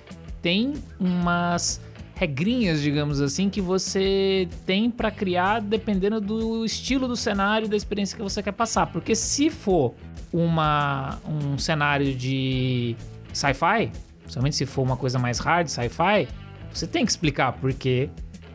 tem 0.41 0.75
umas 0.99 1.81
regrinhas, 2.15 2.81
digamos 2.81 3.21
assim, 3.21 3.51
que 3.51 3.61
você 3.61 4.49
tem 4.65 4.91
para 4.91 5.11
criar 5.11 5.61
dependendo 5.61 6.21
do 6.21 6.65
estilo 6.65 7.09
do 7.09 7.17
cenário 7.17 7.67
e 7.67 7.69
da 7.69 7.77
experiência 7.77 8.17
que 8.17 8.23
você 8.23 8.43
quer 8.43 8.53
passar. 8.53 8.87
Porque 8.87 9.15
se 9.15 9.51
for 9.51 9.95
uma, 10.33 11.19
um 11.29 11.59
cenário 11.59 12.15
de 12.15 12.97
sci-fi, 13.33 13.91
principalmente 14.21 14.57
se 14.57 14.67
for 14.67 14.83
uma 14.83 14.97
coisa 14.97 15.19
mais 15.19 15.39
hard, 15.39 15.69
sci-fi, 15.69 16.29
você 16.73 16.87
tem 16.87 17.05
que 17.05 17.11
explicar 17.11 17.53
por 17.53 17.73
que 17.73 18.09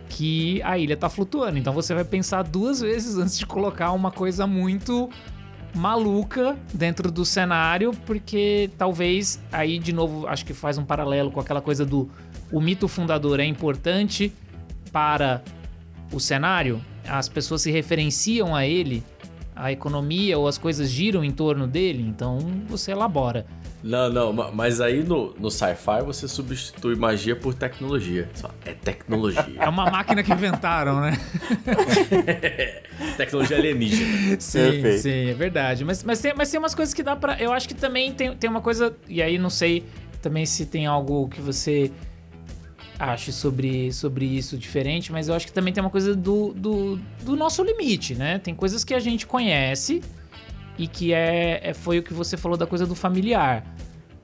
que 0.10 0.62
a 0.64 0.78
ilha 0.78 0.98
tá 0.98 1.08
flutuando. 1.08 1.60
Então 1.60 1.72
você 1.72 1.94
vai 1.94 2.04
pensar 2.04 2.42
duas 2.44 2.82
vezes 2.82 3.16
antes 3.18 3.38
de 3.38 3.46
colocar 3.46 3.92
uma 3.92 4.12
coisa 4.12 4.48
muito 4.48 5.10
maluca 5.76 6.58
dentro 6.74 7.12
do 7.12 7.24
cenário, 7.24 7.92
porque 8.06 8.72
talvez 8.76 9.40
aí 9.52 9.78
de 9.78 9.94
novo 9.94 10.28
acho 10.28 10.44
que 10.44 10.54
faz 10.54 10.80
um 10.80 10.84
paralelo 10.84 11.32
com 11.32 11.40
aquela 11.40 11.62
coisa 11.62 11.86
do 11.86 12.10
o 12.52 12.60
mito 12.60 12.88
fundador 12.88 13.40
é 13.40 13.46
importante 13.46 14.32
para 14.92 15.42
o 16.12 16.20
cenário, 16.20 16.82
as 17.08 17.30
pessoas 17.30 17.62
se 17.62 17.72
referenciam 17.72 18.56
a 18.56 18.66
ele, 18.66 19.04
a 19.56 19.72
economia 19.72 20.38
ou 20.38 20.48
as 20.48 20.58
coisas 20.58 20.90
giram 20.90 21.24
em 21.24 21.32
torno 21.32 21.68
dele, 21.68 22.02
então 22.02 22.40
você 22.68 22.92
elabora. 22.92 23.46
Não, 23.82 24.12
não, 24.12 24.34
mas 24.54 24.82
aí 24.82 25.04
no, 25.04 25.34
no 25.40 25.50
sci-fi 25.50 26.02
você 26.06 26.28
substitui 26.28 26.96
magia 26.98 27.34
por 27.36 27.54
tecnologia. 27.54 28.30
É 28.66 28.74
tecnologia. 28.74 29.56
É 29.58 29.70
uma 29.70 29.90
máquina 29.90 30.22
que 30.22 30.34
inventaram, 30.34 31.00
né? 31.00 31.18
tecnologia 33.16 33.58
alienígena. 33.58 34.38
Sim, 34.40 34.60
Perfeito. 34.60 35.02
sim, 35.02 35.30
é 35.30 35.34
verdade. 35.34 35.86
Mas, 35.86 36.04
mas, 36.04 36.20
tem, 36.20 36.34
mas 36.36 36.52
tem 36.52 36.60
umas 36.60 36.76
coisas 36.76 36.94
que 36.94 37.02
dá 37.02 37.16
pra. 37.16 37.42
Eu 37.42 37.54
acho 37.54 37.70
que 37.70 37.74
também 37.74 38.14
tem, 38.14 38.36
tem 38.36 38.50
uma 38.50 38.60
coisa. 38.60 38.94
E 39.08 39.22
aí 39.22 39.38
não 39.38 39.50
sei 39.50 39.86
também 40.22 40.46
se 40.46 40.66
tem 40.66 40.86
algo 40.86 41.30
que 41.30 41.40
você 41.40 41.90
ache 43.00 43.32
sobre, 43.32 43.92
sobre 43.94 44.26
isso 44.26 44.58
diferente, 44.58 45.12
mas 45.12 45.30
eu 45.30 45.34
acho 45.34 45.48
que 45.48 45.54
também 45.54 45.74
tem 45.74 45.82
uma 45.82 45.90
coisa 45.90 46.14
do, 46.14 46.54
do, 46.54 47.00
do 47.24 47.36
nosso 47.36 47.64
limite, 47.64 48.14
né? 48.14 48.38
Tem 48.40 48.54
coisas 48.54 48.84
que 48.84 48.94
a 48.94 49.00
gente 49.00 49.26
conhece 49.26 50.02
e 50.78 50.86
que 50.88 51.14
é, 51.14 51.62
é 51.64 51.74
foi 51.74 52.00
o 52.00 52.04
que 52.04 52.14
você 52.14 52.36
falou 52.36 52.58
da 52.58 52.68
coisa 52.68 52.86
do 52.86 52.96
familiar. 52.96 53.66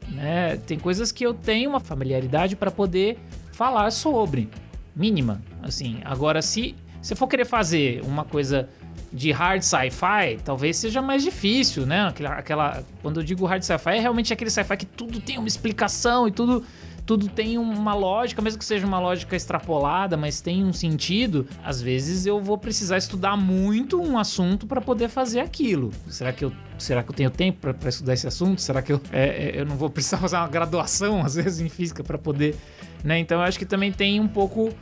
Né? 0.10 0.58
Tem 0.58 0.78
coisas 0.78 1.12
que 1.12 1.26
eu 1.26 1.34
tenho 1.34 1.70
uma 1.70 1.80
familiaridade 1.80 2.56
para 2.56 2.70
poder 2.70 3.18
falar 3.52 3.90
sobre, 3.92 4.50
mínima, 4.96 5.42
assim. 5.64 6.00
Agora, 6.04 6.42
se 6.42 6.76
você 7.02 7.16
for 7.16 7.28
querer 7.28 7.46
fazer 7.46 8.02
uma 8.04 8.24
coisa 8.24 8.70
de 9.12 9.32
hard 9.32 9.62
sci-fi, 9.62 10.38
talvez 10.44 10.78
seja 10.78 11.02
mais 11.02 11.24
difícil, 11.24 11.86
né? 11.86 12.08
Aquela, 12.08 12.34
aquela, 12.34 12.84
quando 13.02 13.22
eu 13.22 13.24
digo 13.24 13.46
hard 13.46 13.64
sci-fi, 13.64 13.98
é 13.98 14.00
realmente 14.00 14.34
aquele 14.34 14.50
sci-fi 14.50 14.78
que 14.78 14.86
tudo 14.86 15.22
tem 15.22 15.38
uma 15.38 15.48
explicação 15.48 16.28
e 16.28 16.32
tudo 16.32 16.64
tudo 17.06 17.28
tem 17.28 17.58
uma 17.58 17.94
lógica, 17.94 18.42
mesmo 18.42 18.58
que 18.58 18.66
seja 18.66 18.86
uma 18.86 19.00
lógica 19.00 19.36
extrapolada, 19.36 20.18
mas 20.18 20.42
tem 20.42 20.64
um 20.64 20.74
sentido. 20.74 21.48
Às 21.64 21.80
vezes 21.82 22.26
eu 22.26 22.42
vou 22.42 22.58
precisar 22.58 22.98
estudar 22.98 23.38
muito 23.38 24.02
um 24.02 24.18
assunto 24.18 24.66
para 24.66 24.82
poder 24.82 25.08
fazer 25.08 25.40
aquilo. 25.40 25.92
Será 26.08 26.34
que 26.34 26.44
eu 26.44 26.52
será 26.78 27.04
que 27.04 27.10
eu 27.10 27.16
tenho 27.16 27.30
tempo 27.30 27.60
para 27.60 27.90
estudar 27.90 28.14
esse 28.14 28.28
assunto? 28.28 28.60
Será 28.62 28.82
que 28.82 28.92
eu, 28.92 29.00
é, 29.12 29.50
é, 29.50 29.62
eu 29.62 29.66
não 29.66 29.78
vou 29.78 29.90
precisar 29.90 30.18
fazer 30.20 30.36
uma 30.36 30.48
graduação 30.48 31.24
às 31.24 31.36
vezes 31.36 31.60
em 31.60 31.70
física 31.70 32.04
para 32.04 32.18
poder, 32.18 32.56
né? 33.04 33.20
Então 33.20 33.38
eu 33.38 33.44
acho 33.44 33.60
que 33.60 33.66
também 33.66 33.92
tem 33.92 34.20
um 34.20 34.28
pouco 34.28 34.74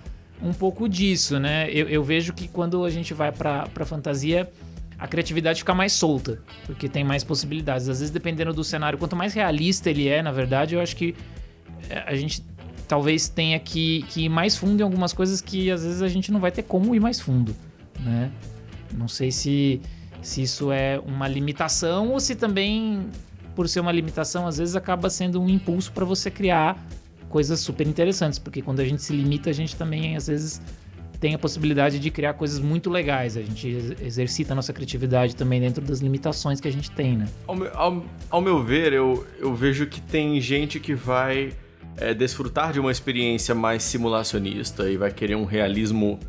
um 0.41 0.53
pouco 0.53 0.87
disso, 0.87 1.39
né? 1.39 1.69
Eu, 1.71 1.89
eu 1.89 2.03
vejo 2.03 2.33
que 2.33 2.47
quando 2.47 2.85
a 2.85 2.89
gente 2.89 3.13
vai 3.13 3.31
para 3.31 3.85
fantasia 3.85 4.49
a 4.97 5.07
criatividade 5.07 5.59
fica 5.59 5.75
mais 5.75 5.91
solta, 5.91 6.41
porque 6.65 6.87
tem 6.87 7.03
mais 7.03 7.25
possibilidades. 7.25 7.89
Às 7.89 7.99
vezes, 7.99 8.09
dependendo 8.09 8.53
do 8.53 8.63
cenário, 8.63 8.97
quanto 8.97 9.17
mais 9.17 9.33
realista 9.33 9.89
ele 9.89 10.07
é, 10.07 10.21
na 10.21 10.31
verdade, 10.31 10.75
eu 10.75 10.81
acho 10.81 10.95
que 10.95 11.13
a 12.05 12.15
gente 12.15 12.43
talvez 12.87 13.27
tenha 13.27 13.59
que, 13.59 14.03
que 14.09 14.25
ir 14.25 14.29
mais 14.29 14.55
fundo 14.55 14.81
em 14.81 14.83
algumas 14.83 15.13
coisas 15.13 15.41
que 15.41 15.71
às 15.71 15.83
vezes 15.83 16.01
a 16.01 16.07
gente 16.07 16.31
não 16.31 16.39
vai 16.39 16.51
ter 16.51 16.63
como 16.63 16.93
ir 16.93 16.99
mais 16.99 17.19
fundo, 17.19 17.55
né? 17.99 18.31
Não 18.95 19.07
sei 19.07 19.31
se, 19.31 19.81
se 20.21 20.41
isso 20.41 20.71
é 20.71 20.99
uma 21.05 21.27
limitação 21.27 22.09
ou 22.09 22.19
se 22.19 22.35
também, 22.35 23.07
por 23.55 23.67
ser 23.67 23.79
uma 23.79 23.91
limitação, 23.91 24.45
às 24.45 24.57
vezes 24.57 24.75
acaba 24.75 25.09
sendo 25.09 25.41
um 25.41 25.49
impulso 25.49 25.91
para 25.91 26.05
você 26.05 26.29
criar 26.29 26.77
coisas 27.29 27.59
super 27.59 27.87
interessantes, 27.87 28.37
porque 28.37 28.61
quando 28.61 28.79
a 28.79 28.85
gente 28.85 29.01
se 29.01 29.11
limita, 29.11 29.49
a 29.49 29.53
gente 29.53 29.75
também 29.75 30.15
às 30.15 30.27
vezes 30.27 30.61
tem 31.19 31.33
a 31.33 31.39
possibilidade 31.39 31.99
de 31.99 32.11
criar 32.11 32.33
coisas 32.33 32.59
muito 32.59 32.89
legais. 32.89 33.37
A 33.37 33.41
gente 33.41 33.67
exercita 34.01 34.51
a 34.51 34.55
nossa 34.55 34.73
criatividade 34.73 35.35
também 35.35 35.61
dentro 35.61 35.81
das 35.81 35.99
limitações 35.99 36.59
que 36.59 36.67
a 36.67 36.71
gente 36.71 36.91
tem, 36.91 37.17
né? 37.17 37.27
Ao 37.47 37.55
meu, 37.55 37.71
ao, 37.73 38.05
ao 38.29 38.41
meu 38.41 38.61
ver, 38.61 38.91
eu, 38.91 39.25
eu 39.39 39.55
vejo 39.55 39.87
que 39.87 40.01
tem 40.01 40.39
gente 40.41 40.81
que 40.81 40.93
vai 40.93 41.53
é, 41.97 42.13
desfrutar 42.13 42.73
de 42.73 42.79
uma 42.79 42.91
experiência 42.91 43.53
mais 43.53 43.83
simulacionista 43.83 44.89
e 44.89 44.97
vai 44.97 45.11
querer 45.11 45.35
um 45.35 45.45
realismo 45.45 46.19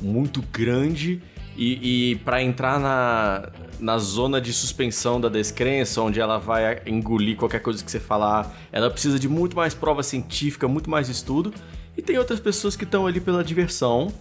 muito 0.00 0.42
grande 0.52 1.22
e, 1.56 2.12
e 2.12 2.16
para 2.16 2.42
entrar 2.42 2.80
na, 2.80 3.50
na 3.78 3.98
zona 3.98 4.40
de 4.40 4.52
suspensão 4.52 5.20
da 5.20 5.28
descrença, 5.28 6.00
onde 6.00 6.20
ela 6.20 6.38
vai 6.38 6.82
engolir 6.86 7.36
qualquer 7.36 7.60
coisa 7.60 7.84
que 7.84 7.90
você 7.90 8.00
falar, 8.00 8.54
ela 8.72 8.90
precisa 8.90 9.18
de 9.18 9.28
muito 9.28 9.56
mais 9.56 9.74
prova 9.74 10.02
científica, 10.02 10.66
muito 10.68 10.88
mais 10.88 11.08
estudo. 11.08 11.52
E 11.96 12.02
tem 12.02 12.16
outras 12.18 12.40
pessoas 12.40 12.76
que 12.76 12.84
estão 12.84 13.06
ali 13.06 13.20
pela 13.20 13.44
diversão 13.44 14.12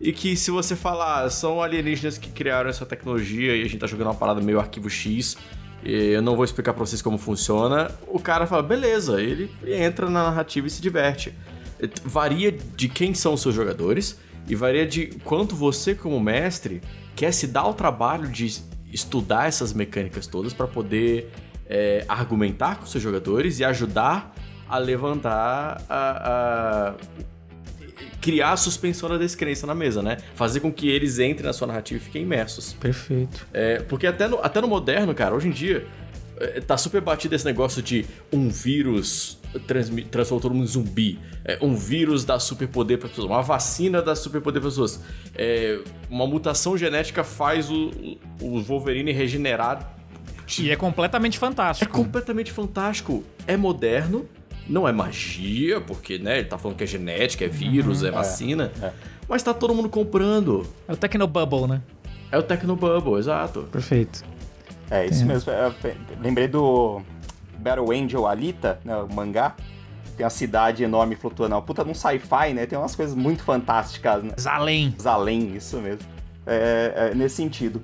e 0.00 0.12
que 0.12 0.36
se 0.36 0.50
você 0.50 0.74
falar, 0.74 1.30
são 1.30 1.62
alienígenas 1.62 2.18
que 2.18 2.28
criaram 2.28 2.68
essa 2.68 2.84
tecnologia 2.84 3.56
e 3.56 3.62
a 3.62 3.64
gente 3.64 3.78
tá 3.78 3.86
jogando 3.86 4.08
uma 4.08 4.14
parada 4.14 4.40
meio 4.40 4.58
arquivo 4.58 4.90
X, 4.90 5.36
eu 5.84 6.22
não 6.22 6.36
vou 6.36 6.44
explicar 6.44 6.72
pra 6.72 6.84
vocês 6.84 7.02
como 7.02 7.18
funciona. 7.18 7.90
O 8.06 8.18
cara 8.18 8.46
fala, 8.46 8.62
beleza, 8.62 9.20
ele 9.20 9.50
entra 9.66 10.08
na 10.08 10.24
narrativa 10.24 10.66
e 10.66 10.70
se 10.70 10.80
diverte. 10.80 11.34
Varia 12.04 12.52
de 12.52 12.88
quem 12.88 13.12
são 13.14 13.34
os 13.34 13.42
seus 13.42 13.54
jogadores 13.54 14.18
e 14.48 14.54
varia 14.54 14.86
de 14.86 15.06
quanto 15.24 15.56
você, 15.56 15.94
como 15.94 16.20
mestre, 16.20 16.80
quer 17.16 17.32
se 17.32 17.46
dar 17.46 17.66
o 17.66 17.74
trabalho 17.74 18.28
de 18.28 18.62
estudar 18.92 19.48
essas 19.48 19.72
mecânicas 19.72 20.26
todas 20.26 20.52
para 20.52 20.66
poder 20.66 21.32
é, 21.66 22.04
argumentar 22.08 22.76
com 22.76 22.86
seus 22.86 23.02
jogadores 23.02 23.58
e 23.58 23.64
ajudar 23.64 24.34
a 24.68 24.78
levantar 24.78 25.82
a, 25.88 26.90
a 26.90 26.94
criar 28.22 28.52
a 28.52 28.56
suspensão 28.56 29.08
da 29.08 29.18
descrença 29.18 29.66
na 29.66 29.74
mesa, 29.74 30.00
né? 30.00 30.16
Fazer 30.34 30.60
com 30.60 30.72
que 30.72 30.88
eles 30.88 31.18
entrem 31.18 31.44
na 31.44 31.52
sua 31.52 31.66
narrativa 31.66 32.00
e 32.00 32.04
fiquem 32.04 32.22
imersos. 32.22 32.72
Perfeito. 32.74 33.46
É, 33.52 33.80
porque 33.80 34.06
até 34.06 34.28
no, 34.28 34.38
até 34.38 34.60
no 34.60 34.68
moderno, 34.68 35.12
cara, 35.12 35.34
hoje 35.34 35.48
em 35.48 35.50
dia, 35.50 35.84
é, 36.38 36.60
tá 36.60 36.78
super 36.78 37.00
batido 37.00 37.34
esse 37.34 37.44
negócio 37.44 37.82
de 37.82 38.06
um 38.32 38.48
vírus 38.48 39.42
transformou 40.10 40.40
todo 40.40 40.54
mundo 40.54 40.64
em 40.64 40.68
zumbi. 40.68 41.18
É, 41.44 41.58
um 41.60 41.74
vírus 41.74 42.24
dá 42.24 42.38
superpoder 42.38 42.98
para 42.98 43.08
pessoas. 43.08 43.26
Uma 43.26 43.42
vacina 43.42 44.00
dá 44.00 44.14
superpoder 44.14 44.62
para 44.62 44.70
pessoas. 44.70 45.00
É, 45.34 45.78
uma 46.08 46.26
mutação 46.26 46.76
genética 46.78 47.22
faz 47.22 47.70
o, 47.70 47.90
o 48.40 48.62
Wolverine 48.62 49.12
regenerar. 49.12 49.94
E 50.58 50.70
é 50.70 50.76
completamente 50.76 51.38
fantástico. 51.38 51.90
É 51.90 51.94
completamente 51.94 52.50
fantástico. 52.50 53.24
É 53.46 53.56
moderno, 53.56 54.26
não 54.68 54.86
é 54.86 54.92
magia, 54.92 55.80
porque, 55.80 56.18
né, 56.18 56.38
ele 56.38 56.48
tá 56.48 56.58
falando 56.58 56.76
que 56.76 56.84
é 56.84 56.86
genética, 56.86 57.44
é 57.44 57.48
vírus, 57.48 58.00
uhum, 58.00 58.06
é, 58.06 58.10
é 58.10 58.12
vacina. 58.12 58.72
É. 58.82 58.92
Mas 59.28 59.42
tá 59.42 59.54
todo 59.54 59.74
mundo 59.74 59.88
comprando. 59.88 60.66
É 60.86 60.92
o 60.92 60.96
Tecnobubble, 60.96 61.66
né? 61.66 61.82
É 62.30 62.38
o 62.38 62.42
Tecnobubble, 62.42 63.18
exato. 63.18 63.68
Perfeito. 63.70 64.24
É, 64.90 65.06
isso 65.06 65.24
mesmo. 65.24 65.50
Eu 65.50 65.74
lembrei 66.20 66.46
do 66.46 67.00
Battle 67.58 67.90
Angel 67.92 68.26
Alita, 68.26 68.78
né, 68.84 68.96
o 68.96 69.12
mangá. 69.12 69.54
Tem 70.16 70.24
uma 70.24 70.30
cidade 70.30 70.84
enorme 70.84 71.16
flutuando. 71.16 71.54
Uma 71.54 71.62
puta 71.62 71.82
num 71.82 71.94
sci-fi, 71.94 72.52
né? 72.52 72.66
Tem 72.66 72.78
umas 72.78 72.94
coisas 72.94 73.14
muito 73.14 73.42
fantásticas, 73.42 74.22
né? 74.22 74.32
Zalém. 74.38 74.94
Zalém, 75.00 75.56
isso 75.56 75.78
mesmo. 75.78 76.06
É, 76.46 77.10
é, 77.12 77.14
nesse 77.14 77.36
sentido. 77.36 77.82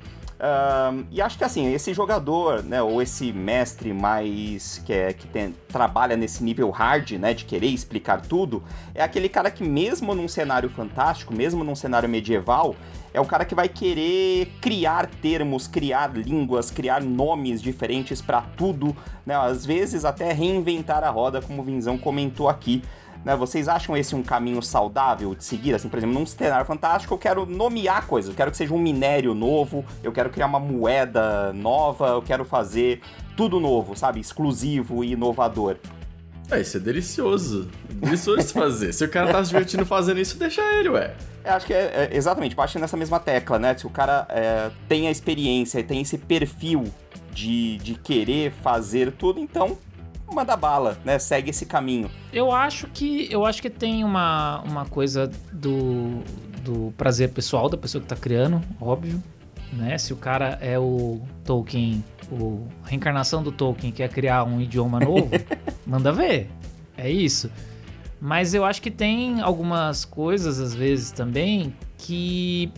E 1.10 1.20
acho 1.20 1.36
que 1.36 1.44
assim, 1.44 1.72
esse 1.72 1.92
jogador, 1.92 2.62
né, 2.62 2.80
ou 2.80 3.02
esse 3.02 3.32
mestre 3.32 3.92
mais 3.92 4.80
que, 4.86 4.92
é, 4.92 5.12
que 5.12 5.26
tem, 5.26 5.54
trabalha 5.68 6.16
nesse 6.16 6.44
nível 6.44 6.70
hard, 6.70 7.12
né, 7.12 7.34
de 7.34 7.44
querer 7.44 7.66
explicar 7.66 8.20
tudo, 8.20 8.62
é 8.94 9.02
aquele 9.02 9.28
cara 9.28 9.50
que 9.50 9.64
mesmo 9.64 10.14
num 10.14 10.28
cenário 10.28 10.70
fantástico, 10.70 11.34
mesmo 11.34 11.64
num 11.64 11.74
cenário 11.74 12.08
medieval, 12.08 12.76
é 13.12 13.20
o 13.20 13.24
cara 13.24 13.44
que 13.44 13.54
vai 13.54 13.68
querer 13.68 14.52
criar 14.60 15.06
termos, 15.06 15.66
criar 15.66 16.16
línguas, 16.16 16.70
criar 16.70 17.02
nomes 17.02 17.60
diferentes 17.60 18.22
para 18.22 18.42
tudo, 18.42 18.96
né, 19.26 19.34
às 19.34 19.66
vezes 19.66 20.04
até 20.04 20.32
reinventar 20.32 21.02
a 21.02 21.10
roda, 21.10 21.42
como 21.42 21.62
o 21.62 21.64
Vinzão 21.64 21.98
comentou 21.98 22.48
aqui. 22.48 22.82
Né? 23.24 23.36
Vocês 23.36 23.68
acham 23.68 23.96
esse 23.96 24.14
um 24.14 24.22
caminho 24.22 24.62
saudável 24.62 25.34
de 25.34 25.44
seguir? 25.44 25.74
Assim, 25.74 25.88
por 25.88 25.98
exemplo, 25.98 26.18
num 26.18 26.26
cenário 26.26 26.66
fantástico, 26.66 27.14
eu 27.14 27.18
quero 27.18 27.46
nomear 27.46 28.06
coisas, 28.06 28.30
eu 28.30 28.36
quero 28.36 28.50
que 28.50 28.56
seja 28.56 28.72
um 28.74 28.78
minério 28.78 29.34
novo, 29.34 29.84
eu 30.02 30.12
quero 30.12 30.30
criar 30.30 30.46
uma 30.46 30.60
moeda 30.60 31.52
nova, 31.52 32.08
eu 32.08 32.22
quero 32.22 32.44
fazer 32.44 33.00
tudo 33.36 33.60
novo, 33.60 33.96
sabe? 33.96 34.20
Exclusivo 34.20 35.04
e 35.04 35.12
inovador. 35.12 35.76
É, 36.50 36.60
isso 36.60 36.78
é 36.78 36.80
delicioso. 36.80 37.68
Delicioso 37.90 38.46
de 38.46 38.52
fazer. 38.52 38.92
Se 38.94 39.04
o 39.04 39.08
cara 39.08 39.30
tá 39.30 39.44
se 39.44 39.50
divertindo 39.50 39.84
fazendo 39.84 40.18
isso, 40.18 40.38
deixa 40.38 40.62
ele, 40.76 40.88
ué. 40.88 41.14
Eu 41.44 41.52
acho 41.52 41.66
que 41.66 41.74
é, 41.74 42.08
é 42.10 42.16
exatamente, 42.16 42.54
bate 42.56 42.78
nessa 42.78 42.96
mesma 42.96 43.20
tecla, 43.20 43.58
né? 43.58 43.76
Se 43.76 43.86
o 43.86 43.90
cara 43.90 44.26
é, 44.30 44.70
tem 44.88 45.08
a 45.08 45.10
experiência 45.10 45.78
e 45.78 45.82
tem 45.82 46.00
esse 46.00 46.16
perfil 46.16 46.84
de, 47.32 47.76
de 47.78 47.94
querer 47.94 48.52
fazer 48.62 49.12
tudo, 49.12 49.38
então 49.38 49.76
manda 50.34 50.56
bala, 50.56 50.98
né? 51.04 51.18
Segue 51.18 51.50
esse 51.50 51.66
caminho. 51.66 52.10
Eu 52.32 52.52
acho 52.52 52.86
que 52.88 53.28
eu 53.30 53.44
acho 53.44 53.60
que 53.62 53.70
tem 53.70 54.04
uma, 54.04 54.60
uma 54.62 54.84
coisa 54.84 55.30
do, 55.52 56.22
do 56.62 56.92
prazer 56.96 57.30
pessoal 57.30 57.68
da 57.68 57.76
pessoa 57.76 58.02
que 58.02 58.08
tá 58.08 58.16
criando, 58.16 58.60
óbvio, 58.80 59.22
né? 59.72 59.96
Se 59.98 60.12
o 60.12 60.16
cara 60.16 60.58
é 60.60 60.78
o 60.78 61.20
Tolkien, 61.44 62.04
o 62.30 62.66
a 62.84 62.88
reencarnação 62.88 63.42
do 63.42 63.52
Tolkien 63.52 63.92
quer 63.92 64.08
criar 64.08 64.44
um 64.44 64.60
idioma 64.60 65.00
novo, 65.04 65.30
manda 65.86 66.12
ver. 66.12 66.50
É 66.96 67.10
isso. 67.10 67.50
Mas 68.20 68.52
eu 68.52 68.64
acho 68.64 68.82
que 68.82 68.90
tem 68.90 69.40
algumas 69.40 70.04
coisas 70.04 70.58
às 70.58 70.74
vezes 70.74 71.12
também 71.12 71.72
que 71.96 72.72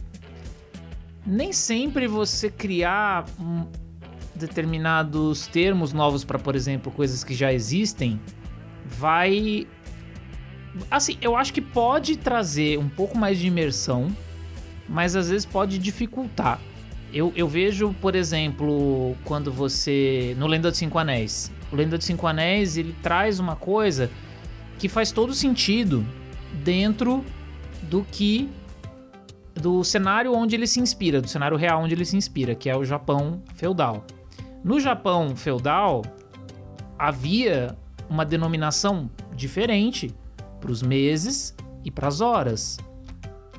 nem 1.27 1.53
sempre 1.53 2.07
você 2.07 2.51
criar 2.51 3.25
determinados 4.41 5.47
termos 5.47 5.93
novos 5.93 6.25
para, 6.25 6.39
por 6.39 6.57
exemplo, 6.57 6.91
coisas 6.91 7.23
que 7.23 7.35
já 7.35 7.53
existem, 7.53 8.21
vai. 8.85 9.67
Assim, 10.91 11.17
eu 11.21 11.37
acho 11.37 11.53
que 11.53 11.61
pode 11.61 12.17
trazer 12.17 12.79
um 12.79 12.89
pouco 12.89 13.17
mais 13.17 13.39
de 13.39 13.47
imersão, 13.47 14.09
mas 14.89 15.15
às 15.15 15.31
vezes 15.31 15.45
pode 15.45 15.79
dificultar. 15.79 16.61
Eu, 17.13 17.33
eu 17.35 17.49
vejo, 17.49 17.95
por 18.01 18.15
exemplo, 18.15 19.17
quando 19.25 19.53
você. 19.53 20.35
No 20.39 20.47
Lenda 20.47 20.71
dos 20.71 20.79
Cinco 20.79 20.99
Anéis. 20.99 21.53
O 21.73 21.77
Lenda 21.77 21.97
dos 21.97 22.07
Cinco 22.07 22.27
Anéis 22.27 22.77
ele 22.77 22.95
traz 23.03 23.39
uma 23.39 23.57
coisa 23.57 24.11
que 24.79 24.89
faz 24.89 25.13
todo 25.13 25.35
sentido 25.35 26.05
dentro 26.65 27.25
do 27.83 28.05
que 28.11 28.49
do 29.55 29.85
cenário 29.85 30.33
onde 30.33 30.57
ele 30.57 30.67
se 30.67 30.81
inspira, 30.81 31.21
do 31.21 31.29
cenário 31.29 31.57
real 31.57 31.83
onde 31.83 31.95
ele 31.95 32.05
se 32.05 32.17
inspira, 32.17 32.55
que 32.55 32.69
é 32.71 32.77
o 32.77 32.85
Japão 32.85 33.43
feudal. 33.55 34.05
No 34.63 34.79
Japão 34.79 35.35
feudal, 35.35 36.03
havia 36.99 37.77
uma 38.09 38.27
denominação 38.27 39.11
diferente 39.35 40.15
para 40.61 40.71
os 40.71 40.83
meses 40.83 41.55
e 41.83 41.91
para 41.91 42.09
as 42.09 42.21
horas. 42.21 42.79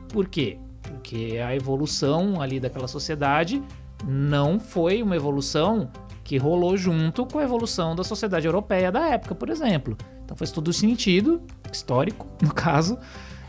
Por 0.10 0.28
quê? 0.28 0.60
Porque 0.82 1.40
a 1.44 1.56
evolução 1.56 2.40
ali 2.40 2.60
daquela 2.60 2.88
sociedade 2.88 3.64
não 4.06 4.60
foi 4.60 5.02
uma 5.02 5.16
evolução 5.16 5.90
que 6.24 6.38
rolou 6.38 6.78
junto 6.78 7.26
com 7.26 7.40
a 7.40 7.44
evolução 7.44 7.96
da 7.96 8.04
sociedade 8.04 8.46
europeia 8.46 8.92
da 8.92 9.08
época, 9.08 9.34
por 9.34 9.50
exemplo. 9.50 9.98
Então 10.24 10.38
faz 10.38 10.52
todo 10.52 10.72
sentido, 10.72 11.42
histórico 11.72 12.28
no 12.42 12.54
caso, 12.54 12.98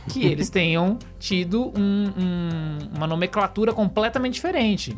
que 0.08 0.24
eles 0.24 0.48
tenham 0.48 0.98
tido 1.18 1.72
um, 1.78 2.12
um, 2.16 2.96
uma 2.96 3.06
nomenclatura 3.06 3.72
completamente 3.72 4.34
diferente. 4.34 4.96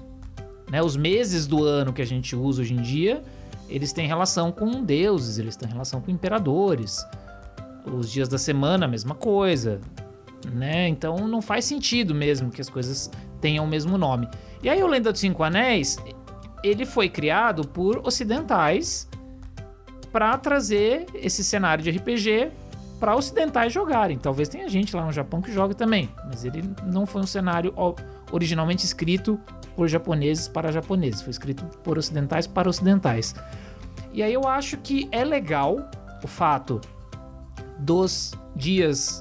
Né? 0.75 0.83
Os 0.83 0.97
meses 0.97 1.47
do 1.47 1.63
ano 1.63 1.93
que 1.93 2.03
a 2.03 2.05
gente 2.05 2.35
usa 2.35 2.63
hoje 2.63 2.75
em 2.75 2.83
dia, 2.83 3.23
eles 3.69 3.93
têm 3.93 4.09
relação 4.09 4.51
com 4.51 4.83
deuses, 4.83 5.39
eles 5.39 5.55
têm 5.55 5.69
relação 5.69 6.01
com 6.01 6.11
imperadores. 6.11 7.07
Os 7.87 8.11
dias 8.11 8.29
da 8.29 8.39
semana, 8.39 8.85
a 8.87 8.89
mesma 8.89 9.15
coisa. 9.15 9.81
Né? 10.53 10.89
Então 10.89 11.29
não 11.29 11.41
faz 11.41 11.65
sentido 11.65 12.13
mesmo 12.13 12.51
que 12.51 12.61
as 12.61 12.69
coisas 12.69 13.09
tenham 13.41 13.65
o 13.65 13.69
mesmo 13.69 13.97
nome. 13.97 14.29
E 14.65 14.69
aí 14.69 14.83
o 14.83 14.89
Lenda 14.89 15.13
dos 15.13 15.21
Cinco 15.21 15.45
Anéis, 15.45 15.97
ele 16.65 16.85
foi 16.85 17.09
criado 17.09 17.69
por 17.69 18.01
ocidentais 18.05 19.09
para 20.11 20.37
trazer 20.37 21.07
esse 21.15 21.45
cenário 21.45 21.85
de 21.85 21.91
RPG 21.93 22.51
para 23.05 23.15
ocidentais 23.17 23.71
jogarem. 23.71 24.17
Talvez 24.17 24.49
tenha 24.49 24.67
gente 24.67 24.97
lá 24.97 25.05
no 25.05 25.13
Japão 25.13 25.43
que 25.43 25.53
joga 25.53 25.75
também, 25.75 26.09
mas 26.25 26.43
ele 26.43 26.65
não 26.87 27.05
foi 27.05 27.21
um 27.21 27.27
cenário 27.27 27.75
originalmente 28.33 28.87
escrito 28.87 29.39
por 29.77 29.87
japoneses 29.89 30.49
para 30.49 30.73
japoneses, 30.73 31.21
foi 31.21 31.31
escrito 31.31 31.67
por 31.83 31.99
ocidentais 31.99 32.47
para 32.47 32.67
ocidentais. 32.67 33.35
E 34.11 34.23
aí 34.23 34.33
eu 34.33 34.49
acho 34.49 34.79
que 34.79 35.07
é 35.13 35.23
legal 35.23 35.87
o 36.23 36.27
fato 36.27 36.81
dos 37.79 38.33
dias 38.57 39.21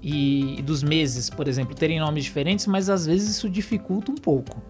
e 0.00 0.62
dos 0.62 0.84
meses, 0.84 1.28
por 1.28 1.48
exemplo, 1.48 1.74
terem 1.74 1.98
nomes 1.98 2.22
diferentes, 2.22 2.68
mas 2.68 2.88
às 2.88 3.04
vezes 3.04 3.30
isso 3.30 3.50
dificulta 3.50 4.12
um 4.12 4.16
pouco. 4.16 4.62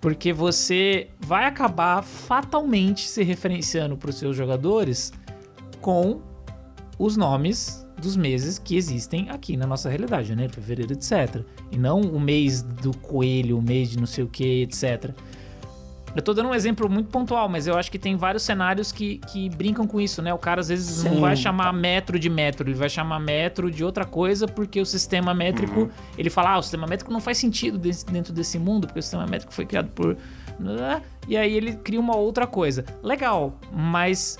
Porque 0.00 0.32
você 0.32 1.08
vai 1.20 1.44
acabar 1.44 2.02
fatalmente 2.02 3.06
se 3.06 3.22
referenciando 3.22 3.96
para 3.96 4.10
os 4.10 4.18
seus 4.18 4.36
jogadores 4.36 5.12
com 5.80 6.33
os 6.98 7.16
nomes 7.16 7.84
dos 8.00 8.16
meses 8.16 8.58
que 8.58 8.76
existem 8.76 9.30
aqui 9.30 9.56
na 9.56 9.66
nossa 9.66 9.88
realidade, 9.88 10.28
janeiro, 10.28 10.52
fevereiro, 10.52 10.92
etc. 10.92 11.42
E 11.70 11.78
não 11.78 12.00
o 12.00 12.20
mês 12.20 12.62
do 12.62 12.96
coelho, 12.96 13.58
o 13.58 13.62
mês 13.62 13.90
de 13.90 13.98
não 13.98 14.06
sei 14.06 14.24
o 14.24 14.28
que, 14.28 14.62
etc. 14.62 15.14
Eu 16.14 16.22
tô 16.22 16.32
dando 16.32 16.50
um 16.50 16.54
exemplo 16.54 16.88
muito 16.88 17.08
pontual, 17.08 17.48
mas 17.48 17.66
eu 17.66 17.76
acho 17.76 17.90
que 17.90 17.98
tem 17.98 18.16
vários 18.16 18.44
cenários 18.44 18.92
que, 18.92 19.18
que 19.32 19.48
brincam 19.48 19.84
com 19.84 20.00
isso, 20.00 20.22
né? 20.22 20.32
O 20.32 20.38
cara 20.38 20.60
às 20.60 20.68
vezes 20.68 20.86
Sim. 20.86 21.08
não 21.08 21.20
vai 21.20 21.34
chamar 21.34 21.72
metro 21.72 22.18
de 22.20 22.30
metro, 22.30 22.68
ele 22.68 22.76
vai 22.76 22.88
chamar 22.88 23.18
metro 23.18 23.68
de 23.68 23.82
outra 23.82 24.04
coisa, 24.04 24.46
porque 24.46 24.80
o 24.80 24.86
sistema 24.86 25.34
métrico, 25.34 25.80
uhum. 25.80 25.90
ele 26.16 26.30
fala, 26.30 26.50
ah, 26.50 26.58
o 26.58 26.62
sistema 26.62 26.86
métrico 26.86 27.12
não 27.12 27.20
faz 27.20 27.38
sentido 27.38 27.78
dentro 27.78 28.32
desse 28.32 28.60
mundo, 28.60 28.86
porque 28.86 29.00
o 29.00 29.02
sistema 29.02 29.26
métrico 29.26 29.52
foi 29.52 29.66
criado 29.66 29.88
por. 29.88 30.16
E 31.26 31.36
aí 31.36 31.52
ele 31.52 31.72
cria 31.72 31.98
uma 31.98 32.14
outra 32.16 32.46
coisa. 32.46 32.84
Legal, 33.02 33.58
mas 33.72 34.38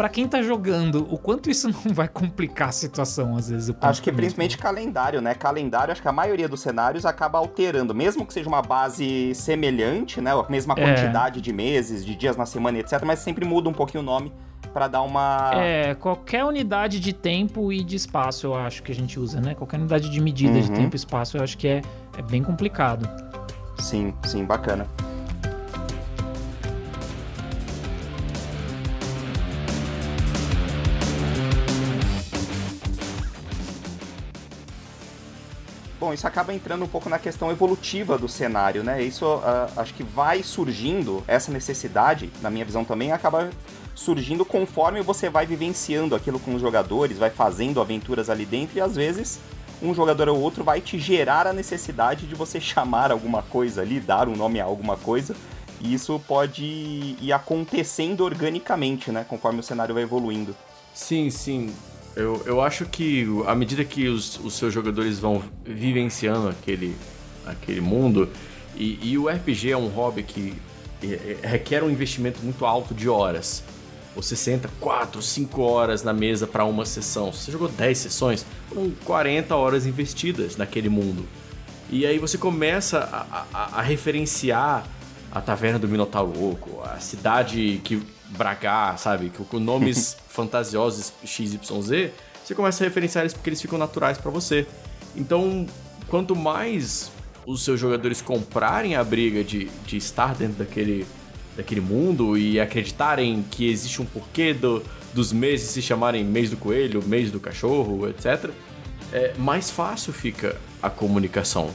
para 0.00 0.08
quem 0.08 0.26
tá 0.26 0.40
jogando, 0.40 1.06
o 1.10 1.18
quanto 1.18 1.50
isso 1.50 1.68
não 1.68 1.92
vai 1.92 2.08
complicar 2.08 2.70
a 2.70 2.72
situação, 2.72 3.36
às 3.36 3.50
vezes? 3.50 3.70
Acho 3.82 4.02
que 4.02 4.10
principalmente 4.10 4.56
calendário, 4.56 5.20
né? 5.20 5.34
Calendário, 5.34 5.92
acho 5.92 6.00
que 6.00 6.08
a 6.08 6.12
maioria 6.12 6.48
dos 6.48 6.60
cenários 6.60 7.04
acaba 7.04 7.36
alterando, 7.38 7.94
mesmo 7.94 8.24
que 8.24 8.32
seja 8.32 8.48
uma 8.48 8.62
base 8.62 9.34
semelhante, 9.34 10.18
né? 10.18 10.32
A 10.32 10.50
mesma 10.50 10.72
é. 10.74 10.82
quantidade 10.82 11.40
é. 11.40 11.42
de 11.42 11.52
meses, 11.52 12.02
de 12.02 12.16
dias 12.16 12.34
na 12.34 12.46
semana, 12.46 12.78
etc. 12.78 13.02
Mas 13.04 13.18
sempre 13.18 13.44
muda 13.44 13.68
um 13.68 13.74
pouquinho 13.74 14.02
o 14.02 14.06
nome 14.06 14.32
para 14.72 14.88
dar 14.88 15.02
uma. 15.02 15.50
É, 15.52 15.94
qualquer 15.94 16.46
unidade 16.46 16.98
de 16.98 17.12
tempo 17.12 17.70
e 17.70 17.84
de 17.84 17.96
espaço, 17.96 18.46
eu 18.46 18.54
acho 18.54 18.82
que 18.82 18.90
a 18.90 18.94
gente 18.94 19.20
usa, 19.20 19.38
né? 19.38 19.54
Qualquer 19.54 19.76
unidade 19.76 20.08
de 20.08 20.18
medida 20.18 20.54
uhum. 20.54 20.62
de 20.62 20.70
tempo 20.70 20.94
e 20.94 20.96
espaço, 20.96 21.36
eu 21.36 21.44
acho 21.44 21.58
que 21.58 21.68
é, 21.68 21.82
é 22.16 22.22
bem 22.22 22.42
complicado. 22.42 23.06
Sim, 23.78 24.14
sim, 24.24 24.46
bacana. 24.46 24.86
Bom, 36.00 36.14
isso 36.14 36.26
acaba 36.26 36.54
entrando 36.54 36.82
um 36.82 36.88
pouco 36.88 37.10
na 37.10 37.18
questão 37.18 37.50
evolutiva 37.50 38.16
do 38.16 38.26
cenário, 38.26 38.82
né? 38.82 39.02
Isso 39.02 39.26
uh, 39.26 39.70
acho 39.76 39.92
que 39.92 40.02
vai 40.02 40.42
surgindo, 40.42 41.22
essa 41.28 41.52
necessidade, 41.52 42.32
na 42.40 42.48
minha 42.48 42.64
visão 42.64 42.86
também, 42.86 43.12
acaba 43.12 43.50
surgindo 43.94 44.42
conforme 44.42 45.02
você 45.02 45.28
vai 45.28 45.44
vivenciando 45.44 46.14
aquilo 46.14 46.40
com 46.40 46.54
os 46.54 46.62
jogadores, 46.62 47.18
vai 47.18 47.28
fazendo 47.28 47.82
aventuras 47.82 48.30
ali 48.30 48.46
dentro 48.46 48.78
e 48.78 48.80
às 48.80 48.96
vezes 48.96 49.38
um 49.82 49.92
jogador 49.92 50.30
ou 50.30 50.40
outro 50.40 50.64
vai 50.64 50.80
te 50.80 50.98
gerar 50.98 51.46
a 51.46 51.52
necessidade 51.52 52.26
de 52.26 52.34
você 52.34 52.58
chamar 52.62 53.12
alguma 53.12 53.42
coisa 53.42 53.82
ali, 53.82 54.00
dar 54.00 54.26
um 54.26 54.34
nome 54.34 54.58
a 54.58 54.64
alguma 54.64 54.96
coisa. 54.96 55.36
E 55.82 55.92
isso 55.92 56.18
pode 56.26 56.64
ir 56.64 57.30
acontecendo 57.30 58.24
organicamente, 58.24 59.12
né? 59.12 59.26
Conforme 59.28 59.60
o 59.60 59.62
cenário 59.62 59.94
vai 59.94 60.04
evoluindo. 60.04 60.56
Sim, 60.94 61.28
sim. 61.28 61.70
Eu, 62.16 62.42
eu 62.44 62.60
acho 62.60 62.86
que 62.86 63.26
à 63.46 63.54
medida 63.54 63.84
que 63.84 64.08
os, 64.08 64.38
os 64.40 64.54
seus 64.54 64.74
jogadores 64.74 65.18
vão 65.18 65.42
vivenciando 65.64 66.48
aquele, 66.48 66.96
aquele 67.46 67.80
mundo, 67.80 68.28
e, 68.76 68.98
e 69.02 69.18
o 69.18 69.28
RPG 69.28 69.70
é 69.70 69.76
um 69.76 69.88
hobby 69.88 70.22
que 70.22 70.54
requer 71.42 71.82
um 71.82 71.90
investimento 71.90 72.40
muito 72.42 72.64
alto 72.66 72.94
de 72.94 73.08
horas. 73.08 73.62
Você 74.14 74.34
senta 74.34 74.68
4, 74.80 75.22
5 75.22 75.62
horas 75.62 76.02
na 76.02 76.12
mesa 76.12 76.46
para 76.46 76.64
uma 76.64 76.84
sessão. 76.84 77.32
Se 77.32 77.44
você 77.44 77.52
jogou 77.52 77.68
10 77.68 77.96
sessões, 77.96 78.44
foram 78.68 78.90
40 79.04 79.54
horas 79.54 79.86
investidas 79.86 80.56
naquele 80.56 80.88
mundo. 80.88 81.26
E 81.88 82.04
aí 82.04 82.18
você 82.18 82.36
começa 82.36 82.98
a, 82.98 83.46
a, 83.52 83.78
a 83.78 83.82
referenciar 83.82 84.84
a 85.30 85.40
Taverna 85.40 85.78
do 85.78 85.88
Minotauro 85.88 86.36
Louco, 86.36 86.82
a 86.82 86.98
cidade 86.98 87.80
que 87.84 88.02
Bragar, 88.30 88.98
sabe? 88.98 89.30
Com 89.30 89.58
nomes 89.58 90.16
fantasiosos 90.28 91.12
XYZ, 91.24 92.10
você 92.44 92.54
começa 92.54 92.82
a 92.82 92.86
referenciar 92.86 93.22
eles 93.22 93.32
porque 93.34 93.50
eles 93.50 93.60
ficam 93.60 93.78
naturais 93.78 94.18
para 94.18 94.30
você. 94.30 94.66
Então, 95.16 95.66
quanto 96.08 96.34
mais 96.34 97.10
os 97.46 97.62
seus 97.64 97.78
jogadores 97.78 98.20
comprarem 98.20 98.96
a 98.96 99.04
briga 99.04 99.42
de, 99.42 99.70
de 99.86 99.96
estar 99.96 100.34
dentro 100.34 100.56
daquele, 100.56 101.06
daquele 101.56 101.80
mundo 101.80 102.36
e 102.36 102.60
acreditarem 102.60 103.44
que 103.50 103.68
existe 103.68 104.00
um 104.00 104.04
porquê 104.04 104.52
do, 104.52 104.82
dos 105.12 105.32
meses 105.32 105.70
se 105.70 105.82
chamarem 105.82 106.24
mês 106.24 106.50
do 106.50 106.56
coelho, 106.56 107.02
mês 107.04 107.30
do 107.30 107.40
cachorro, 107.40 108.08
etc., 108.08 108.50
é, 109.12 109.34
mais 109.38 109.70
fácil 109.70 110.12
fica 110.12 110.56
a 110.82 110.88
comunicação. 110.88 111.74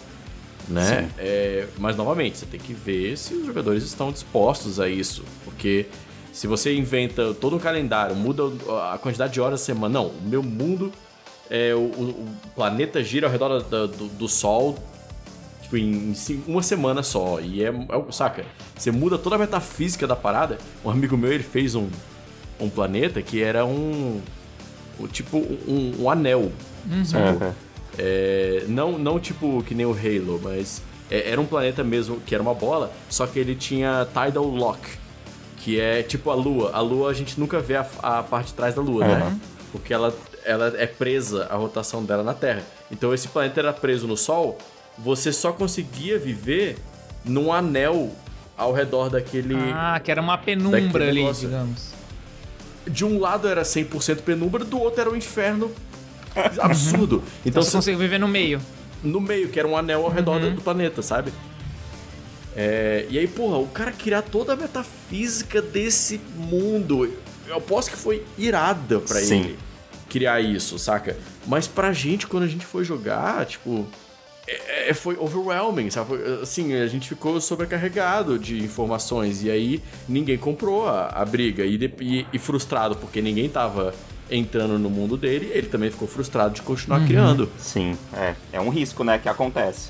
Né? 0.68 1.10
É, 1.18 1.68
mas 1.78 1.96
novamente, 1.96 2.38
você 2.38 2.46
tem 2.46 2.60
que 2.60 2.74
ver 2.74 3.18
se 3.18 3.34
os 3.34 3.46
jogadores 3.46 3.84
estão 3.84 4.12
dispostos 4.12 4.80
a 4.80 4.90
isso, 4.90 5.24
porque 5.44 5.86
se 6.36 6.48
você 6.48 6.76
inventa 6.76 7.34
todo 7.34 7.56
um 7.56 7.60
calendário, 7.60 8.14
muda 8.14 8.44
a 8.92 8.98
quantidade 8.98 9.32
de 9.32 9.40
horas 9.40 9.62
da 9.62 9.66
semana. 9.66 9.94
Não, 9.94 10.08
o 10.08 10.22
meu 10.22 10.44
mundo, 10.44 10.92
é, 11.50 11.74
o, 11.74 11.80
o 11.80 12.28
planeta 12.54 13.02
gira 13.02 13.28
ao 13.28 13.32
redor 13.32 13.64
do, 13.64 13.88
do, 13.88 14.08
do 14.10 14.28
Sol 14.28 14.78
tipo, 15.62 15.78
em, 15.78 16.12
em, 16.12 16.44
uma 16.46 16.62
semana 16.62 17.02
só. 17.04 17.40
E 17.40 17.64
é, 17.64 17.70
é, 17.70 18.12
Saca? 18.12 18.44
Você 18.76 18.92
muda 18.92 19.18
toda 19.18 19.38
a 19.38 19.40
metafísica 19.40 20.06
da 20.06 20.14
parada. 20.14 20.58
Um 20.84 20.90
amigo 20.90 21.16
meu, 21.16 21.32
ele 21.32 21.42
fez 21.42 21.74
um, 21.74 21.88
um 22.60 22.70
planeta 22.70 23.22
que 23.22 23.42
era 23.42 23.66
um. 23.66 24.22
um 25.00 25.08
tipo, 25.08 25.38
um, 25.38 25.94
um 26.02 26.10
anel. 26.10 26.52
Uhum. 26.92 27.06
Sabe? 27.06 27.56
É, 27.98 28.66
não, 28.68 29.00
não 29.00 29.22
tipo 29.22 29.64
que 29.64 29.74
nem 29.74 29.86
o 29.86 29.94
Halo, 29.94 30.42
mas 30.44 30.82
é, 31.10 31.32
era 31.32 31.40
um 31.40 31.46
planeta 31.46 31.82
mesmo 31.82 32.20
que 32.20 32.36
era 32.36 32.44
uma 32.44 32.54
bola, 32.54 32.92
só 33.10 33.26
que 33.26 33.40
ele 33.40 33.56
tinha 33.56 34.06
Tidal 34.14 34.44
Lock 34.44 35.05
que 35.66 35.80
é 35.80 36.04
tipo 36.04 36.30
a 36.30 36.36
Lua. 36.36 36.70
A 36.74 36.80
Lua 36.80 37.10
a 37.10 37.14
gente 37.14 37.40
nunca 37.40 37.60
vê 37.60 37.76
a, 37.76 37.88
a 38.04 38.22
parte 38.22 38.50
de 38.50 38.54
trás 38.54 38.76
da 38.76 38.84
Lua, 38.84 39.04
uhum. 39.04 39.16
né? 39.16 39.40
Porque 39.72 39.92
ela, 39.92 40.16
ela 40.46 40.72
é 40.78 40.86
presa 40.86 41.48
a 41.50 41.56
rotação 41.56 42.06
dela 42.06 42.22
na 42.22 42.36
Terra. 42.36 42.62
Então 42.92 43.12
esse 43.12 43.28
planeta 43.28 43.62
era 43.62 43.74
preso 43.74 44.06
no 44.06 44.16
Sol, 44.16 44.60
você 44.96 45.34
só 45.34 45.52
conseguia 45.52 46.20
viver 46.20 46.78
num 47.26 47.52
anel 47.52 48.12
ao 48.56 48.74
redor 48.74 49.10
daquele. 49.10 49.56
Ah, 49.74 50.00
que 50.00 50.12
era 50.12 50.22
uma 50.22 50.38
penumbra 50.38 51.10
ali, 51.10 51.24
negócio. 51.24 51.50
digamos. 51.50 51.96
De 52.88 53.04
um 53.04 53.20
lado 53.20 53.48
era 53.48 53.64
100% 53.64 54.18
penumbra, 54.22 54.64
do 54.64 54.80
outro 54.80 55.02
era 55.02 55.10
um 55.10 55.16
inferno 55.16 55.72
absurdo. 56.62 57.24
Então, 57.40 57.62
então 57.62 57.64
você 57.64 57.72
conseguia 57.72 58.00
viver 58.00 58.20
no 58.20 58.28
meio. 58.28 58.62
No 59.04 59.20
meio, 59.20 59.50
que 59.50 59.60
era 59.60 59.68
um 59.68 59.76
anel 59.76 60.06
ao 60.06 60.12
redor 60.12 60.40
uhum. 60.44 60.54
do 60.54 60.62
planeta, 60.62 61.02
sabe? 61.02 61.34
É, 62.56 63.06
e 63.10 63.20
aí, 63.20 63.28
porra, 63.28 63.58
o 63.58 63.68
cara 63.68 63.92
criar 63.92 64.22
toda 64.22 64.54
a 64.54 64.56
metafísica 64.56 65.62
desse 65.62 66.22
mundo. 66.36 67.12
Eu 67.48 67.58
aposto 67.58 67.92
que 67.92 67.98
foi 67.98 68.24
irada 68.38 69.00
pra 69.00 69.20
Sim. 69.20 69.42
ele 69.42 69.60
criar 70.10 70.40
isso, 70.40 70.80
saca? 70.80 71.18
Mas 71.46 71.68
pra 71.68 71.92
gente, 71.92 72.26
quando 72.26 72.44
a 72.44 72.48
gente 72.48 72.66
foi 72.66 72.86
jogar, 72.86 73.46
tipo. 73.46 73.86
É, 74.48 74.92
é 74.92 74.94
foi 74.94 75.18
overwhelming, 75.18 75.90
sabe? 75.90 76.16
Assim, 76.42 76.74
a 76.76 76.88
gente 76.88 77.10
ficou 77.10 77.42
sobrecarregado 77.42 78.40
de 78.40 78.64
informações 78.64 79.44
e 79.44 79.50
aí 79.50 79.82
ninguém 80.08 80.38
comprou 80.38 80.88
a, 80.88 81.08
a 81.08 81.26
briga 81.26 81.66
e, 81.66 81.92
e, 82.00 82.28
e, 82.32 82.40
frustrado 82.40 82.96
porque 82.96 83.24
ninguém 83.24 83.50
tava 83.50 83.94
entrando 84.30 84.78
no 84.78 84.90
mundo 84.90 85.18
dele, 85.18 85.50
ele 85.52 85.68
também 85.68 85.90
ficou 85.90 86.08
frustrado 86.08 86.54
de 86.54 86.62
continuar 86.62 87.00
uhum. 87.02 87.08
criando. 87.08 87.52
Sim, 87.58 87.98
é. 88.14 88.36
É 88.54 88.62
um 88.62 88.70
risco, 88.70 89.04
né, 89.04 89.18
que 89.18 89.28
acontece. 89.28 89.90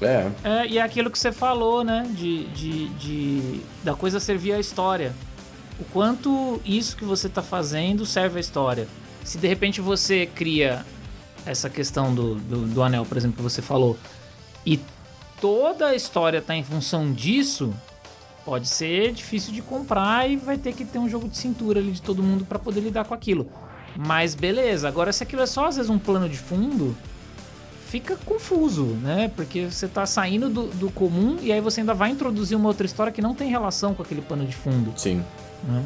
É. 0.00 0.30
é. 0.44 0.66
E 0.66 0.78
é 0.78 0.82
aquilo 0.82 1.10
que 1.10 1.18
você 1.18 1.32
falou, 1.32 1.84
né? 1.84 2.06
De, 2.14 2.44
de, 2.48 2.88
de, 2.90 3.60
da 3.84 3.94
coisa 3.94 4.18
servir 4.18 4.52
à 4.52 4.60
história. 4.60 5.14
O 5.78 5.84
quanto 5.84 6.60
isso 6.64 6.96
que 6.96 7.04
você 7.04 7.26
está 7.26 7.42
fazendo 7.42 8.04
serve 8.04 8.38
à 8.38 8.40
história. 8.40 8.86
Se 9.24 9.38
de 9.38 9.48
repente 9.48 9.80
você 9.80 10.26
cria 10.26 10.84
essa 11.46 11.70
questão 11.70 12.14
do, 12.14 12.34
do, 12.34 12.66
do, 12.66 12.82
anel, 12.82 13.04
por 13.04 13.16
exemplo, 13.16 13.36
que 13.36 13.42
você 13.42 13.62
falou, 13.62 13.96
e 14.64 14.78
toda 15.40 15.86
a 15.86 15.94
história 15.94 16.42
tá 16.42 16.54
em 16.54 16.62
função 16.62 17.12
disso, 17.12 17.72
pode 18.44 18.68
ser 18.68 19.12
difícil 19.12 19.52
de 19.52 19.62
comprar 19.62 20.28
e 20.28 20.36
vai 20.36 20.58
ter 20.58 20.74
que 20.74 20.84
ter 20.84 20.98
um 20.98 21.08
jogo 21.08 21.28
de 21.28 21.36
cintura 21.36 21.80
ali 21.80 21.92
de 21.92 22.02
todo 22.02 22.22
mundo 22.22 22.44
para 22.44 22.58
poder 22.58 22.80
lidar 22.80 23.04
com 23.04 23.14
aquilo. 23.14 23.50
Mas 23.96 24.34
beleza, 24.34 24.86
agora 24.86 25.12
se 25.12 25.22
aquilo 25.22 25.42
é 25.42 25.46
só 25.46 25.66
às 25.66 25.76
vezes 25.76 25.90
um 25.90 25.98
plano 25.98 26.28
de 26.28 26.36
fundo, 26.36 26.96
fica 27.90 28.16
confuso, 28.24 28.84
né? 28.84 29.32
Porque 29.34 29.66
você 29.66 29.88
tá 29.88 30.06
saindo 30.06 30.48
do, 30.48 30.66
do 30.68 30.90
comum 30.92 31.38
e 31.42 31.50
aí 31.50 31.60
você 31.60 31.80
ainda 31.80 31.92
vai 31.92 32.10
introduzir 32.10 32.56
uma 32.56 32.68
outra 32.68 32.86
história 32.86 33.12
que 33.12 33.20
não 33.20 33.34
tem 33.34 33.50
relação 33.50 33.94
com 33.94 34.02
aquele 34.02 34.22
pano 34.22 34.46
de 34.46 34.54
fundo. 34.54 34.92
Sim. 34.96 35.24
Né? 35.64 35.84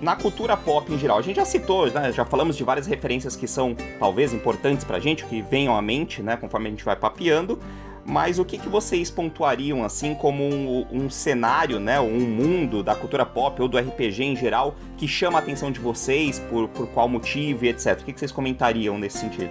na 0.00 0.16
cultura 0.16 0.56
pop 0.56 0.92
em 0.92 0.98
geral. 0.98 1.16
A 1.16 1.22
gente 1.22 1.36
já 1.36 1.44
citou, 1.44 1.88
né, 1.88 2.12
já 2.12 2.24
falamos 2.24 2.56
de 2.56 2.64
várias 2.64 2.88
referências 2.88 3.36
que 3.36 3.46
são 3.46 3.76
talvez 4.00 4.32
importantes 4.32 4.84
pra 4.84 4.98
gente, 4.98 5.24
que 5.24 5.40
venham 5.40 5.76
à 5.76 5.80
mente, 5.80 6.20
né, 6.20 6.36
conforme 6.36 6.66
a 6.66 6.70
gente 6.70 6.84
vai 6.84 6.96
papeando. 6.96 7.56
Mas 8.04 8.38
o 8.38 8.44
que, 8.44 8.58
que 8.58 8.68
vocês 8.68 9.10
pontuariam 9.10 9.84
assim 9.84 10.14
como 10.14 10.44
um, 10.44 10.86
um 10.90 11.10
cenário, 11.10 11.78
né, 11.78 12.00
um 12.00 12.20
mundo 12.20 12.82
da 12.82 12.94
cultura 12.94 13.24
pop 13.24 13.62
ou 13.62 13.68
do 13.68 13.78
RPG 13.78 14.24
em 14.24 14.36
geral 14.36 14.74
que 14.96 15.06
chama 15.06 15.38
a 15.38 15.42
atenção 15.42 15.70
de 15.70 15.78
vocês 15.78 16.38
por, 16.38 16.68
por 16.68 16.88
qual 16.88 17.08
motivo 17.08 17.64
e 17.64 17.68
etc? 17.68 18.00
O 18.00 18.04
que, 18.04 18.12
que 18.12 18.18
vocês 18.18 18.32
comentariam 18.32 18.98
nesse 18.98 19.18
sentido? 19.18 19.50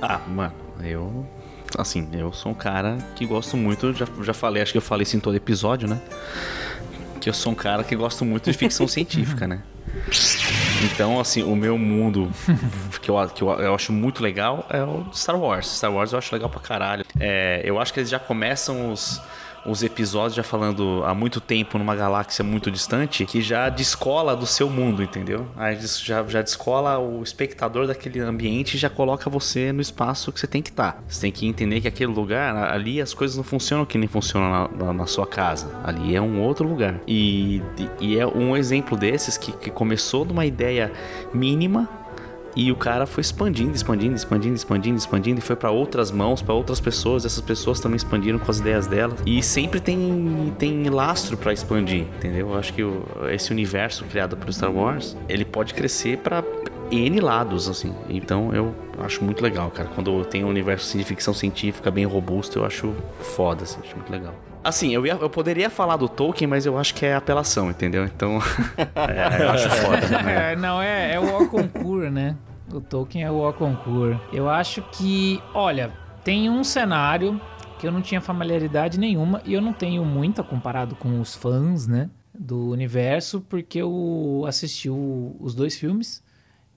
Ah, 0.00 0.20
mano, 0.28 0.54
eu 0.82 1.26
assim, 1.78 2.08
eu 2.12 2.32
sou 2.32 2.52
um 2.52 2.54
cara 2.54 2.98
que 3.14 3.24
gosto 3.24 3.56
muito, 3.56 3.92
já, 3.94 4.06
já 4.20 4.34
falei, 4.34 4.62
acho 4.62 4.72
que 4.72 4.78
eu 4.78 4.82
falei 4.82 5.04
isso 5.04 5.16
em 5.16 5.20
todo 5.20 5.34
episódio, 5.36 5.88
né? 5.88 6.00
Que 7.20 7.28
eu 7.28 7.34
sou 7.34 7.52
um 7.52 7.54
cara 7.54 7.84
que 7.84 7.94
gosto 7.94 8.24
muito 8.24 8.50
de 8.50 8.58
ficção 8.58 8.86
científica, 8.88 9.46
né? 9.46 9.62
Então, 10.92 11.18
assim, 11.18 11.42
o 11.42 11.56
meu 11.56 11.78
mundo 11.78 12.30
que, 13.00 13.10
eu, 13.10 13.28
que 13.28 13.42
eu, 13.42 13.50
eu, 13.50 13.74
acho 13.74 13.92
muito 13.92 14.22
legal 14.22 14.66
é 14.68 14.82
o 14.82 15.06
Star 15.12 15.38
Wars. 15.38 15.66
Star 15.66 15.92
Wars 15.92 16.12
eu 16.12 16.18
acho 16.18 16.34
legal 16.34 16.50
pra 16.50 16.60
caralho. 16.60 17.04
É, 17.18 17.62
eu 17.64 17.80
acho 17.80 17.92
que 17.92 18.00
eles 18.00 18.10
já 18.10 18.18
começam 18.18 18.92
os 18.92 19.20
os 19.64 19.82
episódios 19.82 20.34
já 20.34 20.42
falando 20.42 21.02
há 21.04 21.14
muito 21.14 21.40
tempo 21.40 21.78
numa 21.78 21.94
galáxia 21.94 22.44
muito 22.44 22.70
distante 22.70 23.24
que 23.24 23.40
já 23.40 23.68
descola 23.68 24.36
do 24.36 24.46
seu 24.46 24.68
mundo, 24.68 25.02
entendeu? 25.02 25.46
Aí 25.56 25.78
já, 25.80 26.22
já 26.24 26.42
descola 26.42 26.98
o 26.98 27.22
espectador 27.22 27.86
daquele 27.86 28.20
ambiente 28.20 28.74
e 28.74 28.78
já 28.78 28.90
coloca 28.90 29.30
você 29.30 29.72
no 29.72 29.80
espaço 29.80 30.32
que 30.32 30.40
você 30.40 30.46
tem 30.46 30.62
que 30.62 30.70
estar. 30.70 30.92
Tá. 30.92 30.98
Você 31.06 31.20
tem 31.22 31.32
que 31.32 31.46
entender 31.46 31.80
que 31.80 31.88
aquele 31.88 32.12
lugar, 32.12 32.56
ali 32.72 33.00
as 33.00 33.14
coisas 33.14 33.36
não 33.36 33.44
funcionam 33.44 33.84
que 33.84 33.96
nem 33.96 34.08
funcionam 34.08 34.50
na, 34.50 34.86
na, 34.86 34.92
na 34.92 35.06
sua 35.06 35.26
casa. 35.26 35.68
Ali 35.84 36.16
é 36.16 36.20
um 36.20 36.40
outro 36.40 36.66
lugar. 36.66 37.00
E, 37.06 37.62
e 38.00 38.18
é 38.18 38.26
um 38.26 38.56
exemplo 38.56 38.96
desses 38.96 39.36
que, 39.36 39.52
que 39.52 39.70
começou 39.70 40.24
de 40.24 40.32
uma 40.32 40.44
ideia 40.44 40.92
mínima 41.32 41.88
e 42.54 42.70
o 42.70 42.76
cara 42.76 43.06
foi 43.06 43.22
expandindo, 43.22 43.74
expandindo, 43.74 44.14
expandindo, 44.14 44.54
expandindo, 44.54 44.96
expandindo 44.96 45.38
e 45.38 45.42
foi 45.42 45.56
para 45.56 45.70
outras 45.70 46.10
mãos, 46.10 46.42
para 46.42 46.54
outras 46.54 46.80
pessoas. 46.80 47.24
Essas 47.24 47.40
pessoas 47.40 47.80
também 47.80 47.96
expandiram 47.96 48.38
com 48.38 48.50
as 48.50 48.58
ideias 48.58 48.86
delas. 48.86 49.18
E 49.26 49.42
sempre 49.42 49.80
tem, 49.80 50.54
tem 50.58 50.88
lastro 50.90 51.36
para 51.36 51.52
expandir, 51.52 52.02
entendeu? 52.16 52.50
Eu 52.50 52.58
acho 52.58 52.72
que 52.72 52.82
o, 52.82 53.04
esse 53.30 53.50
universo 53.50 54.04
criado 54.04 54.36
por 54.36 54.52
Star 54.52 54.72
Wars, 54.72 55.16
ele 55.28 55.44
pode 55.44 55.74
crescer 55.74 56.18
para 56.18 56.44
N 56.90 57.20
lados, 57.20 57.68
assim. 57.68 57.94
Então 58.08 58.52
eu 58.54 58.74
acho 58.98 59.24
muito 59.24 59.42
legal, 59.42 59.70
cara. 59.70 59.88
Quando 59.94 60.24
tem 60.24 60.44
um 60.44 60.48
universo 60.48 60.96
de 60.96 61.04
ficção 61.04 61.32
científica 61.32 61.90
bem 61.90 62.04
robusto, 62.04 62.58
eu 62.58 62.64
acho 62.64 62.94
foda, 63.20 63.64
assim, 63.64 63.80
acho 63.82 63.96
muito 63.96 64.10
legal. 64.10 64.34
Assim, 64.64 64.94
eu, 64.94 65.04
ia, 65.04 65.14
eu 65.14 65.28
poderia 65.28 65.68
falar 65.68 65.96
do 65.96 66.08
Tolkien, 66.08 66.48
mas 66.48 66.64
eu 66.64 66.78
acho 66.78 66.94
que 66.94 67.04
é 67.04 67.14
apelação, 67.14 67.70
entendeu? 67.70 68.04
Então, 68.04 68.38
é, 68.78 69.42
eu 69.42 69.50
acho 69.50 69.68
foda. 69.70 70.08
Né? 70.08 70.52
É, 70.52 70.56
não, 70.56 70.80
é, 70.80 71.14
é 71.14 71.20
o 71.20 71.42
Oconcourt, 71.42 72.10
né? 72.10 72.36
O 72.72 72.80
Tolkien 72.80 73.24
é 73.24 73.30
o 73.30 73.46
Oconcourt. 73.48 74.18
Eu 74.32 74.48
acho 74.48 74.82
que, 74.92 75.42
olha, 75.52 75.92
tem 76.22 76.48
um 76.48 76.62
cenário 76.62 77.40
que 77.78 77.86
eu 77.86 77.90
não 77.90 78.00
tinha 78.00 78.20
familiaridade 78.20 79.00
nenhuma 79.00 79.42
e 79.44 79.52
eu 79.52 79.60
não 79.60 79.72
tenho 79.72 80.04
muita 80.04 80.44
comparado 80.44 80.94
com 80.94 81.20
os 81.20 81.34
fãs, 81.34 81.88
né? 81.88 82.08
Do 82.32 82.70
universo, 82.70 83.40
porque 83.40 83.78
eu 83.78 84.44
assisti 84.46 84.88
o, 84.88 85.34
os 85.40 85.54
dois 85.54 85.76
filmes 85.76 86.22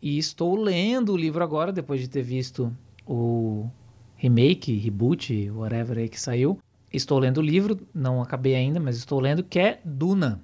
e 0.02 0.18
estou 0.18 0.56
lendo 0.56 1.14
o 1.14 1.18
livro 1.18 1.44
agora, 1.44 1.72
depois 1.72 2.02
de 2.02 2.10
ter 2.10 2.24
visto 2.24 2.76
o 3.06 3.70
remake, 4.16 4.76
reboot, 4.78 5.52
whatever 5.52 6.00
aí 6.00 6.10
que 6.10 6.20
saiu. 6.20 6.58
Estou 6.96 7.20
lendo 7.20 7.38
o 7.38 7.42
livro, 7.42 7.80
não 7.94 8.22
acabei 8.22 8.56
ainda, 8.56 8.80
mas 8.80 8.98
estou 8.98 9.20
lendo, 9.20 9.44
que 9.44 9.60
é 9.60 9.80
Duna. 9.84 10.42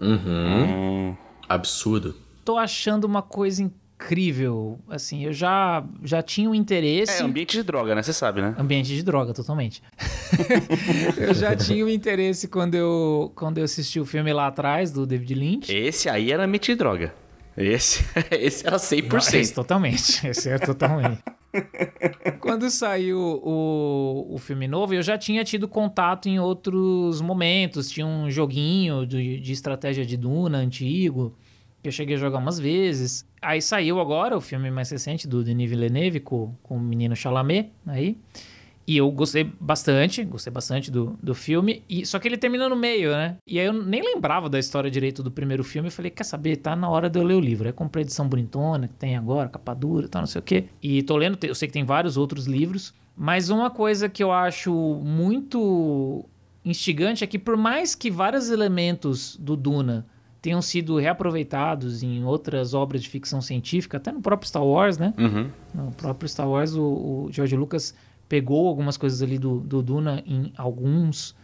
Uhum. 0.00 1.10
Hum. 1.10 1.16
Absurdo. 1.48 2.14
Tô 2.44 2.56
achando 2.56 3.04
uma 3.04 3.22
coisa 3.22 3.62
incrível. 3.62 4.78
Assim, 4.88 5.24
eu 5.24 5.32
já, 5.32 5.84
já 6.02 6.22
tinha 6.22 6.48
um 6.48 6.54
interesse. 6.54 7.22
É 7.22 7.24
ambiente 7.24 7.56
de 7.56 7.62
droga, 7.62 7.94
né? 7.94 8.02
Você 8.02 8.12
sabe, 8.12 8.40
né? 8.40 8.54
Ambiente 8.58 8.94
de 8.94 9.02
droga, 9.02 9.32
totalmente. 9.34 9.82
eu 11.18 11.34
já 11.34 11.56
tinha 11.56 11.84
um 11.84 11.88
interesse 11.88 12.48
quando 12.48 12.74
eu, 12.74 13.32
quando 13.34 13.58
eu 13.58 13.64
assisti 13.64 13.98
o 13.98 14.06
filme 14.06 14.32
lá 14.32 14.46
atrás, 14.46 14.92
do 14.92 15.06
David 15.06 15.34
Lynch. 15.34 15.72
Esse 15.72 16.08
aí 16.08 16.30
era 16.30 16.44
ambiente 16.44 16.72
de 16.72 16.76
droga. 16.76 17.14
Esse, 17.58 18.04
esse 18.30 18.66
era 18.66 18.76
100%. 18.76 19.34
Esse 19.34 19.54
totalmente. 19.54 20.26
Esse 20.26 20.48
é 20.48 20.58
totalmente. 20.58 21.22
Quando 22.40 22.70
saiu 22.70 23.18
o, 23.18 24.34
o 24.34 24.38
filme 24.38 24.68
novo, 24.68 24.94
eu 24.94 25.02
já 25.02 25.18
tinha 25.18 25.42
tido 25.42 25.66
contato 25.66 26.28
em 26.28 26.38
outros 26.38 27.20
momentos. 27.20 27.90
Tinha 27.90 28.06
um 28.06 28.30
joguinho 28.30 29.04
de, 29.04 29.40
de 29.40 29.52
estratégia 29.52 30.06
de 30.06 30.16
Duna 30.16 30.58
antigo, 30.58 31.34
que 31.82 31.88
eu 31.88 31.92
cheguei 31.92 32.16
a 32.16 32.18
jogar 32.18 32.38
umas 32.38 32.60
vezes. 32.60 33.26
Aí 33.42 33.60
saiu 33.60 34.00
agora 34.00 34.36
o 34.36 34.40
filme 34.40 34.70
mais 34.70 34.90
recente 34.90 35.26
do 35.26 35.42
Denis 35.42 35.68
Villeneuve 35.68 36.20
com, 36.20 36.54
com 36.62 36.76
o 36.76 36.80
menino 36.80 37.16
Chalamet 37.16 37.72
aí. 37.86 38.16
E 38.88 38.96
eu 38.96 39.10
gostei 39.10 39.44
bastante, 39.60 40.24
gostei 40.24 40.50
bastante 40.50 40.90
do, 40.90 41.14
do 41.22 41.34
filme. 41.34 41.84
E, 41.86 42.06
só 42.06 42.18
que 42.18 42.26
ele 42.26 42.38
termina 42.38 42.70
no 42.70 42.74
meio, 42.74 43.10
né? 43.10 43.36
E 43.46 43.60
aí 43.60 43.66
eu 43.66 43.72
nem 43.74 44.02
lembrava 44.02 44.48
da 44.48 44.58
história 44.58 44.90
direito 44.90 45.22
do 45.22 45.30
primeiro 45.30 45.62
filme. 45.62 45.88
Eu 45.88 45.92
falei, 45.92 46.10
quer 46.10 46.24
saber? 46.24 46.56
Tá 46.56 46.74
na 46.74 46.88
hora 46.88 47.10
de 47.10 47.18
eu 47.18 47.22
ler 47.22 47.34
o 47.34 47.40
livro. 47.40 47.68
Aí 47.68 47.72
comprei 47.74 48.02
a 48.02 48.06
edição 48.06 48.26
bonitona 48.26 48.88
que 48.88 48.94
tem 48.94 49.14
agora, 49.14 49.46
capa 49.46 49.74
dura 49.74 50.06
e 50.06 50.08
tal, 50.08 50.22
não 50.22 50.26
sei 50.26 50.38
o 50.38 50.42
quê. 50.42 50.64
E 50.82 51.02
tô 51.02 51.18
lendo, 51.18 51.38
eu 51.44 51.54
sei 51.54 51.68
que 51.68 51.74
tem 51.74 51.84
vários 51.84 52.16
outros 52.16 52.46
livros. 52.46 52.94
Mas 53.14 53.50
uma 53.50 53.68
coisa 53.68 54.08
que 54.08 54.24
eu 54.24 54.32
acho 54.32 54.72
muito 55.04 56.24
instigante 56.64 57.22
é 57.22 57.26
que 57.26 57.38
por 57.38 57.58
mais 57.58 57.94
que 57.94 58.10
vários 58.10 58.48
elementos 58.48 59.36
do 59.36 59.54
Duna 59.54 60.06
tenham 60.40 60.62
sido 60.62 60.96
reaproveitados 60.96 62.02
em 62.02 62.24
outras 62.24 62.72
obras 62.72 63.02
de 63.02 63.10
ficção 63.10 63.42
científica, 63.42 63.98
até 63.98 64.10
no 64.10 64.22
próprio 64.22 64.48
Star 64.48 64.64
Wars, 64.64 64.96
né? 64.96 65.12
Uhum. 65.18 65.50
No 65.74 65.92
próprio 65.92 66.26
Star 66.26 66.48
Wars, 66.48 66.74
o, 66.74 66.82
o 66.82 67.28
George 67.30 67.54
Lucas 67.54 67.94
pegou 68.28 68.68
algumas 68.68 68.96
coisas 68.96 69.22
ali 69.22 69.38
do, 69.38 69.60
do 69.60 69.82
Duna 69.82 70.22
em 70.26 70.52
alguns 70.56 71.34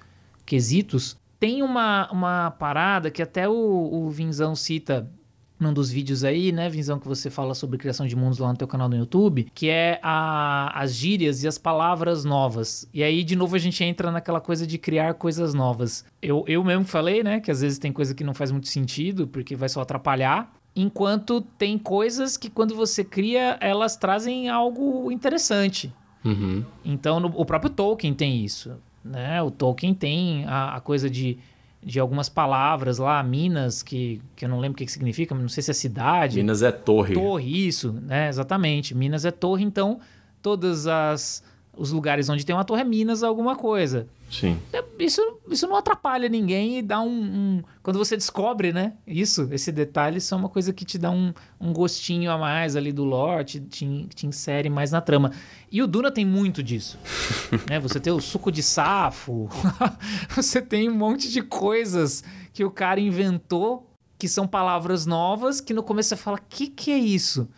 quesitos. 0.44 1.16
Tem 1.40 1.62
uma, 1.62 2.10
uma 2.10 2.50
parada 2.52 3.10
que 3.10 3.22
até 3.22 3.48
o, 3.48 3.52
o 3.52 4.10
Vinzão 4.10 4.54
cita 4.54 5.10
num 5.58 5.72
dos 5.72 5.90
vídeos 5.90 6.24
aí, 6.24 6.52
né, 6.52 6.68
Vinzão, 6.68 6.98
que 6.98 7.06
você 7.06 7.30
fala 7.30 7.54
sobre 7.54 7.78
criação 7.78 8.06
de 8.06 8.16
mundos 8.16 8.38
lá 8.38 8.48
no 8.48 8.56
teu 8.56 8.66
canal 8.66 8.88
no 8.88 8.96
YouTube, 8.96 9.46
que 9.54 9.68
é 9.68 9.98
a, 10.02 10.80
as 10.80 10.94
gírias 10.94 11.42
e 11.42 11.48
as 11.48 11.56
palavras 11.56 12.24
novas. 12.24 12.88
E 12.92 13.02
aí, 13.02 13.22
de 13.22 13.36
novo, 13.36 13.54
a 13.54 13.58
gente 13.58 13.82
entra 13.82 14.10
naquela 14.10 14.40
coisa 14.40 14.66
de 14.66 14.78
criar 14.78 15.14
coisas 15.14 15.54
novas. 15.54 16.04
Eu, 16.20 16.44
eu 16.46 16.62
mesmo 16.64 16.84
falei, 16.84 17.22
né, 17.22 17.40
que 17.40 17.50
às 17.50 17.60
vezes 17.60 17.78
tem 17.78 17.92
coisa 17.92 18.14
que 18.14 18.24
não 18.24 18.34
faz 18.34 18.50
muito 18.50 18.68
sentido, 18.68 19.26
porque 19.26 19.56
vai 19.56 19.68
só 19.68 19.80
atrapalhar. 19.80 20.52
Enquanto 20.76 21.40
tem 21.40 21.78
coisas 21.78 22.36
que 22.36 22.50
quando 22.50 22.74
você 22.74 23.04
cria, 23.04 23.56
elas 23.60 23.96
trazem 23.96 24.48
algo 24.48 25.10
interessante. 25.12 25.92
Uhum. 26.24 26.64
Então, 26.84 27.20
no, 27.20 27.28
o 27.28 27.44
próprio 27.44 27.70
Tolkien 27.70 28.14
tem 28.14 28.44
isso. 28.44 28.72
Né? 29.04 29.42
O 29.42 29.50
Tolkien 29.50 29.92
tem 29.92 30.44
a, 30.46 30.76
a, 30.76 30.80
coisa 30.80 31.10
de, 31.10 31.38
de 31.82 32.00
algumas 32.00 32.28
palavras 32.28 32.98
lá, 32.98 33.22
Minas, 33.22 33.82
que, 33.82 34.20
que 34.34 34.44
eu 34.44 34.48
não 34.48 34.58
lembro 34.58 34.74
o 34.74 34.78
que, 34.78 34.86
que 34.86 34.92
significa, 34.92 35.34
não 35.34 35.48
sei 35.48 35.62
se 35.62 35.70
é 35.70 35.74
cidade. 35.74 36.36
Minas 36.36 36.62
é 36.62 36.72
torre. 36.72 37.14
Torre, 37.14 37.66
isso, 37.66 37.92
né? 37.92 38.28
Exatamente. 38.28 38.94
Minas 38.94 39.24
é 39.24 39.30
torre, 39.30 39.62
então 39.62 40.00
todas 40.40 40.86
as 40.86 41.42
os 41.76 41.90
lugares 41.90 42.28
onde 42.28 42.44
tem 42.44 42.54
uma 42.54 42.64
torre 42.64 42.82
é 42.82 42.84
Minas 42.84 43.22
alguma 43.22 43.56
coisa. 43.56 44.06
Sim. 44.30 44.58
É, 44.72 44.82
isso, 44.98 45.20
isso 45.48 45.66
não 45.66 45.76
atrapalha 45.76 46.28
ninguém 46.28 46.78
e 46.78 46.82
dá 46.82 47.00
um, 47.00 47.08
um, 47.08 47.62
Quando 47.82 47.98
você 47.98 48.16
descobre, 48.16 48.72
né? 48.72 48.94
Isso, 49.06 49.48
esse 49.52 49.70
detalhe, 49.70 50.18
isso 50.18 50.34
é 50.34 50.36
uma 50.36 50.48
coisa 50.48 50.72
que 50.72 50.84
te 50.84 50.98
dá 50.98 51.10
um, 51.10 51.32
um 51.60 51.72
gostinho 51.72 52.30
a 52.30 52.38
mais 52.38 52.74
ali 52.74 52.92
do 52.92 53.04
lore, 53.04 53.44
te, 53.44 53.60
te, 53.60 54.06
te 54.14 54.26
insere 54.26 54.68
mais 54.68 54.90
na 54.90 55.00
trama. 55.00 55.30
E 55.70 55.82
o 55.82 55.86
Duna 55.86 56.10
tem 56.10 56.24
muito 56.24 56.62
disso. 56.62 56.98
né? 57.70 57.78
Você 57.80 58.00
tem 58.00 58.12
o 58.12 58.20
suco 58.20 58.50
de 58.50 58.62
safo, 58.62 59.48
você 60.34 60.60
tem 60.60 60.88
um 60.88 60.94
monte 60.94 61.30
de 61.30 61.42
coisas 61.42 62.24
que 62.52 62.64
o 62.64 62.70
cara 62.70 63.00
inventou 63.00 63.90
que 64.18 64.28
são 64.28 64.46
palavras 64.46 65.06
novas 65.06 65.60
que 65.60 65.74
no 65.74 65.82
começo 65.82 66.10
você 66.10 66.16
fala: 66.16 66.38
o 66.38 66.42
que, 66.48 66.68
que 66.68 66.90
é 66.90 66.98
isso? 66.98 67.48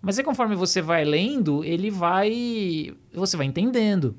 Mas 0.00 0.18
aí 0.18 0.24
conforme 0.24 0.54
você 0.54 0.80
vai 0.80 1.04
lendo, 1.04 1.64
ele 1.64 1.90
vai. 1.90 2.94
Você 3.12 3.36
vai 3.36 3.46
entendendo. 3.46 4.16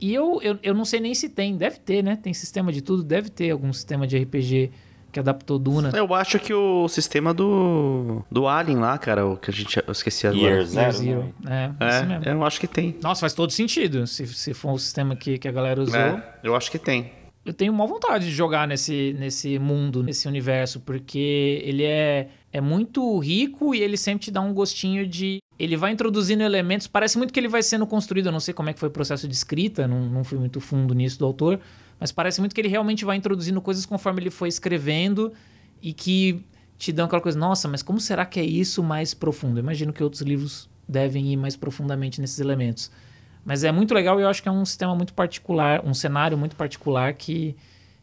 E 0.00 0.14
eu, 0.14 0.40
eu, 0.42 0.58
eu 0.62 0.74
não 0.74 0.84
sei 0.84 1.00
nem 1.00 1.14
se 1.14 1.28
tem, 1.28 1.56
deve 1.56 1.78
ter, 1.78 2.02
né? 2.02 2.16
Tem 2.16 2.32
sistema 2.32 2.72
de 2.72 2.80
tudo, 2.80 3.02
deve 3.02 3.30
ter 3.30 3.50
algum 3.50 3.72
sistema 3.72 4.06
de 4.06 4.16
RPG 4.16 4.70
que 5.10 5.18
adaptou 5.18 5.58
Duna. 5.58 5.90
Eu 5.94 6.14
acho 6.14 6.38
que 6.38 6.52
o 6.52 6.88
sistema 6.88 7.32
do. 7.32 8.24
do 8.30 8.46
Alien 8.46 8.78
lá, 8.78 8.98
cara, 8.98 9.26
o 9.26 9.36
que 9.36 9.50
a 9.50 9.54
gente. 9.54 9.76
Eu 9.78 9.92
esqueci 9.92 10.26
agora. 10.26 10.42
Year 10.42 10.56
Year 10.56 10.66
Zero. 10.66 10.92
Zero. 10.92 11.34
né? 11.40 11.74
É, 11.80 11.84
mesmo. 11.84 12.28
É, 12.28 12.32
eu 12.32 12.44
acho 12.44 12.60
que 12.60 12.66
tem. 12.66 12.96
Nossa, 13.02 13.20
faz 13.20 13.32
todo 13.32 13.50
sentido 13.50 14.06
se, 14.06 14.26
se 14.26 14.54
for 14.54 14.72
um 14.72 14.78
sistema 14.78 15.16
que, 15.16 15.38
que 15.38 15.48
a 15.48 15.52
galera 15.52 15.80
usou. 15.82 15.98
É, 15.98 16.22
eu 16.42 16.54
acho 16.54 16.70
que 16.70 16.78
tem. 16.78 17.12
Eu 17.44 17.54
tenho 17.54 17.72
uma 17.72 17.86
vontade 17.86 18.26
de 18.26 18.30
jogar 18.30 18.68
nesse, 18.68 19.16
nesse 19.18 19.58
mundo, 19.58 20.02
nesse 20.02 20.28
universo, 20.28 20.80
porque 20.80 21.62
ele 21.64 21.82
é, 21.82 22.28
é 22.52 22.60
muito 22.60 23.18
rico 23.18 23.74
e 23.74 23.80
ele 23.80 23.96
sempre 23.96 24.24
te 24.24 24.30
dá 24.30 24.40
um 24.40 24.52
gostinho 24.52 25.06
de. 25.06 25.38
Ele 25.58 25.76
vai 25.76 25.92
introduzindo 25.92 26.42
elementos. 26.42 26.86
Parece 26.86 27.18
muito 27.18 27.32
que 27.32 27.40
ele 27.40 27.48
vai 27.48 27.62
sendo 27.62 27.86
construído. 27.86 28.26
Eu 28.26 28.32
não 28.32 28.40
sei 28.40 28.54
como 28.54 28.70
é 28.70 28.72
que 28.72 28.80
foi 28.80 28.88
o 28.88 28.92
processo 28.92 29.26
de 29.26 29.34
escrita, 29.34 29.88
não, 29.88 30.00
não 30.08 30.24
fui 30.24 30.38
muito 30.38 30.60
fundo 30.60 30.94
nisso 30.94 31.18
do 31.18 31.26
autor, 31.26 31.60
mas 31.98 32.12
parece 32.12 32.40
muito 32.40 32.54
que 32.54 32.60
ele 32.60 32.68
realmente 32.68 33.04
vai 33.04 33.16
introduzindo 33.16 33.60
coisas 33.60 33.84
conforme 33.84 34.22
ele 34.22 34.30
foi 34.30 34.48
escrevendo 34.48 35.32
e 35.82 35.92
que 35.92 36.44
te 36.78 36.92
dão 36.92 37.06
aquela 37.06 37.20
coisa, 37.20 37.36
nossa, 37.36 37.66
mas 37.66 37.82
como 37.82 38.00
será 38.00 38.24
que 38.24 38.38
é 38.38 38.44
isso 38.44 38.82
mais 38.82 39.12
profundo? 39.12 39.58
Eu 39.58 39.62
imagino 39.62 39.92
que 39.92 40.02
outros 40.02 40.22
livros 40.22 40.70
devem 40.86 41.32
ir 41.32 41.36
mais 41.36 41.56
profundamente 41.56 42.20
nesses 42.20 42.38
elementos. 42.38 42.90
Mas 43.44 43.64
é 43.64 43.72
muito 43.72 43.92
legal 43.92 44.18
e 44.20 44.22
eu 44.22 44.28
acho 44.28 44.42
que 44.42 44.48
é 44.48 44.52
um 44.52 44.64
sistema 44.64 44.94
muito 44.94 45.12
particular, 45.12 45.84
um 45.84 45.92
cenário 45.92 46.38
muito 46.38 46.54
particular 46.54 47.14
que, 47.14 47.56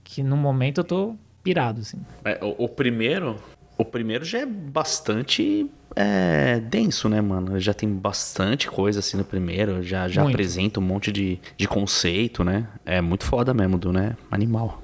que 0.04 0.22
no 0.22 0.36
momento 0.36 0.80
eu 0.80 0.84
tô 0.84 1.16
pirado, 1.44 1.82
assim. 1.82 2.00
É, 2.24 2.44
o, 2.44 2.66
o 2.66 2.68
primeiro. 2.68 3.40
O 3.78 3.84
primeiro 3.84 4.24
já 4.24 4.40
é 4.40 4.46
bastante 4.46 5.70
é, 5.96 6.60
denso, 6.60 7.10
né, 7.10 7.20
mano? 7.20 7.60
Já 7.60 7.74
tem 7.74 7.90
bastante 7.90 8.70
coisa 8.70 9.00
assim 9.00 9.18
no 9.18 9.26
primeiro. 9.26 9.84
Já, 9.84 10.08
já 10.08 10.24
Muito. 10.24 10.36
apresenta 10.36 10.80
um 10.80 10.84
monte 10.84 11.12
de, 11.12 11.40
de 11.58 11.68
conceito, 11.68 12.44
né? 12.44 12.68
É 12.86 13.02
muito 13.02 13.26
foda 13.26 13.54
mesmo, 13.54 13.78
do, 13.78 13.92
né? 13.92 14.16
Animal. 14.32 14.82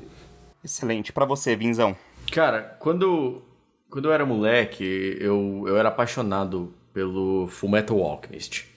Excelente. 0.64 1.14
Pra 1.14 1.26
você, 1.26 1.56
Vinzão. 1.56 1.96
Cara, 2.32 2.76
quando, 2.80 3.42
quando 3.90 4.06
eu 4.06 4.14
era 4.14 4.26
moleque, 4.26 5.18
eu, 5.20 5.64
eu 5.68 5.78
era 5.78 5.90
apaixonado 5.90 6.74
pelo 6.94 7.48
Fullmetal 7.48 8.02
Alchemist. 8.04 8.68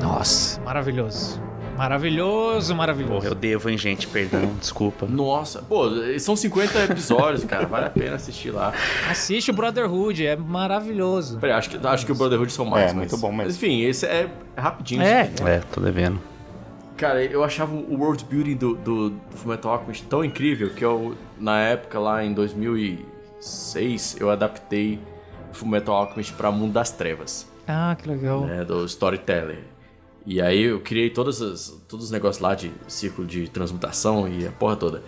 Nossa, 0.00 0.60
maravilhoso. 0.62 1.51
Maravilhoso, 1.76 2.74
maravilhoso. 2.74 3.14
Porra, 3.14 3.28
eu 3.28 3.34
devo, 3.34 3.68
hein, 3.70 3.78
gente? 3.78 4.06
Perdão, 4.06 4.54
desculpa. 4.60 5.06
Nossa, 5.06 5.62
pô, 5.62 5.86
são 6.20 6.36
50 6.36 6.84
episódios, 6.84 7.44
cara, 7.44 7.66
vale 7.66 7.86
a 7.86 7.90
pena 7.90 8.16
assistir 8.16 8.50
lá. 8.50 8.72
Assiste 9.10 9.50
o 9.50 9.54
Brotherhood, 9.54 10.24
é 10.26 10.36
maravilhoso. 10.36 11.38
Peraí, 11.38 11.56
acho 11.56 11.70
que, 11.70 11.86
acho 11.86 12.06
que 12.06 12.12
o 12.12 12.14
Brotherhood 12.14 12.52
são 12.52 12.64
mais. 12.66 12.90
É, 12.90 12.94
muito 12.94 13.10
mas- 13.12 13.20
bom 13.20 13.28
mesmo. 13.32 13.44
mas, 13.44 13.56
Enfim, 13.56 13.80
esse 13.82 14.06
é 14.06 14.28
rapidinho. 14.56 15.02
É. 15.02 15.22
isso 15.22 15.32
aqui, 15.32 15.42
né? 15.44 15.56
É, 15.56 15.58
tô 15.72 15.80
devendo. 15.80 16.20
Cara, 16.96 17.24
eu 17.24 17.42
achava 17.42 17.74
o 17.74 17.98
world 17.98 18.24
building 18.26 18.54
do, 18.56 18.74
do, 18.76 19.10
do 19.10 19.36
Fullmetal 19.36 19.72
Alchemist 19.72 20.04
tão 20.06 20.24
incrível 20.24 20.70
que 20.70 20.84
eu, 20.84 21.16
na 21.40 21.58
época, 21.60 21.98
lá 21.98 22.22
em 22.24 22.32
2006, 22.32 24.16
eu 24.20 24.30
adaptei 24.30 25.00
Fullmetal 25.52 25.96
Alchemist 25.96 26.32
pra 26.34 26.52
Mundo 26.52 26.72
das 26.74 26.90
Trevas, 26.92 27.50
Ah, 27.66 27.96
que 28.00 28.08
legal. 28.08 28.42
né, 28.42 28.64
do 28.64 28.84
Storyteller. 28.84 29.58
E 30.26 30.40
aí 30.40 30.62
eu 30.62 30.80
criei 30.80 31.10
todas 31.10 31.42
as, 31.42 31.82
todos 31.88 32.06
os 32.06 32.10
negócios 32.10 32.42
lá 32.42 32.54
de 32.54 32.70
círculo 32.86 33.26
de 33.26 33.48
transmutação 33.48 34.28
e 34.28 34.46
a 34.46 34.52
porra 34.52 34.76
toda. 34.76 35.02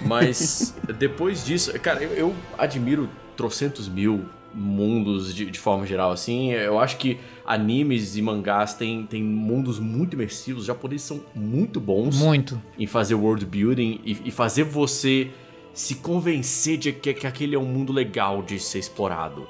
Mas 0.00 0.74
depois 0.98 1.44
disso, 1.44 1.72
cara, 1.80 2.02
eu, 2.02 2.10
eu 2.12 2.34
admiro 2.56 3.08
trocentos 3.36 3.88
mil 3.88 4.24
mundos 4.54 5.34
de, 5.34 5.50
de 5.50 5.58
forma 5.58 5.84
geral, 5.86 6.12
assim. 6.12 6.52
Eu 6.52 6.78
acho 6.78 6.96
que 6.96 7.18
animes 7.44 8.16
e 8.16 8.22
mangás 8.22 8.74
têm, 8.74 9.04
têm 9.04 9.22
mundos 9.22 9.78
muito 9.78 10.14
imersivos. 10.14 10.62
Os 10.62 10.66
japoneses 10.66 11.06
são 11.06 11.20
muito 11.34 11.80
bons 11.80 12.16
Muito. 12.16 12.60
em 12.78 12.86
fazer 12.86 13.14
world 13.14 13.44
building 13.44 14.00
e, 14.04 14.16
e 14.24 14.30
fazer 14.30 14.62
você 14.62 15.30
se 15.72 15.96
convencer 15.96 16.78
de 16.78 16.92
que, 16.92 17.12
que 17.12 17.26
aquele 17.26 17.56
é 17.56 17.58
um 17.58 17.64
mundo 17.64 17.92
legal 17.92 18.42
de 18.42 18.60
ser 18.60 18.78
explorado, 18.78 19.46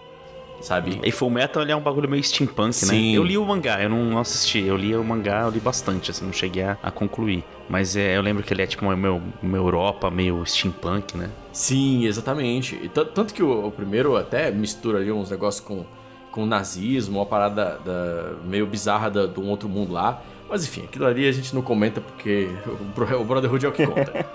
sabe? 0.64 0.98
E 1.04 1.10
Full 1.12 1.30
Metal 1.30 1.62
ele 1.62 1.70
é 1.72 1.76
um 1.76 1.80
bagulho 1.80 2.08
meio 2.08 2.22
steampunk, 2.24 2.72
Sim. 2.74 3.10
né? 3.12 3.18
Eu 3.18 3.22
li 3.22 3.36
o 3.38 3.44
mangá, 3.44 3.82
eu 3.82 3.88
não 3.88 4.18
assisti. 4.18 4.60
Eu 4.60 4.76
li 4.76 4.94
o 4.96 5.04
mangá, 5.04 5.42
eu 5.42 5.50
li 5.50 5.60
bastante, 5.60 6.10
assim, 6.10 6.24
não 6.24 6.32
cheguei 6.32 6.62
a, 6.62 6.78
a 6.82 6.90
concluir. 6.90 7.44
Mas 7.68 7.96
é, 7.96 8.16
eu 8.16 8.22
lembro 8.22 8.42
que 8.42 8.52
ele 8.52 8.62
é 8.62 8.66
tipo 8.66 8.84
uma, 8.84 8.94
uma, 8.94 9.22
uma 9.42 9.56
Europa 9.56 10.10
meio 10.10 10.44
steampunk, 10.44 11.16
né? 11.16 11.30
Sim, 11.52 12.04
exatamente. 12.06 12.78
E 12.82 12.88
tan- 12.88 13.04
tanto 13.06 13.32
que 13.34 13.42
o, 13.42 13.66
o 13.66 13.70
primeiro 13.70 14.16
até 14.16 14.50
mistura 14.50 14.98
ali 14.98 15.12
uns 15.12 15.30
negócios 15.30 15.64
com, 15.64 15.84
com 16.30 16.44
nazismo, 16.46 17.18
uma 17.18 17.26
parada 17.26 17.78
da- 17.84 18.32
meio 18.44 18.66
bizarra 18.66 19.10
da- 19.10 19.26
de 19.26 19.38
um 19.40 19.48
outro 19.48 19.68
mundo 19.68 19.92
lá. 19.92 20.22
Mas 20.48 20.64
enfim, 20.64 20.84
aquilo 20.84 21.06
ali 21.06 21.26
a 21.26 21.32
gente 21.32 21.54
não 21.54 21.62
comenta 21.62 22.00
porque 22.00 22.48
o, 22.66 23.20
o 23.20 23.24
Brotherhood 23.24 23.64
é 23.64 23.68
o 23.68 23.72
que 23.72 23.86
conta. 23.86 24.26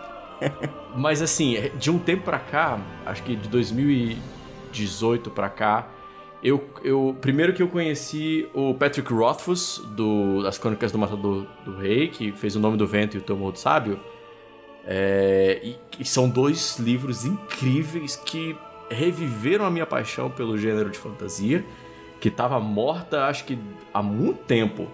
Mas 0.96 1.22
assim, 1.22 1.56
de 1.78 1.92
um 1.92 2.00
tempo 2.00 2.24
pra 2.24 2.40
cá, 2.40 2.80
acho 3.06 3.22
que 3.24 3.36
de 3.36 3.48
2018 3.50 5.30
pra 5.30 5.50
cá, 5.50 5.88
eu, 6.44 6.70
eu 6.84 7.16
primeiro 7.20 7.54
que 7.54 7.62
eu 7.62 7.68
conheci 7.68 8.48
o 8.54 8.74
Patrick 8.74 9.12
Rothfuss 9.14 9.82
do 9.96 10.42
das 10.44 10.58
Crônicas 10.58 10.92
do 10.92 10.98
Matador 10.98 11.46
do 11.66 11.76
Rei, 11.78 12.08
que 12.08 12.32
fez 12.32 12.56
o 12.56 12.60
Nome 12.60 12.78
do 12.78 12.88
Vento 12.88 13.16
e 13.16 13.20
o 13.20 13.22
Tomo 13.22 13.52
do 13.52 13.60
Sábio. 13.60 14.00
É, 14.86 15.60
e, 15.64 15.76
e 16.00 16.06
são 16.06 16.30
dois 16.30 16.80
livros 16.80 17.26
incríveis 17.26 18.16
que 18.16 18.56
reviveram 18.90 19.66
a 19.66 19.70
minha 19.72 19.86
paixão 19.86 20.30
pelo 20.32 20.58
gênero 20.58 20.90
de 20.90 20.98
fantasia, 20.98 21.64
que 22.20 22.30
estava 22.30 22.60
morta 22.60 23.26
acho 23.26 23.46
que 23.46 23.58
há 23.94 24.02
muito 24.02 24.40
tempo, 24.46 24.88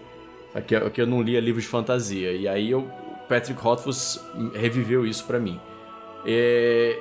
só 0.52 0.62
que, 0.62 0.76
eu- 0.76 0.92
que 0.92 1.02
eu 1.02 1.08
não 1.08 1.22
lia 1.22 1.40
livros 1.40 1.64
de 1.64 1.70
fantasia. 1.70 2.32
E 2.34 2.48
aí 2.48 2.70
eu, 2.72 2.80
o 2.82 3.28
Patrick 3.30 3.60
Rothfuss 3.62 4.20
reviveu 4.54 5.06
isso 5.06 5.26
pra 5.26 5.40
mim. 5.40 5.60
É, 6.26 7.00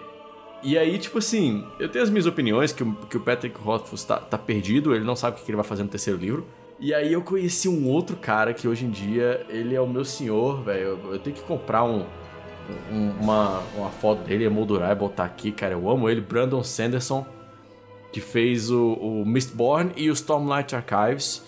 e 0.64 0.78
aí, 0.78 0.98
tipo 0.98 1.18
assim, 1.18 1.64
eu 1.78 1.88
tenho 1.88 2.02
as 2.02 2.10
minhas 2.10 2.26
opiniões 2.26 2.72
que, 2.72 2.82
o- 2.82 2.94
que 3.08 3.16
o 3.16 3.20
Patrick 3.20 3.58
Rothfuss 3.60 4.04
tá, 4.04 4.16
tá 4.16 4.38
perdido, 4.38 4.94
ele 4.94 5.04
não 5.04 5.14
sabe 5.14 5.36
o 5.36 5.38
que 5.38 5.44
que 5.44 5.50
ele 5.50 5.56
vai 5.56 5.64
fazer 5.64 5.82
no 5.82 5.88
terceiro 5.88 6.18
livro. 6.18 6.46
E 6.80 6.92
aí 6.92 7.12
eu 7.12 7.22
conheci 7.22 7.68
um 7.68 7.86
outro 7.88 8.16
cara 8.16 8.52
que 8.52 8.66
hoje 8.66 8.84
em 8.84 8.90
dia 8.90 9.46
ele 9.48 9.74
é 9.74 9.80
o 9.80 9.86
meu 9.86 10.04
senhor, 10.04 10.62
velho. 10.64 10.98
Eu, 11.04 11.12
eu 11.12 11.18
tenho 11.18 11.36
que 11.36 11.42
comprar 11.42 11.84
um, 11.84 12.04
um- 12.90 13.10
uma, 13.20 13.60
uma 13.76 13.90
foto 13.90 14.22
dele, 14.24 14.44
emoldurar 14.44 14.90
e 14.90 14.94
botar 14.94 15.24
aqui, 15.24 15.52
cara. 15.52 15.74
Eu 15.74 15.88
amo 15.88 16.10
ele, 16.10 16.20
Brandon 16.20 16.62
Sanderson, 16.64 17.24
que 18.12 18.20
fez 18.20 18.70
o, 18.70 18.94
o 18.94 19.24
Mistborn 19.24 19.92
e 19.96 20.10
o 20.10 20.12
Stormlight 20.12 20.74
Archives. 20.74 21.44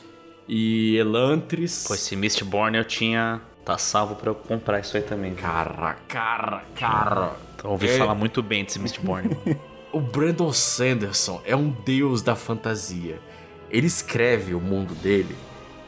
E 0.48 0.96
Elantris. 0.96 1.84
Pô, 1.88 1.94
esse 1.94 2.14
Mistborn 2.14 2.78
eu 2.78 2.84
tinha. 2.84 3.40
Tá 3.64 3.76
salvo 3.76 4.14
pra 4.14 4.30
eu 4.30 4.34
comprar 4.36 4.78
isso 4.78 4.96
aí 4.96 5.02
também. 5.02 5.34
Cara, 5.34 5.96
cara, 6.06 6.62
cara. 6.76 7.32
Ouvi 7.66 7.88
É. 7.88 7.98
falar 7.98 8.14
muito 8.14 8.42
bem 8.42 8.64
desse 8.64 8.78
Mistborn. 8.78 9.30
O 9.92 10.00
Brandon 10.00 10.52
Sanderson 10.52 11.40
é 11.46 11.56
um 11.56 11.70
deus 11.70 12.20
da 12.20 12.36
fantasia. 12.36 13.18
Ele 13.70 13.86
escreve 13.86 14.52
o 14.54 14.60
mundo 14.60 14.94
dele 14.94 15.34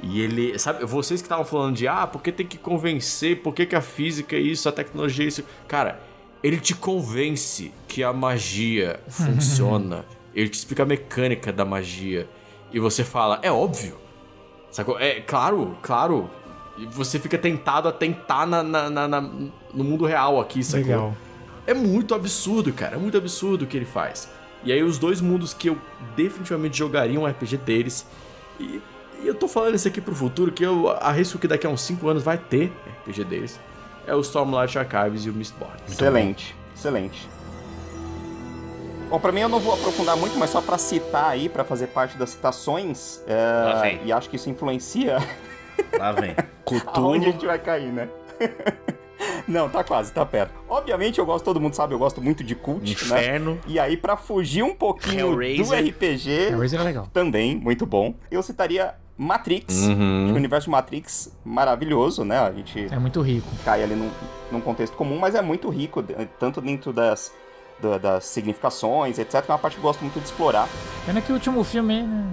e 0.03 0.23
ele. 0.23 0.59
Sabe, 0.59 0.83
vocês 0.87 1.21
que 1.21 1.27
estavam 1.27 1.45
falando 1.45 1.77
de 1.77 1.87
ah, 1.87 2.07
porque 2.07 2.33
tem 2.33 2.47
que 2.47 2.57
convencer, 2.57 3.43
por 3.43 3.53
que, 3.53 3.67
que 3.67 3.77
a 3.77 3.83
física 3.83 4.35
é 4.35 4.39
isso, 4.39 4.67
a 4.67 4.73
tecnologia 4.73 5.27
é 5.27 5.29
isso. 5.29 5.45
Cara, 5.67 6.01
ele 6.43 6.57
te 6.59 6.75
convence 6.75 7.71
que 7.87 8.03
a 8.03 8.11
magia 8.13 8.99
funciona. 9.11 10.07
ele 10.35 10.49
te 10.49 10.55
explica 10.55 10.85
a 10.85 10.87
mecânica 10.87 11.53
da 11.53 11.65
magia. 11.67 12.27
E 12.73 12.79
você 12.81 13.05
fala, 13.05 13.39
é 13.43 13.53
óbvio. 13.53 13.99
Sacou? 14.71 14.99
É 14.99 15.21
claro, 15.21 15.77
claro. 15.83 16.31
E 16.79 16.87
você 16.87 17.19
fica 17.19 17.37
tentado 17.37 17.89
a 17.89 17.93
tentar 17.93 18.47
na, 18.47 18.63
na- 18.63 18.89
na- 18.89 19.09
na- 19.09 19.21
no 19.21 19.85
mundo 19.85 20.07
real 20.07 20.41
aqui, 20.41 20.63
sacou? 20.65 20.87
Legal. 20.87 21.17
É 21.69 21.75
muito 21.75 22.15
absurdo, 22.15 22.73
cara. 22.73 22.97
É 22.97 22.99
muito 22.99 23.17
absurdo 23.19 23.63
o 23.63 23.67
que 23.67 23.77
ele 23.77 23.85
faz. 23.85 24.29
E 24.65 24.73
aí, 24.73 24.83
os 24.83 24.99
dois 24.99 25.21
mundos 25.21 25.53
que 25.53 25.69
eu 25.69 25.79
definitivamente 26.17 26.77
jogaria 26.79 27.21
um 27.21 27.27
RPG 27.27 27.59
deles. 27.59 28.07
E, 28.59 28.81
e 29.23 29.27
eu 29.27 29.35
tô 29.35 29.47
falando 29.47 29.75
isso 29.75 29.87
aqui 29.87 30.01
pro 30.01 30.15
futuro, 30.15 30.51
que 30.51 30.65
eu 30.65 30.89
arrisco 30.91 31.39
que 31.39 31.47
daqui 31.47 31.67
a 31.67 31.71
uns 31.71 31.83
5 31.83 32.09
anos 32.09 32.23
vai 32.23 32.39
ter 32.39 32.73
RPG 33.05 33.25
deles. 33.25 33.61
É 34.07 34.15
o 34.15 34.21
Stormlight 34.21 34.79
Archives 34.79 35.27
e 35.27 35.31
o 35.31 35.35
Mistborn. 35.35 35.75
Excelente, 35.87 36.57
excelente. 36.75 37.29
Bom, 39.11 39.21
pra 39.21 39.31
mim 39.31 39.41
eu 39.41 39.49
não 39.49 39.61
vou 39.61 39.75
aprofundar 39.75 40.17
muito, 40.17 40.39
mas 40.39 40.51
só 40.51 40.61
pra 40.63 40.79
citar 40.79 41.31
aí, 41.31 41.49
pra 41.49 41.65
fazer 41.65 41.89
parte 41.89 42.17
das 42.17 42.31
citações, 42.31 43.23
é, 43.27 44.01
e 44.05 44.13
acho 44.13 44.29
que 44.31 44.37
isso 44.37 44.49
influencia 44.51 45.19
Lá 45.99 46.13
vem. 46.13 46.35
aonde 46.67 46.77
a 46.77 46.81
Cthulhu. 46.81 47.23
gente 47.23 47.47
vai 47.47 47.59
cair, 47.59 47.93
né? 47.93 48.09
não, 49.49 49.69
tá 49.69 49.83
quase, 49.85 50.13
tá 50.13 50.25
perto. 50.25 50.53
Obviamente 50.69 51.19
eu 51.19 51.27
gosto, 51.27 51.45
todo 51.45 51.61
mundo 51.61 51.75
sabe, 51.75 51.95
eu 51.95 51.99
gosto 51.99 52.21
muito 52.21 52.43
de 52.45 52.55
cult, 52.55 52.85
né? 52.85 52.91
Inferno. 52.93 53.59
E 53.67 53.79
aí, 53.79 53.97
pra 53.97 54.17
fugir 54.17 54.63
um 54.63 54.75
pouquinho 54.75 55.27
do 55.35 55.43
Hellraiser. 55.43 55.85
RPG, 55.89 56.31
Hellraiser 56.53 56.81
é 56.81 56.85
legal. 56.85 57.09
também, 57.13 57.57
muito 57.57 57.85
bom, 57.87 58.15
eu 58.31 58.43
citaria 58.43 58.95
Matrix. 59.17 59.75
Uhum. 59.87 60.31
O 60.33 60.35
universo 60.37 60.71
Matrix, 60.71 61.33
maravilhoso, 61.45 62.25
né? 62.25 62.39
A 62.39 62.53
gente 62.53 62.87
É 62.93 62.99
muito 62.99 63.21
rico. 63.21 63.49
cai 63.65 63.83
ali 63.83 63.95
num, 63.97 64.11
num 64.53 64.61
contexto 64.61 64.97
comum, 64.97 65.19
mas 65.19 65.35
é 65.35 65.43
muito 65.43 65.69
rico, 65.69 66.05
tanto 66.39 66.61
dentro 66.61 66.93
das, 66.93 67.33
da- 67.81 67.99
das 67.99 68.25
significações, 68.27 69.19
etc. 69.19 69.45
É 69.49 69.53
uma 69.53 69.59
parte 69.59 69.75
que 69.75 69.81
eu 69.81 69.83
gosto 69.83 70.01
muito 70.03 70.21
de 70.21 70.27
explorar. 70.27 70.69
Pena 71.05 71.21
que 71.21 71.33
o 71.33 71.35
último 71.35 71.65
filme, 71.65 72.03
né? 72.03 72.25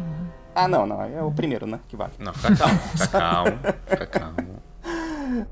Ah, 0.53 0.67
não, 0.67 0.85
não. 0.85 1.01
É 1.01 1.21
o 1.23 1.31
primeiro, 1.31 1.65
né? 1.65 1.79
Que 1.87 1.95
vale. 1.97 2.13
Não, 2.19 2.33
fica 2.33 2.55
calmo, 2.55 2.79
fica 2.79 3.07
calmo, 3.07 3.59
fica 3.87 4.05
calmo. 4.05 4.54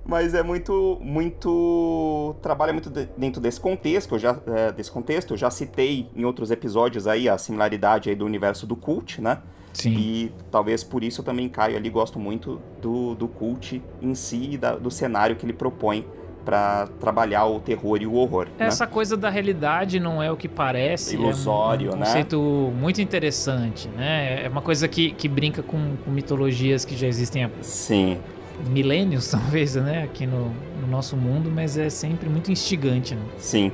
Mas 0.06 0.34
é 0.34 0.44
muito, 0.44 0.98
muito 1.02 2.36
trabalha 2.42 2.74
muito 2.74 2.90
de- 2.90 3.08
dentro 3.18 3.42
desse 3.42 3.60
contexto. 3.60 4.16
Eu 4.16 4.20
já 4.20 4.38
é, 4.48 4.72
desse 4.72 4.92
contexto, 4.92 5.34
eu 5.34 5.38
já 5.38 5.50
citei 5.50 6.10
em 6.16 6.26
outros 6.26 6.52
episódios 6.52 7.08
aí 7.08 7.28
a 7.30 7.38
similaridade 7.38 8.10
aí 8.10 8.16
do 8.16 8.26
universo 8.26 8.66
do 8.68 8.76
cult, 8.76 9.22
né? 9.22 9.40
Sim. 9.74 9.92
E 9.98 10.32
talvez 10.52 10.84
por 10.84 11.04
isso 11.04 11.22
eu 11.22 11.26
também 11.26 11.50
caio 11.50 11.76
ali, 11.76 11.90
gosto 11.90 12.20
muito 12.20 12.62
do, 12.82 13.16
do 13.16 13.28
cult 13.28 13.82
em 14.02 14.14
si 14.14 14.52
e 14.52 14.58
da- 14.58 14.76
do 14.76 14.92
cenário 14.92 15.36
que 15.36 15.46
ele 15.46 15.54
propõe 15.54 16.06
pra 16.46 16.88
trabalhar 17.00 17.46
o 17.46 17.60
terror 17.62 18.02
e 18.02 18.06
o 18.06 18.14
horror. 18.16 18.48
né? 18.60 18.66
Essa 18.68 18.86
coisa 18.86 19.16
da 19.16 19.30
realidade 19.30 19.98
não 19.98 20.22
é 20.22 20.30
o 20.30 20.36
que 20.36 20.50
parece. 20.50 21.16
Ilusório, 21.16 21.92
é 21.92 21.94
um 21.94 21.98
né? 21.98 22.06
conceito 22.06 22.38
muito 22.78 23.02
interessante, 23.02 23.88
né? 23.88 24.44
É 24.46 24.50
uma 24.50 24.62
coisa 24.62 24.86
que, 24.90 25.12
que 25.12 25.30
brinca 25.30 25.64
com, 25.64 25.96
com 26.04 26.12
mitologias 26.12 26.84
que 26.84 26.98
já 26.98 27.08
existem 27.08 27.46
há 27.46 27.50
Sim. 27.62 28.20
Milênios, 28.68 29.30
talvez, 29.32 29.76
né? 29.76 30.04
Aqui 30.04 30.26
no, 30.26 30.54
no 30.82 30.88
nosso 30.88 31.16
mundo, 31.16 31.52
mas 31.52 31.78
é 31.78 31.90
sempre 31.90 32.30
muito 32.30 32.52
instigante, 32.52 33.16
né? 33.16 33.24
Sim. 33.38 33.72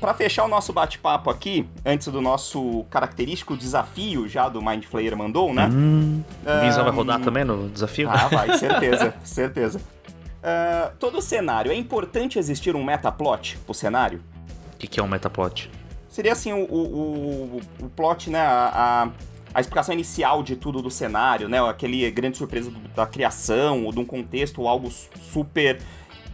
Para 0.00 0.14
fechar 0.14 0.44
o 0.44 0.48
nosso 0.48 0.72
bate-papo 0.72 1.28
aqui, 1.28 1.68
antes 1.84 2.06
do 2.08 2.20
nosso 2.20 2.84
característico 2.88 3.56
desafio 3.56 4.28
já 4.28 4.48
do 4.48 4.62
Mind 4.62 4.84
Flayer 4.84 5.16
mandou, 5.16 5.52
né? 5.52 5.68
Hum, 5.70 6.22
o 6.46 6.60
Vinzão 6.60 6.84
vai 6.84 6.92
Ahn, 6.92 6.96
rodar 6.96 7.20
também 7.20 7.44
no 7.44 7.68
desafio? 7.68 8.08
Ah, 8.08 8.28
vai, 8.28 8.56
certeza, 8.56 9.14
certeza. 9.24 9.80
Ah, 10.50 10.92
todo 10.98 11.20
cenário, 11.20 11.70
é 11.70 11.74
importante 11.74 12.38
existir 12.38 12.74
um 12.74 12.82
metaplot 12.82 13.58
pro 13.66 13.74
cenário? 13.74 14.22
O 14.74 14.78
que, 14.78 14.86
que 14.86 14.98
é 14.98 15.02
um 15.02 15.08
metaplot? 15.08 15.70
Seria 16.08 16.32
assim 16.32 16.52
o, 16.54 16.64
o, 16.64 17.60
o, 17.80 17.84
o 17.84 17.88
plot, 17.90 18.30
né? 18.30 18.40
A, 18.40 18.70
a, 19.04 19.10
a 19.52 19.60
explicação 19.60 19.92
inicial 19.92 20.42
de 20.42 20.56
tudo 20.56 20.80
do 20.80 20.90
cenário, 20.90 21.48
né? 21.50 21.60
Aquele 21.68 22.10
grande 22.10 22.38
surpresa 22.38 22.70
do- 22.70 22.88
da 22.96 23.06
criação, 23.06 23.84
ou 23.84 23.92
de 23.92 23.98
um 23.98 24.06
contexto, 24.06 24.62
ou 24.62 24.68
algo 24.68 24.90
su- 24.90 25.08
super 25.32 25.80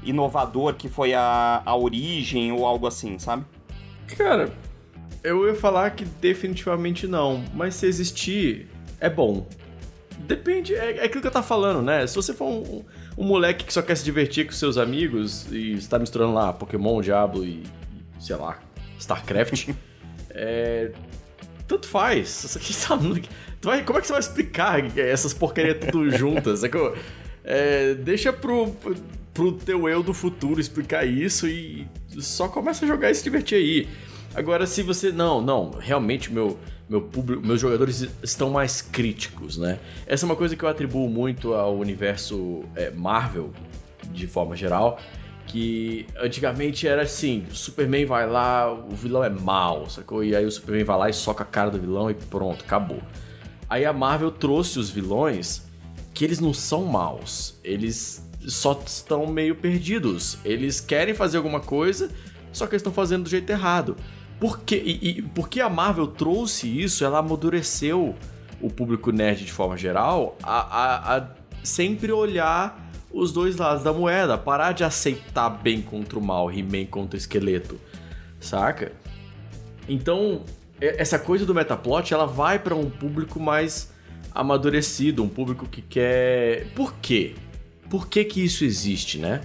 inovador 0.04 0.74
que 0.74 0.88
foi 0.88 1.12
a, 1.12 1.60
a 1.66 1.74
origem, 1.76 2.52
ou 2.52 2.64
algo 2.64 2.86
assim, 2.86 3.18
sabe? 3.18 3.44
Cara, 4.16 4.52
eu 5.24 5.44
ia 5.48 5.54
falar 5.56 5.90
que 5.90 6.04
definitivamente 6.04 7.08
não, 7.08 7.42
mas 7.52 7.74
se 7.74 7.86
existir, 7.86 8.68
é 9.00 9.10
bom. 9.10 9.44
Depende, 10.18 10.74
é, 10.74 10.98
é 10.98 11.04
aquilo 11.04 11.20
que 11.20 11.26
eu 11.26 11.32
tava 11.32 11.46
falando, 11.46 11.82
né? 11.82 12.06
Se 12.06 12.14
você 12.14 12.32
for 12.32 12.46
um, 12.46 12.58
um 12.60 12.84
moleque 13.22 13.64
que 13.64 13.72
só 13.72 13.80
quer 13.82 13.96
se 13.96 14.04
divertir 14.04 14.46
com 14.46 14.52
seus 14.52 14.76
amigos 14.76 15.46
e 15.52 15.74
está 15.74 15.98
misturando 15.98 16.32
lá 16.34 16.52
Pokémon, 16.52 17.00
Diablo 17.00 17.44
e, 17.44 17.62
e, 18.18 18.24
sei 18.24 18.34
lá, 18.36 18.58
StarCraft, 18.98 19.68
é. 20.30 20.90
Tanto 21.66 21.86
faz. 21.86 22.44
Isso 22.44 22.58
aqui 22.58 22.74
tá 22.74 22.98
tu 23.60 23.68
vai- 23.68 23.82
como 23.84 23.98
é 23.98 24.00
que 24.02 24.06
você 24.06 24.12
vai 24.12 24.20
explicar 24.20 24.98
essas 24.98 25.32
porcarias 25.32 25.78
tudo 25.90 26.10
juntas? 26.16 26.62
É 26.64 26.68
que 26.68 26.76
eu- 26.76 26.94
é, 27.42 27.94
deixa 27.94 28.32
pro, 28.32 28.70
pro 29.32 29.52
teu 29.52 29.88
eu 29.88 30.02
do 30.02 30.12
futuro 30.12 30.60
explicar 30.60 31.06
isso 31.06 31.46
e 31.48 31.86
só 32.18 32.48
começa 32.48 32.84
a 32.84 32.88
jogar 32.88 33.10
e 33.10 33.14
se 33.14 33.22
divertir 33.24 33.56
aí. 33.56 33.88
Agora, 34.34 34.66
se 34.66 34.82
você. 34.82 35.10
Não, 35.12 35.40
não, 35.40 35.70
realmente 35.70 36.30
meu, 36.32 36.58
meu 36.88 37.00
público, 37.02 37.44
meus 37.46 37.60
jogadores 37.60 38.08
estão 38.22 38.50
mais 38.50 38.82
críticos, 38.82 39.56
né? 39.56 39.78
Essa 40.06 40.24
é 40.24 40.26
uma 40.26 40.36
coisa 40.36 40.54
que 40.54 40.64
eu 40.64 40.68
atribuo 40.68 41.08
muito 41.08 41.54
ao 41.54 41.76
universo 41.76 42.64
é, 42.74 42.90
Marvel, 42.90 43.50
de 44.10 44.26
forma 44.26 44.54
geral. 44.56 44.98
Que 45.46 46.06
antigamente 46.18 46.86
era 46.86 47.02
assim: 47.02 47.44
o 47.50 47.54
Superman 47.54 48.06
vai 48.06 48.28
lá, 48.28 48.72
o 48.72 48.94
vilão 48.94 49.22
é 49.22 49.30
mal, 49.30 49.88
sacou? 49.88 50.24
E 50.24 50.34
aí 50.34 50.44
o 50.44 50.50
Superman 50.50 50.84
vai 50.84 50.98
lá 50.98 51.10
e 51.10 51.12
soca 51.12 51.42
a 51.42 51.46
cara 51.46 51.70
do 51.70 51.78
vilão 51.78 52.10
e 52.10 52.14
pronto, 52.14 52.64
acabou. 52.64 53.02
Aí 53.68 53.84
a 53.84 53.92
Marvel 53.92 54.30
trouxe 54.30 54.78
os 54.78 54.90
vilões 54.90 55.62
que 56.12 56.24
eles 56.24 56.38
não 56.38 56.54
são 56.54 56.84
maus, 56.84 57.58
eles 57.64 58.24
só 58.46 58.80
estão 58.86 59.26
meio 59.26 59.54
perdidos. 59.56 60.38
Eles 60.44 60.80
querem 60.80 61.14
fazer 61.14 61.38
alguma 61.38 61.60
coisa, 61.60 62.10
só 62.52 62.66
que 62.66 62.74
eles 62.74 62.80
estão 62.80 62.92
fazendo 62.92 63.24
do 63.24 63.30
jeito 63.30 63.50
errado. 63.50 63.96
Por 64.40 64.60
quê? 64.60 64.82
E, 64.84 65.08
e 65.18 65.22
porque 65.22 65.60
a 65.60 65.68
Marvel 65.70 66.06
trouxe 66.08 66.66
isso, 66.68 67.04
ela 67.04 67.18
amadureceu 67.18 68.14
o 68.60 68.68
público 68.70 69.10
nerd 69.10 69.44
de 69.44 69.52
forma 69.52 69.76
geral 69.76 70.36
a, 70.42 70.60
a- 70.60 71.16
a 71.18 71.28
sempre 71.62 72.10
olhar 72.12 72.90
os 73.12 73.32
dois 73.32 73.56
lados 73.56 73.84
da 73.84 73.92
moeda, 73.92 74.36
parar 74.36 74.72
de 74.72 74.82
aceitar 74.84 75.48
bem 75.48 75.80
contra 75.80 76.18
o 76.18 76.22
mal, 76.22 76.50
He-Man 76.50 76.86
contra 76.86 77.16
o 77.16 77.18
esqueleto, 77.18 77.78
saca? 78.40 78.92
Então, 79.88 80.42
essa 80.80 81.18
coisa 81.18 81.46
do 81.46 81.54
metaplot, 81.54 82.12
ela 82.12 82.26
vai 82.26 82.58
pra 82.58 82.74
um 82.74 82.90
público 82.90 83.38
mais 83.38 83.92
amadurecido, 84.34 85.22
um 85.22 85.28
público 85.28 85.66
que 85.66 85.80
quer... 85.80 86.66
Por 86.74 86.94
quê? 86.96 87.34
Por 87.88 88.08
que 88.08 88.24
que 88.24 88.44
isso 88.44 88.64
existe, 88.64 89.18
né? 89.18 89.42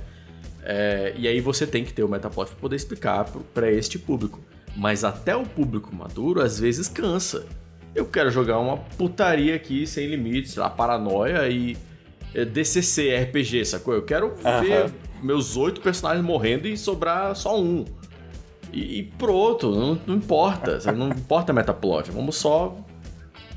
É, 0.64 1.14
e 1.16 1.28
aí 1.28 1.40
você 1.40 1.68
tem 1.68 1.84
que 1.86 1.94
ter 1.94 2.04
o 2.04 2.08
metaplot 2.10 2.50
pra 2.50 2.60
poder 2.60 2.76
explicar 2.76 3.26
pra 3.54 3.72
este 3.72 4.00
público. 4.00 4.40
Mas 4.76 5.04
até 5.04 5.36
o 5.36 5.44
público 5.44 5.94
maduro, 5.96 6.42
às 6.42 6.60
vezes, 6.60 6.88
cansa. 6.88 7.46
Eu 7.94 8.06
quero 8.06 8.30
jogar 8.30 8.60
uma 8.60 8.78
putaria 8.78 9.56
aqui, 9.56 9.86
sem 9.86 10.08
limites, 10.08 10.56
lá, 10.56 10.70
paranoia 10.70 11.50
e 11.50 11.76
é, 12.34 12.46
DCC, 12.46 13.16
RPG, 13.24 13.66
sacou? 13.66 13.94
Eu 13.94 14.04
quero 14.04 14.36
ver 14.62 14.92
meus 15.22 15.58
oito 15.58 15.82
personagens 15.82 16.26
morrendo 16.26 16.68
e 16.68 16.78
sobrar 16.78 17.36
só 17.36 17.60
um. 17.60 17.86
E, 18.72 19.00
e 19.00 19.04
pronto, 19.04 19.72
não, 19.72 20.00
não 20.06 20.16
importa. 20.16 20.80
sabe? 20.80 20.98
Não 20.98 21.10
importa 21.10 21.52
metaplot. 21.52 22.12
Vamos 22.12 22.36
só 22.36 22.78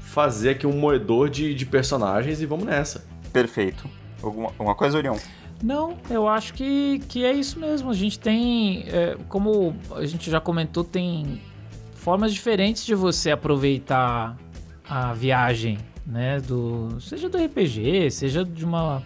fazer 0.00 0.50
aqui 0.50 0.66
um 0.66 0.72
moedor 0.72 1.28
de, 1.28 1.54
de 1.54 1.66
personagens 1.66 2.40
e 2.40 2.46
vamos 2.46 2.64
nessa. 2.64 3.04
Perfeito. 3.32 3.88
Alguma, 4.22 4.48
alguma 4.48 4.74
coisa, 4.74 4.96
Orion? 4.96 5.16
Não, 5.62 5.96
eu 6.10 6.26
acho 6.26 6.54
que, 6.54 7.00
que 7.08 7.24
é 7.24 7.32
isso 7.32 7.58
mesmo. 7.58 7.90
A 7.90 7.94
gente 7.94 8.18
tem, 8.18 8.84
é, 8.88 9.16
como 9.28 9.76
a 9.94 10.04
gente 10.04 10.28
já 10.28 10.40
comentou, 10.40 10.82
tem 10.82 11.40
formas 11.94 12.34
diferentes 12.34 12.84
de 12.84 12.96
você 12.96 13.30
aproveitar 13.30 14.36
a 14.88 15.14
viagem, 15.14 15.78
né? 16.04 16.40
Do, 16.40 17.00
seja 17.00 17.28
do 17.28 17.38
RPG, 17.38 18.10
seja 18.10 18.44
de 18.44 18.64
uma 18.64 19.02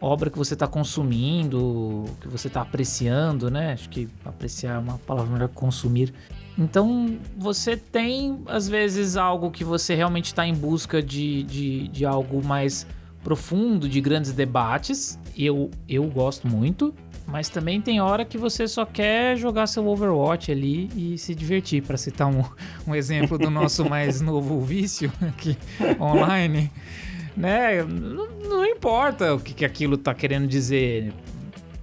obra 0.00 0.30
que 0.30 0.38
você 0.38 0.54
está 0.54 0.66
consumindo, 0.66 2.04
que 2.22 2.28
você 2.28 2.48
está 2.48 2.62
apreciando, 2.62 3.50
né? 3.50 3.74
Acho 3.74 3.90
que 3.90 4.08
apreciar 4.24 4.76
é 4.76 4.78
uma 4.78 4.96
palavra 4.98 5.30
melhor 5.30 5.48
que 5.48 5.54
consumir. 5.54 6.14
Então, 6.56 7.18
você 7.36 7.76
tem, 7.76 8.42
às 8.46 8.66
vezes, 8.66 9.16
algo 9.18 9.50
que 9.50 9.62
você 9.62 9.94
realmente 9.94 10.26
está 10.26 10.46
em 10.46 10.54
busca 10.54 11.02
de, 11.02 11.42
de, 11.42 11.88
de 11.88 12.06
algo 12.06 12.42
mais 12.42 12.86
profundo, 13.22 13.88
de 13.88 14.00
grandes 14.00 14.32
debates. 14.32 15.18
Eu, 15.36 15.70
eu 15.88 16.04
gosto 16.04 16.48
muito. 16.48 16.94
Mas 17.26 17.48
também 17.48 17.80
tem 17.80 18.00
hora 18.00 18.24
que 18.24 18.36
você 18.36 18.66
só 18.66 18.84
quer 18.84 19.36
jogar 19.36 19.68
seu 19.68 19.86
Overwatch 19.86 20.50
ali 20.50 20.90
e 20.96 21.16
se 21.16 21.32
divertir, 21.32 21.80
para 21.82 21.96
citar 21.96 22.26
um, 22.26 22.42
um 22.86 22.94
exemplo 22.94 23.38
do 23.38 23.48
nosso 23.48 23.88
mais 23.88 24.20
novo 24.20 24.60
vício 24.60 25.12
aqui 25.20 25.56
online. 26.00 26.70
Né? 27.36 27.84
Não, 27.84 28.28
não 28.48 28.66
importa 28.66 29.34
o 29.34 29.38
que, 29.38 29.54
que 29.54 29.64
aquilo 29.64 29.96
tá 29.96 30.12
querendo 30.12 30.48
dizer 30.48 31.12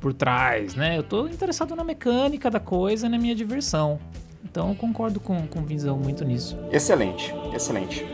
por 0.02 0.14
trás, 0.14 0.76
né? 0.76 0.98
Eu 0.98 1.04
tô 1.04 1.28
interessado 1.28 1.76
na 1.76 1.84
mecânica 1.84 2.52
da 2.52 2.60
coisa, 2.60 3.08
na 3.08 3.18
minha 3.18 3.34
diversão. 3.34 4.00
Então 4.44 4.70
eu 4.70 4.76
concordo 4.76 5.20
com, 5.20 5.48
com 5.48 5.60
o 5.60 5.64
Vinzão 5.64 5.98
muito 5.98 6.26
nisso. 6.26 6.58
Excelente, 6.72 7.34
excelente. 7.54 8.06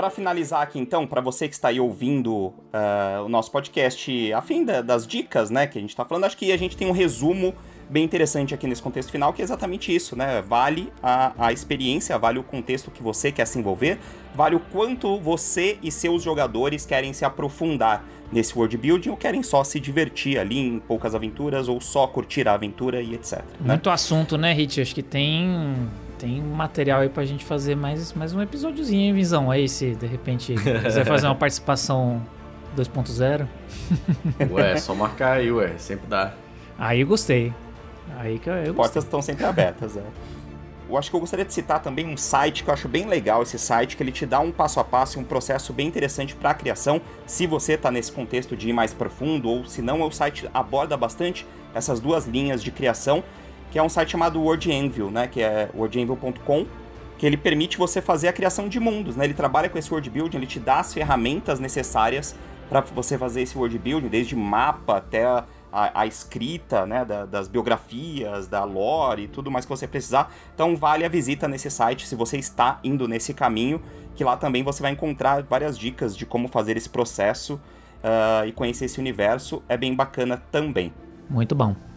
Para 0.00 0.08
finalizar 0.08 0.62
aqui, 0.62 0.78
então, 0.78 1.06
para 1.06 1.20
você 1.20 1.46
que 1.46 1.52
está 1.52 1.68
aí 1.68 1.78
ouvindo 1.78 2.54
ah, 2.72 3.20
o 3.22 3.28
nosso 3.28 3.52
podcast, 3.52 4.32
a 4.32 4.40
fim 4.40 4.64
da- 4.64 4.80
das 4.80 5.06
dicas, 5.06 5.50
né, 5.50 5.66
que 5.66 5.76
a 5.76 5.80
gente 5.82 5.90
está 5.90 6.06
falando, 6.06 6.24
acho 6.24 6.38
que 6.38 6.50
a 6.50 6.56
gente 6.56 6.74
tem 6.74 6.88
um 6.88 6.92
resumo 6.92 7.54
bem 7.90 8.02
interessante 8.02 8.54
aqui 8.54 8.66
nesse 8.66 8.80
contexto 8.80 9.12
final, 9.12 9.30
que 9.34 9.42
é 9.42 9.44
exatamente 9.44 9.94
isso, 9.94 10.16
né? 10.16 10.40
Vale 10.40 10.90
a, 11.02 11.34
a 11.36 11.52
experiência, 11.52 12.16
vale 12.18 12.38
o 12.38 12.42
contexto 12.42 12.90
que 12.90 13.02
você 13.02 13.30
quer 13.30 13.44
se 13.46 13.58
envolver, 13.58 13.98
vale 14.34 14.56
o 14.56 14.60
quanto 14.60 15.18
você 15.18 15.76
e 15.82 15.92
seus 15.92 16.22
jogadores 16.22 16.86
querem 16.86 17.12
se 17.12 17.26
aprofundar 17.26 18.02
nesse 18.32 18.56
world 18.56 18.78
building 18.78 19.10
ou 19.10 19.18
querem 19.18 19.42
só 19.42 19.62
se 19.62 19.78
divertir 19.78 20.38
ali 20.38 20.60
em 20.60 20.78
poucas 20.78 21.14
aventuras 21.14 21.68
ou 21.68 21.78
só 21.78 22.06
curtir 22.06 22.48
a 22.48 22.54
aventura 22.54 23.02
e 23.02 23.12
etc. 23.12 23.40
Né? 23.60 23.74
Muito 23.74 23.90
assunto, 23.90 24.38
né, 24.38 24.54
Hit? 24.54 24.80
Acho 24.80 24.94
que 24.94 25.02
tem 25.02 25.90
tem 26.20 26.40
material 26.42 27.00
aí 27.00 27.08
pra 27.08 27.24
gente 27.24 27.44
fazer 27.44 27.74
mais, 27.74 28.12
mais 28.12 28.34
um 28.34 28.42
episódiozinho, 28.42 29.00
hein, 29.00 29.14
Vinzão? 29.14 29.50
Aí, 29.50 29.66
se 29.66 29.94
de 29.94 30.06
repente 30.06 30.54
quiser 30.54 31.06
fazer 31.06 31.26
uma 31.26 31.34
participação 31.34 32.22
2.0, 32.76 33.48
Ué, 34.52 34.76
só 34.76 34.94
marcar 34.94 35.38
aí, 35.38 35.50
ué, 35.50 35.72
sempre 35.78 36.06
dá. 36.06 36.34
aí 36.78 37.00
eu 37.00 37.06
gostei. 37.06 37.52
Aí 38.18 38.38
que 38.38 38.50
eu, 38.50 38.54
eu 38.54 38.58
gostei. 38.58 38.74
Portas 38.74 39.04
estão 39.04 39.22
sempre 39.22 39.46
abertas, 39.46 39.96
é. 39.96 40.02
eu 40.88 40.98
acho 40.98 41.08
que 41.08 41.16
eu 41.16 41.20
gostaria 41.20 41.44
de 41.44 41.54
citar 41.54 41.80
também 41.80 42.06
um 42.06 42.16
site 42.18 42.62
que 42.62 42.68
eu 42.68 42.74
acho 42.74 42.86
bem 42.86 43.06
legal 43.06 43.42
esse 43.42 43.58
site, 43.58 43.96
que 43.96 44.02
ele 44.02 44.12
te 44.12 44.26
dá 44.26 44.40
um 44.40 44.52
passo 44.52 44.78
a 44.78 44.84
passo 44.84 45.18
e 45.18 45.22
um 45.22 45.24
processo 45.24 45.72
bem 45.72 45.88
interessante 45.88 46.34
para 46.34 46.50
a 46.50 46.54
criação, 46.54 47.00
se 47.26 47.46
você 47.46 47.72
está 47.72 47.90
nesse 47.90 48.12
contexto 48.12 48.54
de 48.54 48.68
ir 48.68 48.72
mais 48.74 48.92
profundo, 48.92 49.48
ou 49.48 49.64
se 49.64 49.80
não, 49.80 50.02
o 50.02 50.12
site 50.12 50.48
aborda 50.52 50.96
bastante 50.98 51.46
essas 51.74 51.98
duas 51.98 52.26
linhas 52.26 52.62
de 52.62 52.70
criação, 52.70 53.24
que 53.70 53.78
é 53.78 53.82
um 53.82 53.88
site 53.88 54.10
chamado 54.10 54.40
Word 54.40 54.70
Anvil, 54.70 55.10
né, 55.10 55.26
que 55.26 55.40
é 55.40 55.68
wordanvil.com, 55.74 56.66
que 57.16 57.26
ele 57.26 57.36
permite 57.36 57.76
você 57.76 58.00
fazer 58.00 58.28
a 58.28 58.32
criação 58.32 58.68
de 58.68 58.80
mundos, 58.80 59.14
né? 59.14 59.26
Ele 59.26 59.34
trabalha 59.34 59.68
com 59.68 59.76
esse 59.76 59.90
world 59.90 60.08
building, 60.08 60.38
ele 60.38 60.46
te 60.46 60.58
dá 60.58 60.80
as 60.80 60.94
ferramentas 60.94 61.60
necessárias 61.60 62.34
para 62.68 62.80
você 62.80 63.18
fazer 63.18 63.42
esse 63.42 63.58
world 63.58 63.78
building, 63.78 64.08
desde 64.08 64.34
mapa 64.34 64.96
até 64.96 65.26
a, 65.26 65.44
a, 65.70 66.00
a 66.00 66.06
escrita, 66.06 66.86
né, 66.86 67.04
da, 67.04 67.26
das 67.26 67.46
biografias, 67.46 68.48
da 68.48 68.64
lore 68.64 69.24
e 69.24 69.28
tudo 69.28 69.50
mais 69.50 69.66
que 69.66 69.68
você 69.68 69.86
precisar. 69.86 70.32
Então 70.54 70.74
vale 70.76 71.04
a 71.04 71.08
visita 71.10 71.46
nesse 71.46 71.70
site 71.70 72.06
se 72.06 72.14
você 72.14 72.38
está 72.38 72.80
indo 72.82 73.06
nesse 73.06 73.34
caminho, 73.34 73.82
que 74.14 74.24
lá 74.24 74.36
também 74.36 74.62
você 74.62 74.80
vai 74.80 74.92
encontrar 74.92 75.42
várias 75.42 75.78
dicas 75.78 76.16
de 76.16 76.24
como 76.24 76.48
fazer 76.48 76.76
esse 76.76 76.88
processo 76.88 77.60
uh, 78.02 78.46
e 78.46 78.52
conhecer 78.52 78.86
esse 78.86 78.98
universo. 78.98 79.62
É 79.68 79.76
bem 79.76 79.94
bacana 79.94 80.42
também. 80.50 80.90
Muito 81.28 81.54
bom. 81.54 81.89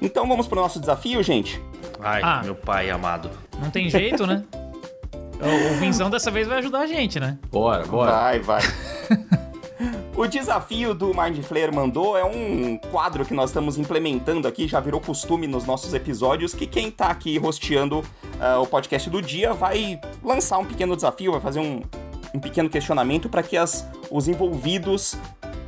Então 0.00 0.26
vamos 0.26 0.46
pro 0.48 0.60
nosso 0.60 0.80
desafio, 0.80 1.22
gente? 1.22 1.60
Ai, 2.00 2.20
Ah. 2.22 2.40
meu 2.44 2.54
pai 2.54 2.90
amado. 2.90 3.30
Não 3.60 3.70
tem 3.70 3.88
jeito, 3.88 4.26
né? 4.26 4.44
O, 5.40 5.72
o 5.72 5.76
Vinzão 5.78 6.10
dessa 6.10 6.30
vez 6.30 6.46
vai 6.46 6.58
ajudar 6.58 6.80
a 6.80 6.86
gente, 6.86 7.18
né? 7.18 7.38
Bora, 7.50 7.86
bora. 7.86 8.10
Vai, 8.12 8.40
vai. 8.40 8.60
O 10.14 10.26
desafio 10.26 10.92
do 10.92 11.14
Mind 11.18 11.42
Flayer 11.42 11.74
mandou 11.74 12.18
é 12.18 12.22
um 12.22 12.76
quadro 12.90 13.24
que 13.24 13.32
nós 13.32 13.48
estamos 13.48 13.78
implementando 13.78 14.46
aqui, 14.46 14.68
já 14.68 14.78
virou 14.78 15.00
costume 15.00 15.46
nos 15.46 15.64
nossos 15.64 15.94
episódios, 15.94 16.52
que 16.52 16.66
quem 16.66 16.90
tá 16.90 17.06
aqui 17.06 17.38
rosteando 17.38 18.04
ah, 18.38 18.58
o 18.58 18.66
podcast 18.66 19.08
do 19.08 19.22
dia 19.22 19.54
vai 19.54 19.98
lançar 20.22 20.58
um 20.58 20.66
pequeno 20.66 20.94
desafio, 20.94 21.32
vai 21.32 21.40
fazer 21.40 21.60
um, 21.60 21.80
um 22.34 22.38
pequeno 22.38 22.68
questionamento 22.68 23.30
para 23.30 23.42
que 23.42 23.56
as, 23.56 23.88
os 24.10 24.28
envolvidos 24.28 25.16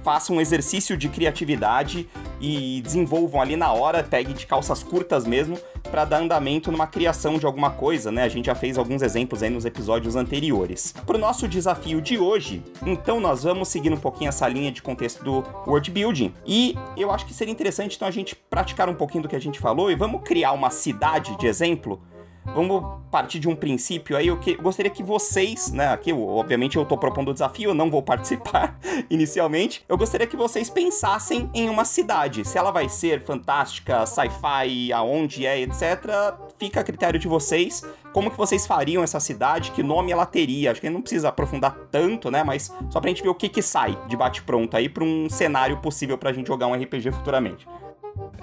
façam 0.03 0.37
um 0.37 0.41
exercício 0.41 0.97
de 0.97 1.09
criatividade 1.09 2.09
e 2.41 2.81
desenvolvam 2.83 3.41
ali 3.41 3.57
na 3.57 3.73
hora, 3.73 4.03
pegue 4.03 4.33
de 4.33 4.47
calças 4.47 4.83
curtas 4.83 5.25
mesmo, 5.27 5.59
para 5.91 6.05
dar 6.05 6.19
andamento 6.19 6.73
numa 6.73 6.87
criação 6.87 7.39
de 7.39 7.47
alguma 7.47 7.71
coisa, 7.71 8.11
né? 8.11 8.23
A 8.23 8.29
gente 8.29 8.47
já 8.47 8.55
fez 8.55 8.79
alguns 8.79 9.03
exemplos 9.03 9.43
aí 9.43 9.51
nos 9.51 9.65
episódios 9.65 10.17
anteriores. 10.17 10.95
Pro 11.07 11.19
nosso 11.19 11.47
desafio 11.47 12.01
de 12.01 12.19
hoje, 12.19 12.63
então 12.85 13.21
nós 13.21 13.43
vamos 13.45 13.69
seguir 13.69 13.93
um 13.93 13.97
pouquinho 13.97 14.29
essa 14.29 14.49
linha 14.49 14.73
de 14.73 14.83
contexto 14.83 15.23
do 15.23 15.45
world 15.67 15.91
building. 15.91 16.33
E 16.47 16.77
eu 16.97 17.11
acho 17.11 17.27
que 17.27 17.35
seria 17.35 17.53
interessante 17.53 17.97
então 17.97 18.09
a 18.09 18.13
gente 18.13 18.35
praticar 18.35 18.89
um 18.89 18.95
pouquinho 18.95 19.23
do 19.23 19.29
que 19.29 19.37
a 19.37 19.41
gente 19.41 19.59
falou 19.59 19.91
e 19.91 19.95
vamos 19.95 20.23
criar 20.23 20.53
uma 20.53 20.71
cidade 20.71 21.37
de 21.39 21.47
exemplo 21.47 22.01
Vamos 22.45 23.01
partir 23.11 23.39
de 23.39 23.49
um 23.49 23.55
princípio 23.55 24.17
aí, 24.17 24.27
eu, 24.27 24.39
que, 24.39 24.57
gostaria 24.57 24.91
que 24.91 25.03
vocês, 25.03 25.71
né, 25.71 25.89
aqui, 25.89 26.13
obviamente 26.13 26.77
eu 26.77 26.85
tô 26.85 26.99
propondo 26.99 27.31
o 27.31 27.33
desafio, 27.33 27.71
eu 27.71 27.75
não 27.75 27.91
vou 27.91 28.03
participar 28.03 28.79
inicialmente, 29.09 29.85
eu 29.89 29.97
gostaria 29.97 30.27
que 30.27 30.37
vocês 30.37 30.69
pensassem 30.69 31.49
em 31.55 31.69
uma 31.69 31.85
cidade, 31.85 32.45
se 32.45 32.59
ela 32.59 32.71
vai 32.71 32.89
ser 32.89 33.23
fantástica, 33.23 34.07
sci-fi, 34.07 34.93
aonde 34.93 35.47
é, 35.47 35.61
etc, 35.61 36.05
fica 36.59 36.81
a 36.81 36.85
critério 36.85 37.21
de 37.21 37.29
vocês, 37.29 37.85
como 38.13 38.31
que 38.31 38.37
vocês 38.37 38.67
fariam 38.67 39.05
essa 39.05 39.21
cidade, 39.21 39.71
que 39.71 39.83
nome 39.83 40.11
ela 40.11 40.27
teria, 40.27 40.73
acho 40.73 40.81
que 40.81 40.91
não 40.91 41.01
precisa 41.01 41.29
aprofundar 41.29 41.77
tanto, 41.91 42.31
né, 42.31 42.43
mas 42.43 42.73
só 42.91 43.01
pra 43.01 43.09
gente 43.09 43.23
ver 43.23 43.29
o 43.29 43.35
que 43.35 43.49
que 43.49 43.63
sai 43.63 43.97
de 44.09 44.17
bate-pronto 44.17 44.77
aí 44.77 44.89
pra 44.89 45.05
um 45.05 45.29
cenário 45.29 45.77
possível 45.79 46.19
pra 46.19 46.33
gente 46.33 46.49
jogar 46.49 46.67
um 46.67 46.75
RPG 46.75 47.13
futuramente. 47.13 47.67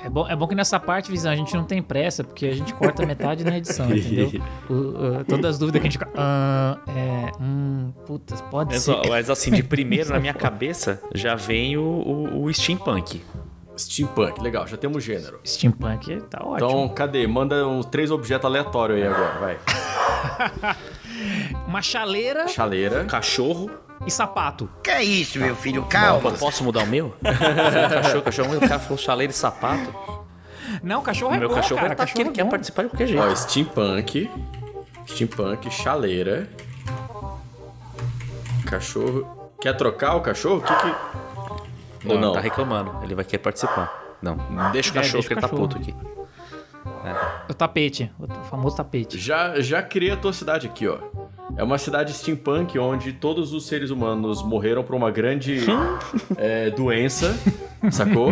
É 0.03 0.09
bom, 0.09 0.27
é 0.27 0.35
bom 0.35 0.47
que 0.47 0.55
nessa 0.55 0.79
parte, 0.79 1.11
Visão, 1.11 1.31
a 1.31 1.35
gente 1.35 1.53
não 1.55 1.63
tem 1.65 1.81
pressa, 1.81 2.23
porque 2.23 2.45
a 2.45 2.53
gente 2.55 2.73
corta 2.73 3.05
metade 3.05 3.43
na 3.43 3.57
edição, 3.57 3.85
entendeu? 3.93 4.31
O- 4.69 4.73
o- 4.73 5.25
todas 5.25 5.51
as 5.51 5.57
dúvidas 5.59 5.81
que 5.81 5.87
a 5.87 5.89
gente 5.91 5.99
fica. 5.99 6.09
Ah, 6.15 6.77
é. 6.87 7.31
Hum, 7.41 7.91
putz, 8.05 8.41
pode 8.49 8.73
Mas, 8.73 8.83
ser. 8.83 8.91
ó, 8.91 9.01
mas 9.09 9.29
assim, 9.29 9.51
de 9.51 9.61
primeiro 9.63 10.09
na 10.11 10.19
minha 10.19 10.33
cabeça 10.33 11.01
já 11.13 11.35
vem 11.35 11.77
o, 11.77 11.81
o, 11.83 12.43
o 12.45 12.53
steampunk. 12.53 13.21
Steampunk, 13.77 14.41
legal, 14.41 14.67
já 14.67 14.75
temos 14.77 15.03
gênero. 15.03 15.39
Steampunk 15.45 16.21
tá 16.29 16.39
ótimo. 16.43 16.55
Então, 16.69 16.89
cadê? 16.89 17.25
Manda 17.27 17.65
uns 17.67 17.85
três 17.85 18.11
objetos 18.11 18.45
aleatórios 18.45 18.97
aí 19.01 19.07
agora, 19.07 19.39
vai. 19.39 19.57
Uma 21.67 21.81
chaleira 21.81 22.47
Chaleira. 22.47 23.05
Cachorro. 23.05 23.69
E 24.05 24.11
sapato. 24.11 24.69
Que 24.83 24.89
é 24.91 25.03
isso, 25.03 25.39
meu 25.39 25.55
filho? 25.55 25.83
Opa, 25.83 26.31
posso 26.37 26.63
mudar 26.63 26.83
o 26.83 26.87
meu? 26.87 27.13
cachorro, 27.23 28.21
cachorro, 28.23 28.57
o 28.57 28.59
cara 28.61 28.79
falou 28.79 28.97
chaleira 28.97 29.31
e 29.31 29.35
sapato. 29.35 29.93
Não, 30.83 31.01
cachorro 31.01 31.31
O 31.31 31.35
é 31.35 31.39
meu 31.39 31.49
bom, 31.49 31.55
cachorro 31.55 31.75
cara. 31.81 31.87
ele 31.89 31.95
tá 31.95 32.03
cachorro 32.05 32.21
ele 32.21 32.29
é 32.29 32.33
quer 32.33 32.43
bom. 32.43 32.49
participar 32.51 32.83
de 32.83 32.89
qualquer 32.89 33.07
jeito. 33.07 33.23
Ó, 33.23 33.35
steampunk. 33.35 34.29
Steampunk, 35.07 35.69
chaleira. 35.71 36.47
Cachorro. 38.65 39.51
Quer 39.59 39.75
trocar 39.75 40.15
o 40.15 40.21
cachorro? 40.21 40.57
O 40.57 40.61
que 40.61 40.73
que. 40.75 42.07
não, 42.07 42.15
Ou 42.15 42.21
não? 42.21 42.33
tá 42.33 42.39
reclamando. 42.39 43.03
Ele 43.03 43.15
vai 43.15 43.25
querer 43.25 43.39
participar. 43.41 44.17
Não, 44.21 44.35
deixa 44.71 44.89
o 44.89 44.97
É, 44.97 45.01
cachorro 45.01 45.13
deixa 45.13 45.27
que 45.27 45.33
o 45.33 45.35
ele 45.35 45.41
tá 45.41 45.47
cachorro. 45.49 45.67
puto 45.67 45.77
aqui. 45.77 45.95
O 47.49 47.53
tapete. 47.53 48.11
O 48.19 48.27
famoso 48.45 48.75
tapete. 48.77 49.17
Já, 49.17 49.59
já 49.59 49.81
criei 49.81 50.11
a 50.11 50.17
tua 50.17 50.31
cidade 50.33 50.67
aqui, 50.67 50.87
ó. 50.87 50.97
É 51.57 51.63
uma 51.63 51.77
cidade 51.77 52.13
steampunk 52.13 52.77
onde 52.79 53.13
todos 53.13 53.53
os 53.53 53.65
seres 53.67 53.89
humanos 53.89 54.41
morreram 54.43 54.83
por 54.83 54.95
uma 54.95 55.11
grande 55.11 55.59
é, 56.37 56.69
doença, 56.69 57.37
sacou? 57.91 58.31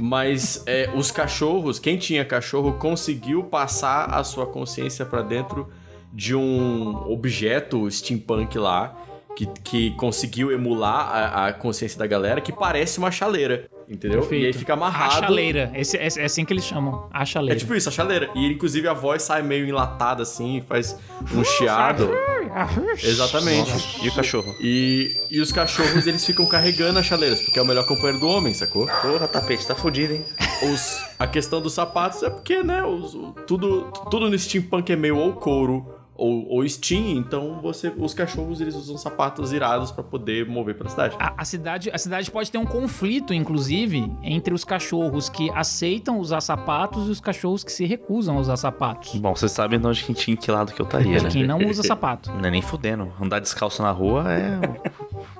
Mas 0.00 0.62
é, 0.66 0.90
os 0.94 1.10
cachorros, 1.10 1.78
quem 1.78 1.96
tinha 1.96 2.24
cachorro, 2.24 2.72
conseguiu 2.74 3.44
passar 3.44 4.06
a 4.06 4.24
sua 4.24 4.46
consciência 4.46 5.04
pra 5.04 5.22
dentro 5.22 5.68
de 6.12 6.34
um 6.34 7.10
objeto 7.10 7.90
steampunk 7.90 8.58
lá 8.58 8.96
que, 9.34 9.46
que 9.64 9.90
conseguiu 9.92 10.52
emular 10.52 11.08
a, 11.08 11.46
a 11.48 11.52
consciência 11.52 11.98
da 11.98 12.06
galera, 12.06 12.40
que 12.40 12.52
parece 12.52 12.98
uma 12.98 13.10
chaleira, 13.10 13.68
entendeu? 13.88 14.26
E 14.32 14.46
aí 14.46 14.52
fica 14.52 14.74
amarrado. 14.74 15.24
A 15.24 15.26
chaleira. 15.26 15.72
Esse, 15.74 15.96
é, 15.96 16.06
é 16.06 16.24
assim 16.24 16.44
que 16.44 16.52
eles 16.52 16.64
chamam. 16.64 17.08
A 17.12 17.22
É 17.22 17.26
chaleira. 17.26 17.58
tipo 17.58 17.74
isso, 17.74 17.88
a 17.88 17.92
chaleira. 17.92 18.30
E 18.34 18.52
inclusive 18.52 18.86
a 18.86 18.92
voz 18.92 19.22
sai 19.22 19.42
meio 19.42 19.66
enlatada 19.66 20.22
assim, 20.22 20.62
faz 20.66 20.98
um 21.34 21.42
chiado. 21.44 22.10
Exatamente. 23.02 23.70
E 24.02 24.08
o 24.08 24.14
cachorro? 24.14 24.54
E, 24.60 25.16
e 25.30 25.40
os 25.40 25.50
cachorros, 25.50 26.06
eles 26.06 26.24
ficam 26.24 26.46
carregando 26.46 26.98
as 26.98 27.06
chaleiras, 27.06 27.40
porque 27.40 27.58
é 27.58 27.62
o 27.62 27.66
melhor 27.66 27.86
companheiro 27.86 28.18
do 28.20 28.28
homem, 28.28 28.54
sacou? 28.54 28.86
Porra, 28.86 29.26
tapete, 29.26 29.66
tá 29.66 29.74
fudido, 29.74 30.14
hein? 30.14 30.24
Os, 30.72 31.00
a 31.18 31.26
questão 31.26 31.60
dos 31.60 31.72
sapatos 31.74 32.22
é 32.22 32.30
porque, 32.30 32.62
né, 32.62 32.82
os- 32.84 33.16
tudo, 33.46 33.90
tudo 34.10 34.30
no 34.30 34.38
steampunk 34.38 34.90
é 34.92 34.96
meio 34.96 35.16
ou 35.16 35.32
couro 35.34 35.84
ou, 36.16 36.48
ou 36.48 36.68
steam, 36.68 37.18
então 37.18 37.60
você, 37.60 37.92
os 37.96 38.14
cachorros, 38.14 38.60
eles 38.60 38.74
usam 38.74 38.96
sapatos 38.96 39.52
irados 39.52 39.90
pra 39.90 40.04
poder 40.04 40.46
mover 40.46 40.76
pra 40.76 40.88
cidade. 40.88 41.16
A, 41.18 41.34
a 41.36 41.44
cidade, 41.44 41.90
a 41.92 41.98
cidade 41.98 42.30
pode 42.30 42.50
ter 42.50 42.58
um 42.58 42.64
conflito, 42.64 43.34
inclusive, 43.34 44.10
entre 44.22 44.54
os 44.54 44.64
cachorros 44.64 45.28
que 45.28 45.50
aceitam 45.50 46.18
usar 46.18 46.40
sapatos 46.40 47.08
e 47.08 47.10
os 47.10 47.20
cachorros 47.20 47.64
que 47.64 47.72
se 47.72 47.84
recusam 47.84 48.36
a 48.36 48.40
usar 48.40 48.56
sapatos. 48.56 49.14
Bom, 49.16 49.34
você 49.34 49.48
sabe 49.48 49.76
onde 49.76 50.04
que, 50.04 50.30
em 50.30 50.36
que 50.36 50.50
lado 50.50 50.72
que 50.72 50.80
eu 50.80 50.84
estaria, 50.86 51.18
De 51.18 51.24
né? 51.24 51.30
quem 51.30 51.46
não 51.46 51.58
usa 51.58 51.82
sapato. 51.84 52.30
Não 52.32 52.44
é 52.44 52.50
nem 52.50 52.62
fudendo. 52.62 53.12
Andar 53.20 53.40
descalço 53.40 53.82
na 53.82 53.90
rua 53.90 54.32
é. 54.32 54.58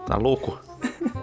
Tá 0.07 0.17
louco. 0.17 0.59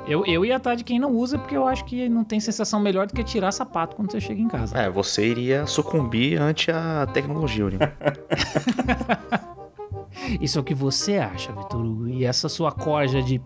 Eu, 0.07 0.25
eu 0.25 0.43
ia 0.43 0.57
estar 0.57 0.75
de 0.75 0.83
quem 0.83 0.99
não 0.99 1.11
usa, 1.11 1.37
porque 1.37 1.55
eu 1.55 1.67
acho 1.67 1.85
que 1.85 2.09
não 2.09 2.23
tem 2.23 2.39
sensação 2.39 2.79
melhor 2.79 3.07
do 3.07 3.13
que 3.13 3.23
tirar 3.23 3.51
sapato 3.51 3.95
quando 3.95 4.11
você 4.11 4.19
chega 4.19 4.41
em 4.41 4.47
casa. 4.47 4.77
É, 4.77 4.89
você 4.89 5.25
iria 5.25 5.65
sucumbir 5.65 6.41
ante 6.41 6.71
a 6.71 7.07
tecnologia, 7.13 7.65
Uri. 7.65 7.77
Isso 10.41 10.57
é 10.57 10.61
o 10.61 10.63
que 10.63 10.73
você 10.73 11.17
acha, 11.17 11.51
Vitor 11.51 11.81
Hugo. 11.81 12.07
E 12.07 12.25
essa 12.25 12.49
sua 12.49 12.71
corja 12.71 13.21
de 13.21 13.41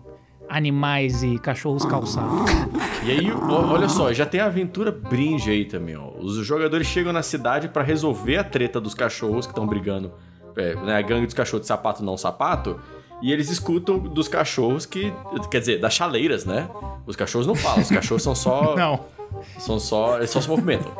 animais 0.48 1.22
e 1.22 1.38
cachorros 1.38 1.84
calçados. 1.84 2.50
E 3.04 3.10
aí, 3.10 3.32
olha 3.32 3.88
só, 3.88 4.12
já 4.12 4.24
tem 4.24 4.40
a 4.40 4.46
aventura 4.46 4.90
bringe 4.92 5.50
aí 5.50 5.64
também, 5.64 5.96
ó. 5.96 6.10
Os 6.18 6.36
jogadores 6.46 6.86
chegam 6.86 7.12
na 7.12 7.22
cidade 7.22 7.68
pra 7.68 7.82
resolver 7.82 8.36
a 8.36 8.44
treta 8.44 8.80
dos 8.80 8.94
cachorros 8.94 9.46
que 9.46 9.52
estão 9.52 9.66
brigando, 9.66 10.12
é, 10.56 10.74
né, 10.76 10.96
a 10.96 11.02
gangue 11.02 11.26
dos 11.26 11.34
cachorros 11.34 11.62
de 11.62 11.68
sapato 11.68 12.02
não 12.02 12.16
sapato, 12.16 12.80
e 13.22 13.32
eles 13.32 13.50
escutam 13.50 13.98
dos 13.98 14.28
cachorros 14.28 14.84
que, 14.86 15.12
quer 15.50 15.60
dizer, 15.60 15.80
das 15.80 15.94
chaleiras, 15.94 16.44
né? 16.44 16.68
Os 17.06 17.16
cachorros 17.16 17.46
não 17.46 17.54
falam, 17.54 17.80
os 17.80 17.88
cachorros 17.88 18.22
são 18.22 18.34
só 18.34 18.74
Não. 18.78 19.00
são 19.58 19.78
só, 19.78 20.16
eles 20.18 20.30
só 20.30 20.40
se 20.40 20.48
movimentam. 20.48 20.92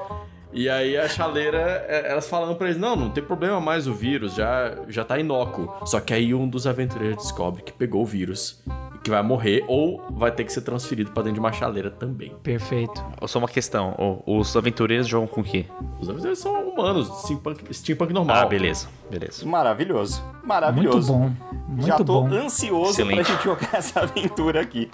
E 0.56 0.70
aí 0.70 0.96
a 0.96 1.06
chaleira, 1.06 1.84
é, 1.86 2.10
elas 2.10 2.26
falando 2.28 2.56
pra 2.56 2.66
eles, 2.68 2.80
não, 2.80 2.96
não 2.96 3.10
tem 3.10 3.22
problema 3.22 3.60
mais 3.60 3.86
o 3.86 3.92
vírus, 3.92 4.34
já, 4.34 4.74
já 4.88 5.04
tá 5.04 5.18
inócuo. 5.18 5.70
Só 5.84 6.00
que 6.00 6.14
aí 6.14 6.32
um 6.34 6.48
dos 6.48 6.66
aventureiros 6.66 7.18
descobre 7.24 7.62
que 7.62 7.74
pegou 7.74 8.02
o 8.02 8.06
vírus 8.06 8.62
e 8.94 8.98
que 9.00 9.10
vai 9.10 9.22
morrer 9.22 9.62
ou 9.68 10.02
vai 10.12 10.30
ter 10.32 10.44
que 10.44 10.52
ser 10.52 10.62
transferido 10.62 11.10
pra 11.10 11.22
dentro 11.22 11.34
de 11.34 11.40
uma 11.40 11.52
chaleira 11.52 11.90
também. 11.90 12.34
Perfeito. 12.42 13.04
Só 13.26 13.38
uma 13.38 13.48
questão, 13.48 14.22
os 14.26 14.56
aventureiros 14.56 15.06
jogam 15.06 15.26
com 15.28 15.42
o 15.42 15.44
quê? 15.44 15.66
Os 16.00 16.08
aventureiros 16.08 16.38
são 16.38 16.54
humanos, 16.70 17.06
steampunk, 17.24 17.74
steampunk 17.74 18.12
normal. 18.14 18.36
Ah, 18.38 18.46
beleza, 18.46 18.88
beleza. 19.10 19.44
Maravilhoso. 19.44 20.22
Muito 20.22 20.46
Maravilhoso. 20.46 21.12
bom. 21.12 21.32
Muito 21.68 21.86
Já 21.86 21.96
tô 21.98 22.04
bom. 22.22 22.28
ansioso 22.28 22.92
Excelente. 22.92 23.14
pra 23.16 23.34
gente 23.34 23.44
jogar 23.44 23.74
essa 23.76 24.00
aventura 24.00 24.62
aqui. 24.62 24.90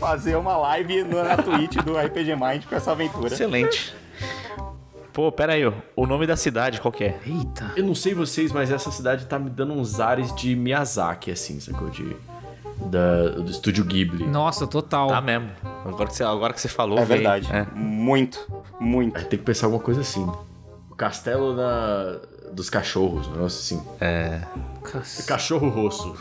Fazer 0.00 0.34
uma 0.36 0.56
live 0.56 1.04
no- 1.04 1.22
na 1.22 1.36
Twitch 1.36 1.76
do 1.82 1.94
RPG 1.98 2.34
Mind 2.36 2.64
com 2.64 2.74
essa 2.74 2.92
aventura. 2.92 3.26
Excelente. 3.26 3.94
Pô, 5.14 5.30
pera 5.30 5.52
aí, 5.52 5.64
ó. 5.64 5.72
o 5.94 6.08
nome 6.08 6.26
da 6.26 6.36
cidade 6.36 6.80
qual 6.80 6.90
que 6.90 7.04
é? 7.04 7.20
Eita. 7.24 7.70
Eu 7.76 7.84
não 7.84 7.94
sei 7.94 8.12
vocês, 8.12 8.50
mas 8.50 8.72
essa 8.72 8.90
cidade 8.90 9.26
tá 9.26 9.38
me 9.38 9.48
dando 9.48 9.72
uns 9.72 10.00
ares 10.00 10.34
de 10.34 10.56
Miyazaki, 10.56 11.30
assim, 11.30 11.60
sacou? 11.60 11.88
De, 11.88 12.16
da, 12.86 13.28
do 13.28 13.48
estúdio 13.48 13.84
Ghibli. 13.84 14.26
Nossa, 14.26 14.66
total. 14.66 15.06
Tá 15.06 15.20
mesmo. 15.20 15.50
Agora 15.84 16.08
que 16.08 16.16
você, 16.16 16.24
agora 16.24 16.52
que 16.52 16.60
você 16.60 16.66
falou, 16.66 16.98
É 16.98 17.04
verdade. 17.04 17.48
É. 17.52 17.64
Muito, 17.76 18.44
muito. 18.80 19.16
Aí 19.16 19.24
tem 19.24 19.38
que 19.38 19.44
pensar 19.44 19.66
alguma 19.66 19.80
coisa 19.80 20.00
assim. 20.00 20.28
O 20.90 20.96
castelo 20.96 21.54
da, 21.56 22.18
dos 22.52 22.68
cachorros, 22.68 23.28
um 23.28 23.32
negócio 23.34 23.60
assim. 23.60 23.86
É. 24.00 24.40
Cachorro 25.28 25.68
rosso. 25.68 26.12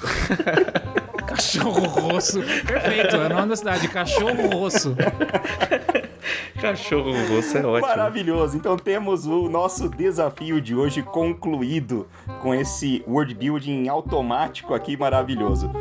Cachorro 1.26 1.88
rosso. 1.88 2.44
Perfeito. 2.44 3.16
É 3.16 3.26
o 3.26 3.30
nome 3.30 3.50
da 3.50 3.56
cidade. 3.56 3.88
Cachorro 3.88 4.50
rosso. 4.54 4.96
Cachorro 6.60 7.12
rosto 7.28 7.58
é 7.58 7.66
ótimo. 7.66 7.88
Maravilhoso. 7.88 8.58
Então 8.58 8.78
temos 8.78 9.26
o 9.26 9.50
nosso 9.50 9.90
desafio 9.90 10.62
de 10.62 10.76
hoje 10.76 11.02
concluído 11.02 12.08
com 12.42 12.54
esse 12.54 13.04
world 13.08 13.34
building 13.34 13.88
automático 13.88 14.74
aqui 14.74 14.96
maravilhoso. 14.98 15.72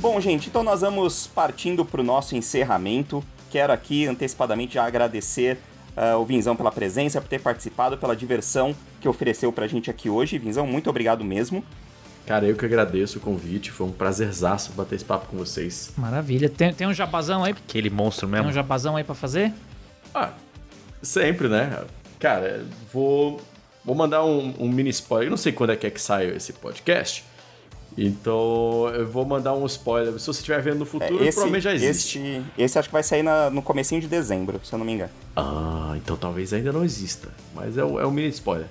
Bom, 0.00 0.20
gente, 0.20 0.48
então 0.48 0.62
nós 0.62 0.82
vamos 0.82 1.26
partindo 1.26 1.84
para 1.84 2.00
o 2.00 2.04
nosso 2.04 2.36
encerramento. 2.36 3.24
Quero 3.50 3.72
aqui 3.72 4.06
antecipadamente 4.06 4.74
já 4.74 4.86
agradecer 4.86 5.58
ah, 5.96 6.16
o 6.18 6.24
Vinzão 6.24 6.54
pela 6.54 6.70
presença, 6.70 7.20
por 7.20 7.28
ter 7.28 7.40
participado, 7.40 7.96
pela 7.96 8.14
diversão 8.14 8.74
que 9.00 9.08
ofereceu 9.08 9.50
pra 9.52 9.66
gente 9.66 9.90
aqui 9.90 10.08
hoje. 10.10 10.38
Vinzão, 10.38 10.66
muito 10.66 10.90
obrigado 10.90 11.24
mesmo. 11.24 11.64
Cara, 12.26 12.44
eu 12.44 12.56
que 12.56 12.64
agradeço 12.64 13.18
o 13.18 13.20
convite. 13.20 13.70
Foi 13.70 13.86
um 13.86 13.92
prazerzaço 13.92 14.72
bater 14.72 14.96
esse 14.96 15.04
papo 15.04 15.26
com 15.28 15.36
vocês. 15.36 15.92
Maravilha. 15.96 16.48
Tem, 16.48 16.72
tem 16.74 16.86
um 16.86 16.92
jabazão 16.92 17.44
aí? 17.44 17.52
Aquele 17.52 17.88
monstro 17.88 18.26
Tem 18.26 18.34
um 18.34 18.42
mesmo. 18.42 18.52
jabazão 18.52 18.96
aí 18.96 19.04
pra 19.04 19.14
fazer? 19.14 19.52
Ah, 20.12 20.30
sempre, 21.00 21.46
né? 21.48 21.84
Cara, 22.18 22.64
vou, 22.92 23.40
vou 23.84 23.94
mandar 23.94 24.24
um, 24.24 24.54
um 24.58 24.68
mini 24.68 24.90
spoiler. 24.90 25.28
Eu 25.28 25.30
não 25.30 25.36
sei 25.36 25.52
quando 25.52 25.70
é 25.70 25.76
que 25.76 25.86
é 25.86 25.90
que 25.90 26.00
sai 26.00 26.26
esse 26.30 26.52
podcast. 26.52 27.24
Então, 27.96 28.90
eu 28.94 29.06
vou 29.06 29.24
mandar 29.24 29.54
um 29.54 29.64
spoiler. 29.66 30.12
Se 30.18 30.26
você 30.26 30.40
estiver 30.40 30.60
vendo 30.60 30.76
no 30.78 30.82
É, 30.82 30.86
futuro, 30.86 31.16
provavelmente 31.18 31.62
já 31.62 31.74
existe. 31.74 32.18
Esse, 32.18 32.42
esse 32.58 32.78
acho 32.78 32.88
que 32.88 32.92
vai 32.92 33.02
sair 33.02 33.22
na- 33.22 33.48
no 33.50 33.62
comecinho 33.62 34.00
de 34.00 34.06
dezembro, 34.06 34.60
se 34.62 34.72
eu 34.72 34.78
não 34.78 34.84
me 34.84 34.92
engano. 34.92 35.10
Ah, 35.34 35.94
então 35.96 36.16
talvez 36.16 36.52
ainda 36.52 36.72
não 36.72 36.84
exista. 36.84 37.28
Mas 37.54 37.78
é, 37.78 37.84
o- 37.84 37.98
é 37.98 38.06
um 38.06 38.10
mini 38.10 38.28
spoiler. 38.28 38.66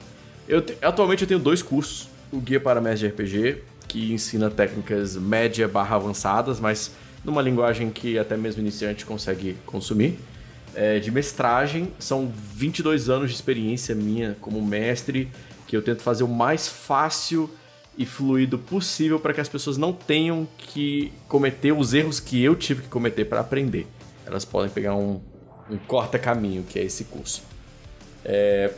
Eu 0.47 0.61
te- 0.61 0.77
atualmente 0.81 1.23
eu 1.23 1.27
tenho 1.27 1.39
dois 1.39 1.61
cursos. 1.63 2.07
O 2.31 2.39
Guia 2.39 2.59
para 2.59 2.79
Mestre 2.79 3.07
de 3.09 3.13
RPG, 3.13 3.63
que 3.87 4.13
ensina 4.13 4.49
técnicas 4.51 5.15
média 5.15 5.67
barra 5.67 5.95
avançadas, 5.95 6.59
mas 6.59 6.91
numa 7.23 7.41
linguagem 7.41 7.89
que 7.89 8.19
até 8.19 8.37
mesmo 8.37 8.61
iniciante 8.61 9.05
consegue 9.05 9.55
consumir. 9.65 10.19
É, 10.75 10.99
de 10.99 11.09
mestragem, 11.09 11.87
são 11.97 12.31
22 12.53 13.09
anos 13.09 13.29
de 13.29 13.35
experiência 13.35 13.95
minha 13.95 14.35
como 14.41 14.61
mestre, 14.61 15.29
que 15.65 15.75
eu 15.75 15.81
tento 15.81 16.01
fazer 16.01 16.23
o 16.23 16.27
mais 16.27 16.67
fácil 16.67 17.49
e 17.97 18.05
fluido 18.05 18.57
possível 18.57 19.19
para 19.19 19.33
que 19.33 19.41
as 19.41 19.49
pessoas 19.49 19.77
não 19.77 19.93
tenham 19.93 20.47
que 20.57 21.11
cometer 21.27 21.71
os 21.71 21.93
erros 21.93 22.19
que 22.19 22.43
eu 22.43 22.55
tive 22.55 22.83
que 22.83 22.89
cometer 22.89 23.25
para 23.25 23.39
aprender. 23.39 23.87
Elas 24.25 24.43
podem 24.43 24.69
pegar 24.69 24.95
um, 24.95 25.21
um 25.69 25.77
corta-caminho, 25.77 26.63
que 26.63 26.79
é 26.79 26.83
esse 26.83 27.05
curso. 27.05 27.43
É, 28.23 28.71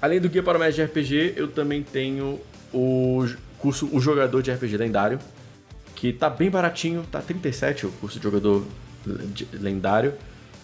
Além 0.00 0.20
do 0.20 0.28
Guia 0.28 0.42
para 0.42 0.56
o 0.56 0.60
Mestre 0.60 0.84
de 0.84 0.90
RPG, 0.90 1.34
eu 1.36 1.48
também 1.48 1.82
tenho 1.82 2.40
o 2.72 3.26
curso 3.58 3.88
O 3.92 4.00
Jogador 4.00 4.40
de 4.42 4.52
RPG 4.52 4.76
Lendário, 4.76 5.18
que 5.96 6.12
tá 6.12 6.30
bem 6.30 6.48
baratinho, 6.48 7.04
tá 7.10 7.20
37 7.20 7.86
o 7.86 7.90
curso 7.92 8.18
de 8.18 8.22
Jogador 8.22 8.64
Lendário, 9.52 10.14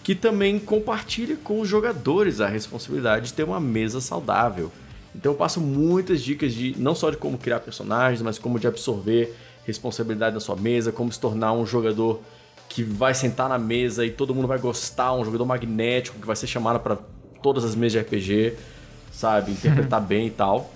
que 0.01 0.15
também 0.15 0.57
compartilha 0.57 1.35
com 1.35 1.59
os 1.59 1.67
jogadores 1.67 2.39
a 2.39 2.47
responsabilidade 2.47 3.27
de 3.27 3.33
ter 3.33 3.43
uma 3.43 3.59
mesa 3.59 3.99
saudável. 3.99 4.71
Então 5.15 5.31
eu 5.31 5.37
passo 5.37 5.61
muitas 5.61 6.21
dicas 6.21 6.53
de 6.53 6.75
não 6.77 6.93
só 6.93 7.09
de 7.09 7.17
como 7.17 7.37
criar 7.37 7.61
personagens, 7.61 8.21
mas 8.21 8.37
como 8.37 8.59
de 8.59 8.67
absorver 8.67 9.33
responsabilidade 9.65 10.33
na 10.33 10.39
sua 10.39 10.55
mesa, 10.55 10.91
como 10.91 11.11
se 11.11 11.19
tornar 11.19 11.53
um 11.53 11.65
jogador 11.65 12.21
que 12.67 12.83
vai 12.83 13.13
sentar 13.13 13.47
na 13.47 13.57
mesa 13.57 14.05
e 14.05 14.11
todo 14.11 14.35
mundo 14.35 14.47
vai 14.47 14.59
gostar, 14.59 15.13
um 15.13 15.23
jogador 15.23 15.45
magnético 15.45 16.19
que 16.19 16.27
vai 16.27 16.35
ser 16.35 16.47
chamado 16.47 16.79
para 16.79 16.97
todas 17.41 17.63
as 17.63 17.75
mesas 17.75 17.93
de 17.93 17.99
RPG, 17.99 18.57
sabe, 19.11 19.51
interpretar 19.51 20.01
bem 20.05 20.27
e 20.27 20.31
tal. 20.31 20.71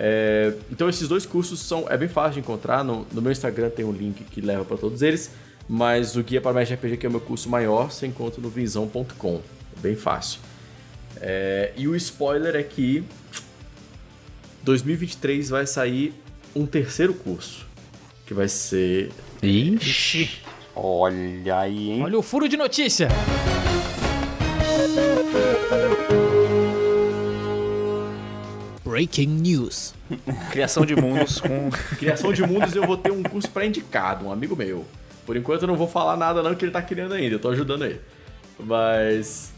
É, 0.00 0.54
então 0.70 0.88
esses 0.88 1.08
dois 1.08 1.26
cursos 1.26 1.60
são 1.60 1.86
é 1.88 1.96
bem 1.96 2.08
fácil 2.08 2.34
de 2.34 2.40
encontrar. 2.40 2.82
No, 2.82 3.06
no 3.12 3.20
meu 3.20 3.32
Instagram 3.32 3.68
tem 3.68 3.84
um 3.84 3.92
link 3.92 4.24
que 4.24 4.40
leva 4.40 4.64
para 4.64 4.76
todos 4.76 5.02
eles. 5.02 5.30
Mas 5.68 6.16
o 6.16 6.22
guia 6.22 6.40
para 6.40 6.54
mais 6.54 6.70
RPG, 6.70 6.96
que 6.96 7.04
é 7.04 7.08
o 7.08 7.12
meu 7.12 7.20
curso 7.20 7.50
maior, 7.50 7.90
você 7.90 8.06
encontra 8.06 8.40
no 8.40 8.48
vinzão.com. 8.48 9.42
É 9.76 9.80
bem 9.80 9.94
fácil. 9.94 10.40
É, 11.20 11.72
e 11.76 11.86
o 11.86 11.94
spoiler 11.94 12.56
é 12.56 12.62
que 12.62 13.04
2023 14.62 15.50
vai 15.50 15.66
sair 15.66 16.14
um 16.54 16.66
terceiro 16.66 17.14
curso. 17.14 17.66
Que 18.26 18.34
vai 18.34 18.48
ser. 18.48 19.10
Ixi. 19.42 20.42
Olha 20.74 21.60
aí, 21.60 21.90
hein? 21.90 22.02
Olha 22.02 22.18
o 22.18 22.22
furo 22.22 22.48
de 22.48 22.56
notícia. 22.56 23.08
Breaking 28.84 29.28
News. 29.28 29.94
Criação 30.50 30.84
de 30.84 30.94
mundos 30.96 31.40
com. 31.40 31.70
Criação 31.98 32.32
de 32.32 32.42
mundos 32.46 32.74
eu 32.74 32.86
vou 32.86 32.96
ter 32.96 33.12
um 33.12 33.22
curso 33.22 33.50
pré-indicado, 33.50 34.26
um 34.26 34.32
amigo 34.32 34.56
meu. 34.56 34.84
Por 35.24 35.36
enquanto 35.36 35.62
eu 35.62 35.68
não 35.68 35.76
vou 35.76 35.88
falar 35.88 36.16
nada 36.16 36.42
não 36.42 36.54
que 36.54 36.64
ele 36.64 36.72
tá 36.72 36.82
criando 36.82 37.14
ainda, 37.14 37.34
eu 37.34 37.38
tô 37.38 37.50
ajudando 37.50 37.84
ele. 37.84 38.00
Mas 38.58 39.52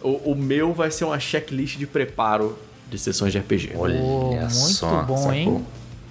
o, 0.00 0.32
o 0.32 0.34
meu 0.34 0.72
vai 0.72 0.90
ser 0.90 1.04
uma 1.04 1.18
checklist 1.18 1.76
de 1.76 1.86
preparo 1.86 2.56
de 2.88 2.98
sessões 2.98 3.32
de 3.32 3.38
RPG. 3.38 3.72
Olha 3.76 3.98
Pô, 4.00 4.30
muito 4.34 4.50
só, 4.52 5.02
bom, 5.02 5.16
sacou? 5.16 5.32
hein? 5.32 5.66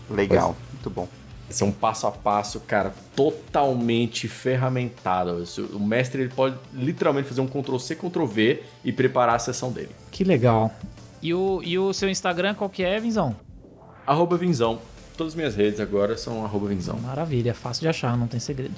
Legal, 0.09 0.55
muito 0.73 0.89
bom. 0.89 1.07
Esse 1.49 1.63
é 1.63 1.65
um 1.65 1.71
passo 1.71 2.07
a 2.07 2.11
passo, 2.11 2.59
cara, 2.61 2.93
totalmente 3.15 4.27
ferramentado. 4.27 5.43
O 5.73 5.79
mestre 5.79 6.23
ele 6.23 6.33
pode 6.33 6.57
literalmente 6.73 7.27
fazer 7.27 7.41
um 7.41 7.47
Ctrl 7.47 7.77
C, 7.77 7.95
Ctrl 7.95 8.25
V 8.25 8.63
e 8.83 8.91
preparar 8.91 9.35
a 9.35 9.39
sessão 9.39 9.71
dele. 9.71 9.91
Que 10.11 10.23
legal. 10.23 10.71
E 11.21 11.33
o, 11.33 11.61
e 11.63 11.77
o 11.77 11.93
seu 11.93 12.09
Instagram 12.09 12.55
qual 12.55 12.69
que 12.69 12.83
é, 12.83 12.99
Vinzão? 12.99 13.35
Arroba 14.05 14.37
Vinzão. 14.37 14.79
Todas 15.15 15.33
as 15.33 15.35
minhas 15.37 15.55
redes 15.55 15.79
agora 15.79 16.17
são 16.17 16.43
arroba 16.43 16.67
Vinzão. 16.67 16.97
Maravilha, 16.99 17.51
é 17.51 17.53
fácil 17.53 17.81
de 17.81 17.87
achar, 17.87 18.17
não 18.17 18.27
tem 18.27 18.39
segredo. 18.39 18.75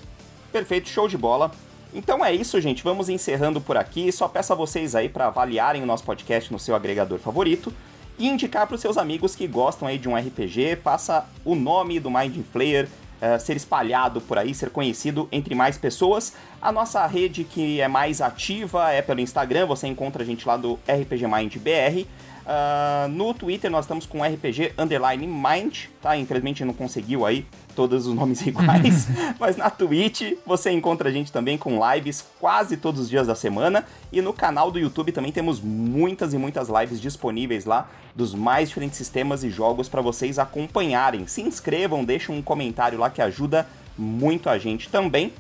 Perfeito, 0.51 0.87
show 0.89 1.07
de 1.07 1.17
bola. 1.17 1.51
Então 1.93 2.23
é 2.23 2.33
isso, 2.33 2.59
gente. 2.59 2.83
Vamos 2.83 3.09
encerrando 3.09 3.61
por 3.61 3.77
aqui. 3.77 4.11
Só 4.11 4.27
peço 4.27 4.53
a 4.53 4.55
vocês 4.55 4.95
aí 4.95 5.09
para 5.09 5.27
avaliarem 5.27 5.81
o 5.81 5.85
nosso 5.85 6.03
podcast 6.03 6.51
no 6.51 6.59
seu 6.59 6.75
agregador 6.75 7.19
favorito 7.19 7.73
e 8.19 8.27
indicar 8.27 8.65
para 8.67 8.75
os 8.75 8.81
seus 8.81 8.97
amigos 8.97 9.35
que 9.35 9.47
gostam 9.47 9.87
aí 9.87 9.97
de 9.97 10.09
um 10.09 10.15
RPG. 10.15 10.77
Faça 10.83 11.27
o 11.45 11.55
nome 11.55 11.99
do 11.99 12.09
Mind 12.09 12.37
Flayer 12.51 12.87
eh, 13.19 13.39
ser 13.39 13.57
espalhado 13.57 14.21
por 14.21 14.37
aí, 14.37 14.53
ser 14.53 14.69
conhecido 14.69 15.27
entre 15.31 15.55
mais 15.55 15.77
pessoas. 15.77 16.33
A 16.61 16.71
nossa 16.71 17.05
rede 17.07 17.43
que 17.43 17.81
é 17.81 17.87
mais 17.87 18.21
ativa 18.21 18.91
é 18.91 19.01
pelo 19.01 19.19
Instagram. 19.19 19.65
Você 19.65 19.87
encontra 19.87 20.21
a 20.21 20.25
gente 20.25 20.47
lá 20.47 20.55
do 20.55 20.79
RPG 20.87 21.25
Mind 21.27 21.55
BR. 21.57 22.05
Ah, 22.49 23.07
no 23.09 23.33
Twitter 23.33 23.69
nós 23.69 23.83
estamos 23.83 24.05
com 24.05 24.23
RPG 24.23 24.71
Underline 24.77 25.27
Mind, 25.27 25.87
tá? 26.01 26.15
Infelizmente 26.15 26.63
não 26.63 26.73
conseguiu 26.73 27.25
aí 27.25 27.45
todos 27.75 28.07
os 28.07 28.15
nomes 28.15 28.39
iguais, 28.47 29.09
mas 29.37 29.57
na 29.57 29.69
Twitch 29.69 30.31
você 30.45 30.71
encontra 30.71 31.09
a 31.09 31.11
gente 31.11 31.29
também 31.29 31.57
com 31.57 31.77
lives 31.91 32.25
quase 32.39 32.77
todos 32.77 33.01
os 33.01 33.09
dias 33.09 33.27
da 33.27 33.35
semana 33.35 33.83
e 34.13 34.21
no 34.21 34.31
canal 34.31 34.71
do 34.71 34.79
YouTube 34.79 35.11
também 35.11 35.29
temos 35.29 35.59
muitas 35.59 36.33
e 36.33 36.37
muitas 36.37 36.69
lives 36.69 37.01
disponíveis 37.01 37.65
lá 37.65 37.89
dos 38.15 38.33
mais 38.33 38.69
diferentes 38.69 38.97
sistemas 38.97 39.43
e 39.43 39.49
jogos 39.49 39.89
para 39.89 40.01
vocês 40.01 40.39
acompanharem. 40.39 41.27
Se 41.27 41.41
inscrevam, 41.41 42.05
deixem 42.05 42.33
um 42.33 42.41
comentário 42.41 42.97
lá 42.97 43.09
que 43.09 43.21
ajuda 43.21 43.67
muito 43.97 44.49
a 44.49 44.57
gente 44.57 44.87
também. 44.87 45.33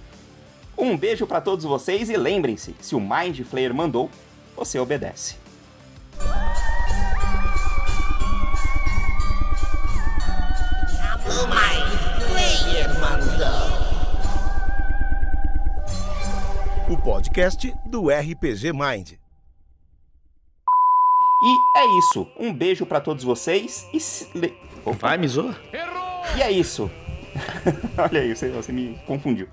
Um 0.77 0.97
beijo 0.97 1.25
para 1.25 1.39
todos 1.39 1.63
vocês 1.63 2.09
e 2.09 2.17
lembrem-se, 2.17 2.75
se 2.81 2.95
o 2.95 2.99
Mind 2.99 3.39
Flayer 3.43 3.73
mandou, 3.73 4.09
você 4.57 4.77
obedece. 4.77 5.46
O 16.89 16.97
podcast 16.97 17.73
do 17.85 18.09
RPG 18.09 18.71
Mind. 18.71 19.13
E 21.43 21.57
é 21.79 21.85
isso. 21.99 22.27
Um 22.39 22.53
beijo 22.53 22.85
pra 22.85 23.01
todos 23.01 23.23
vocês 23.23 23.87
e. 23.93 23.99
se- 23.99 24.27
Opa. 24.85 25.09
Vai, 25.09 25.17
me 25.17 25.27
zoa? 25.27 25.55
E 26.37 26.41
é 26.41 26.51
isso. 26.51 26.89
Olha 27.97 28.21
aí, 28.21 28.35
você, 28.35 28.49
você 28.49 28.71
me 28.71 28.97
confundiu. 29.05 29.47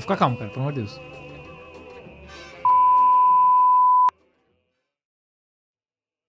Fica 0.00 0.16
calmo, 0.16 0.36
cara, 0.36 0.50
pelo 0.50 0.62
amor 0.62 0.72
de 0.74 0.80
Deus. 0.82 1.00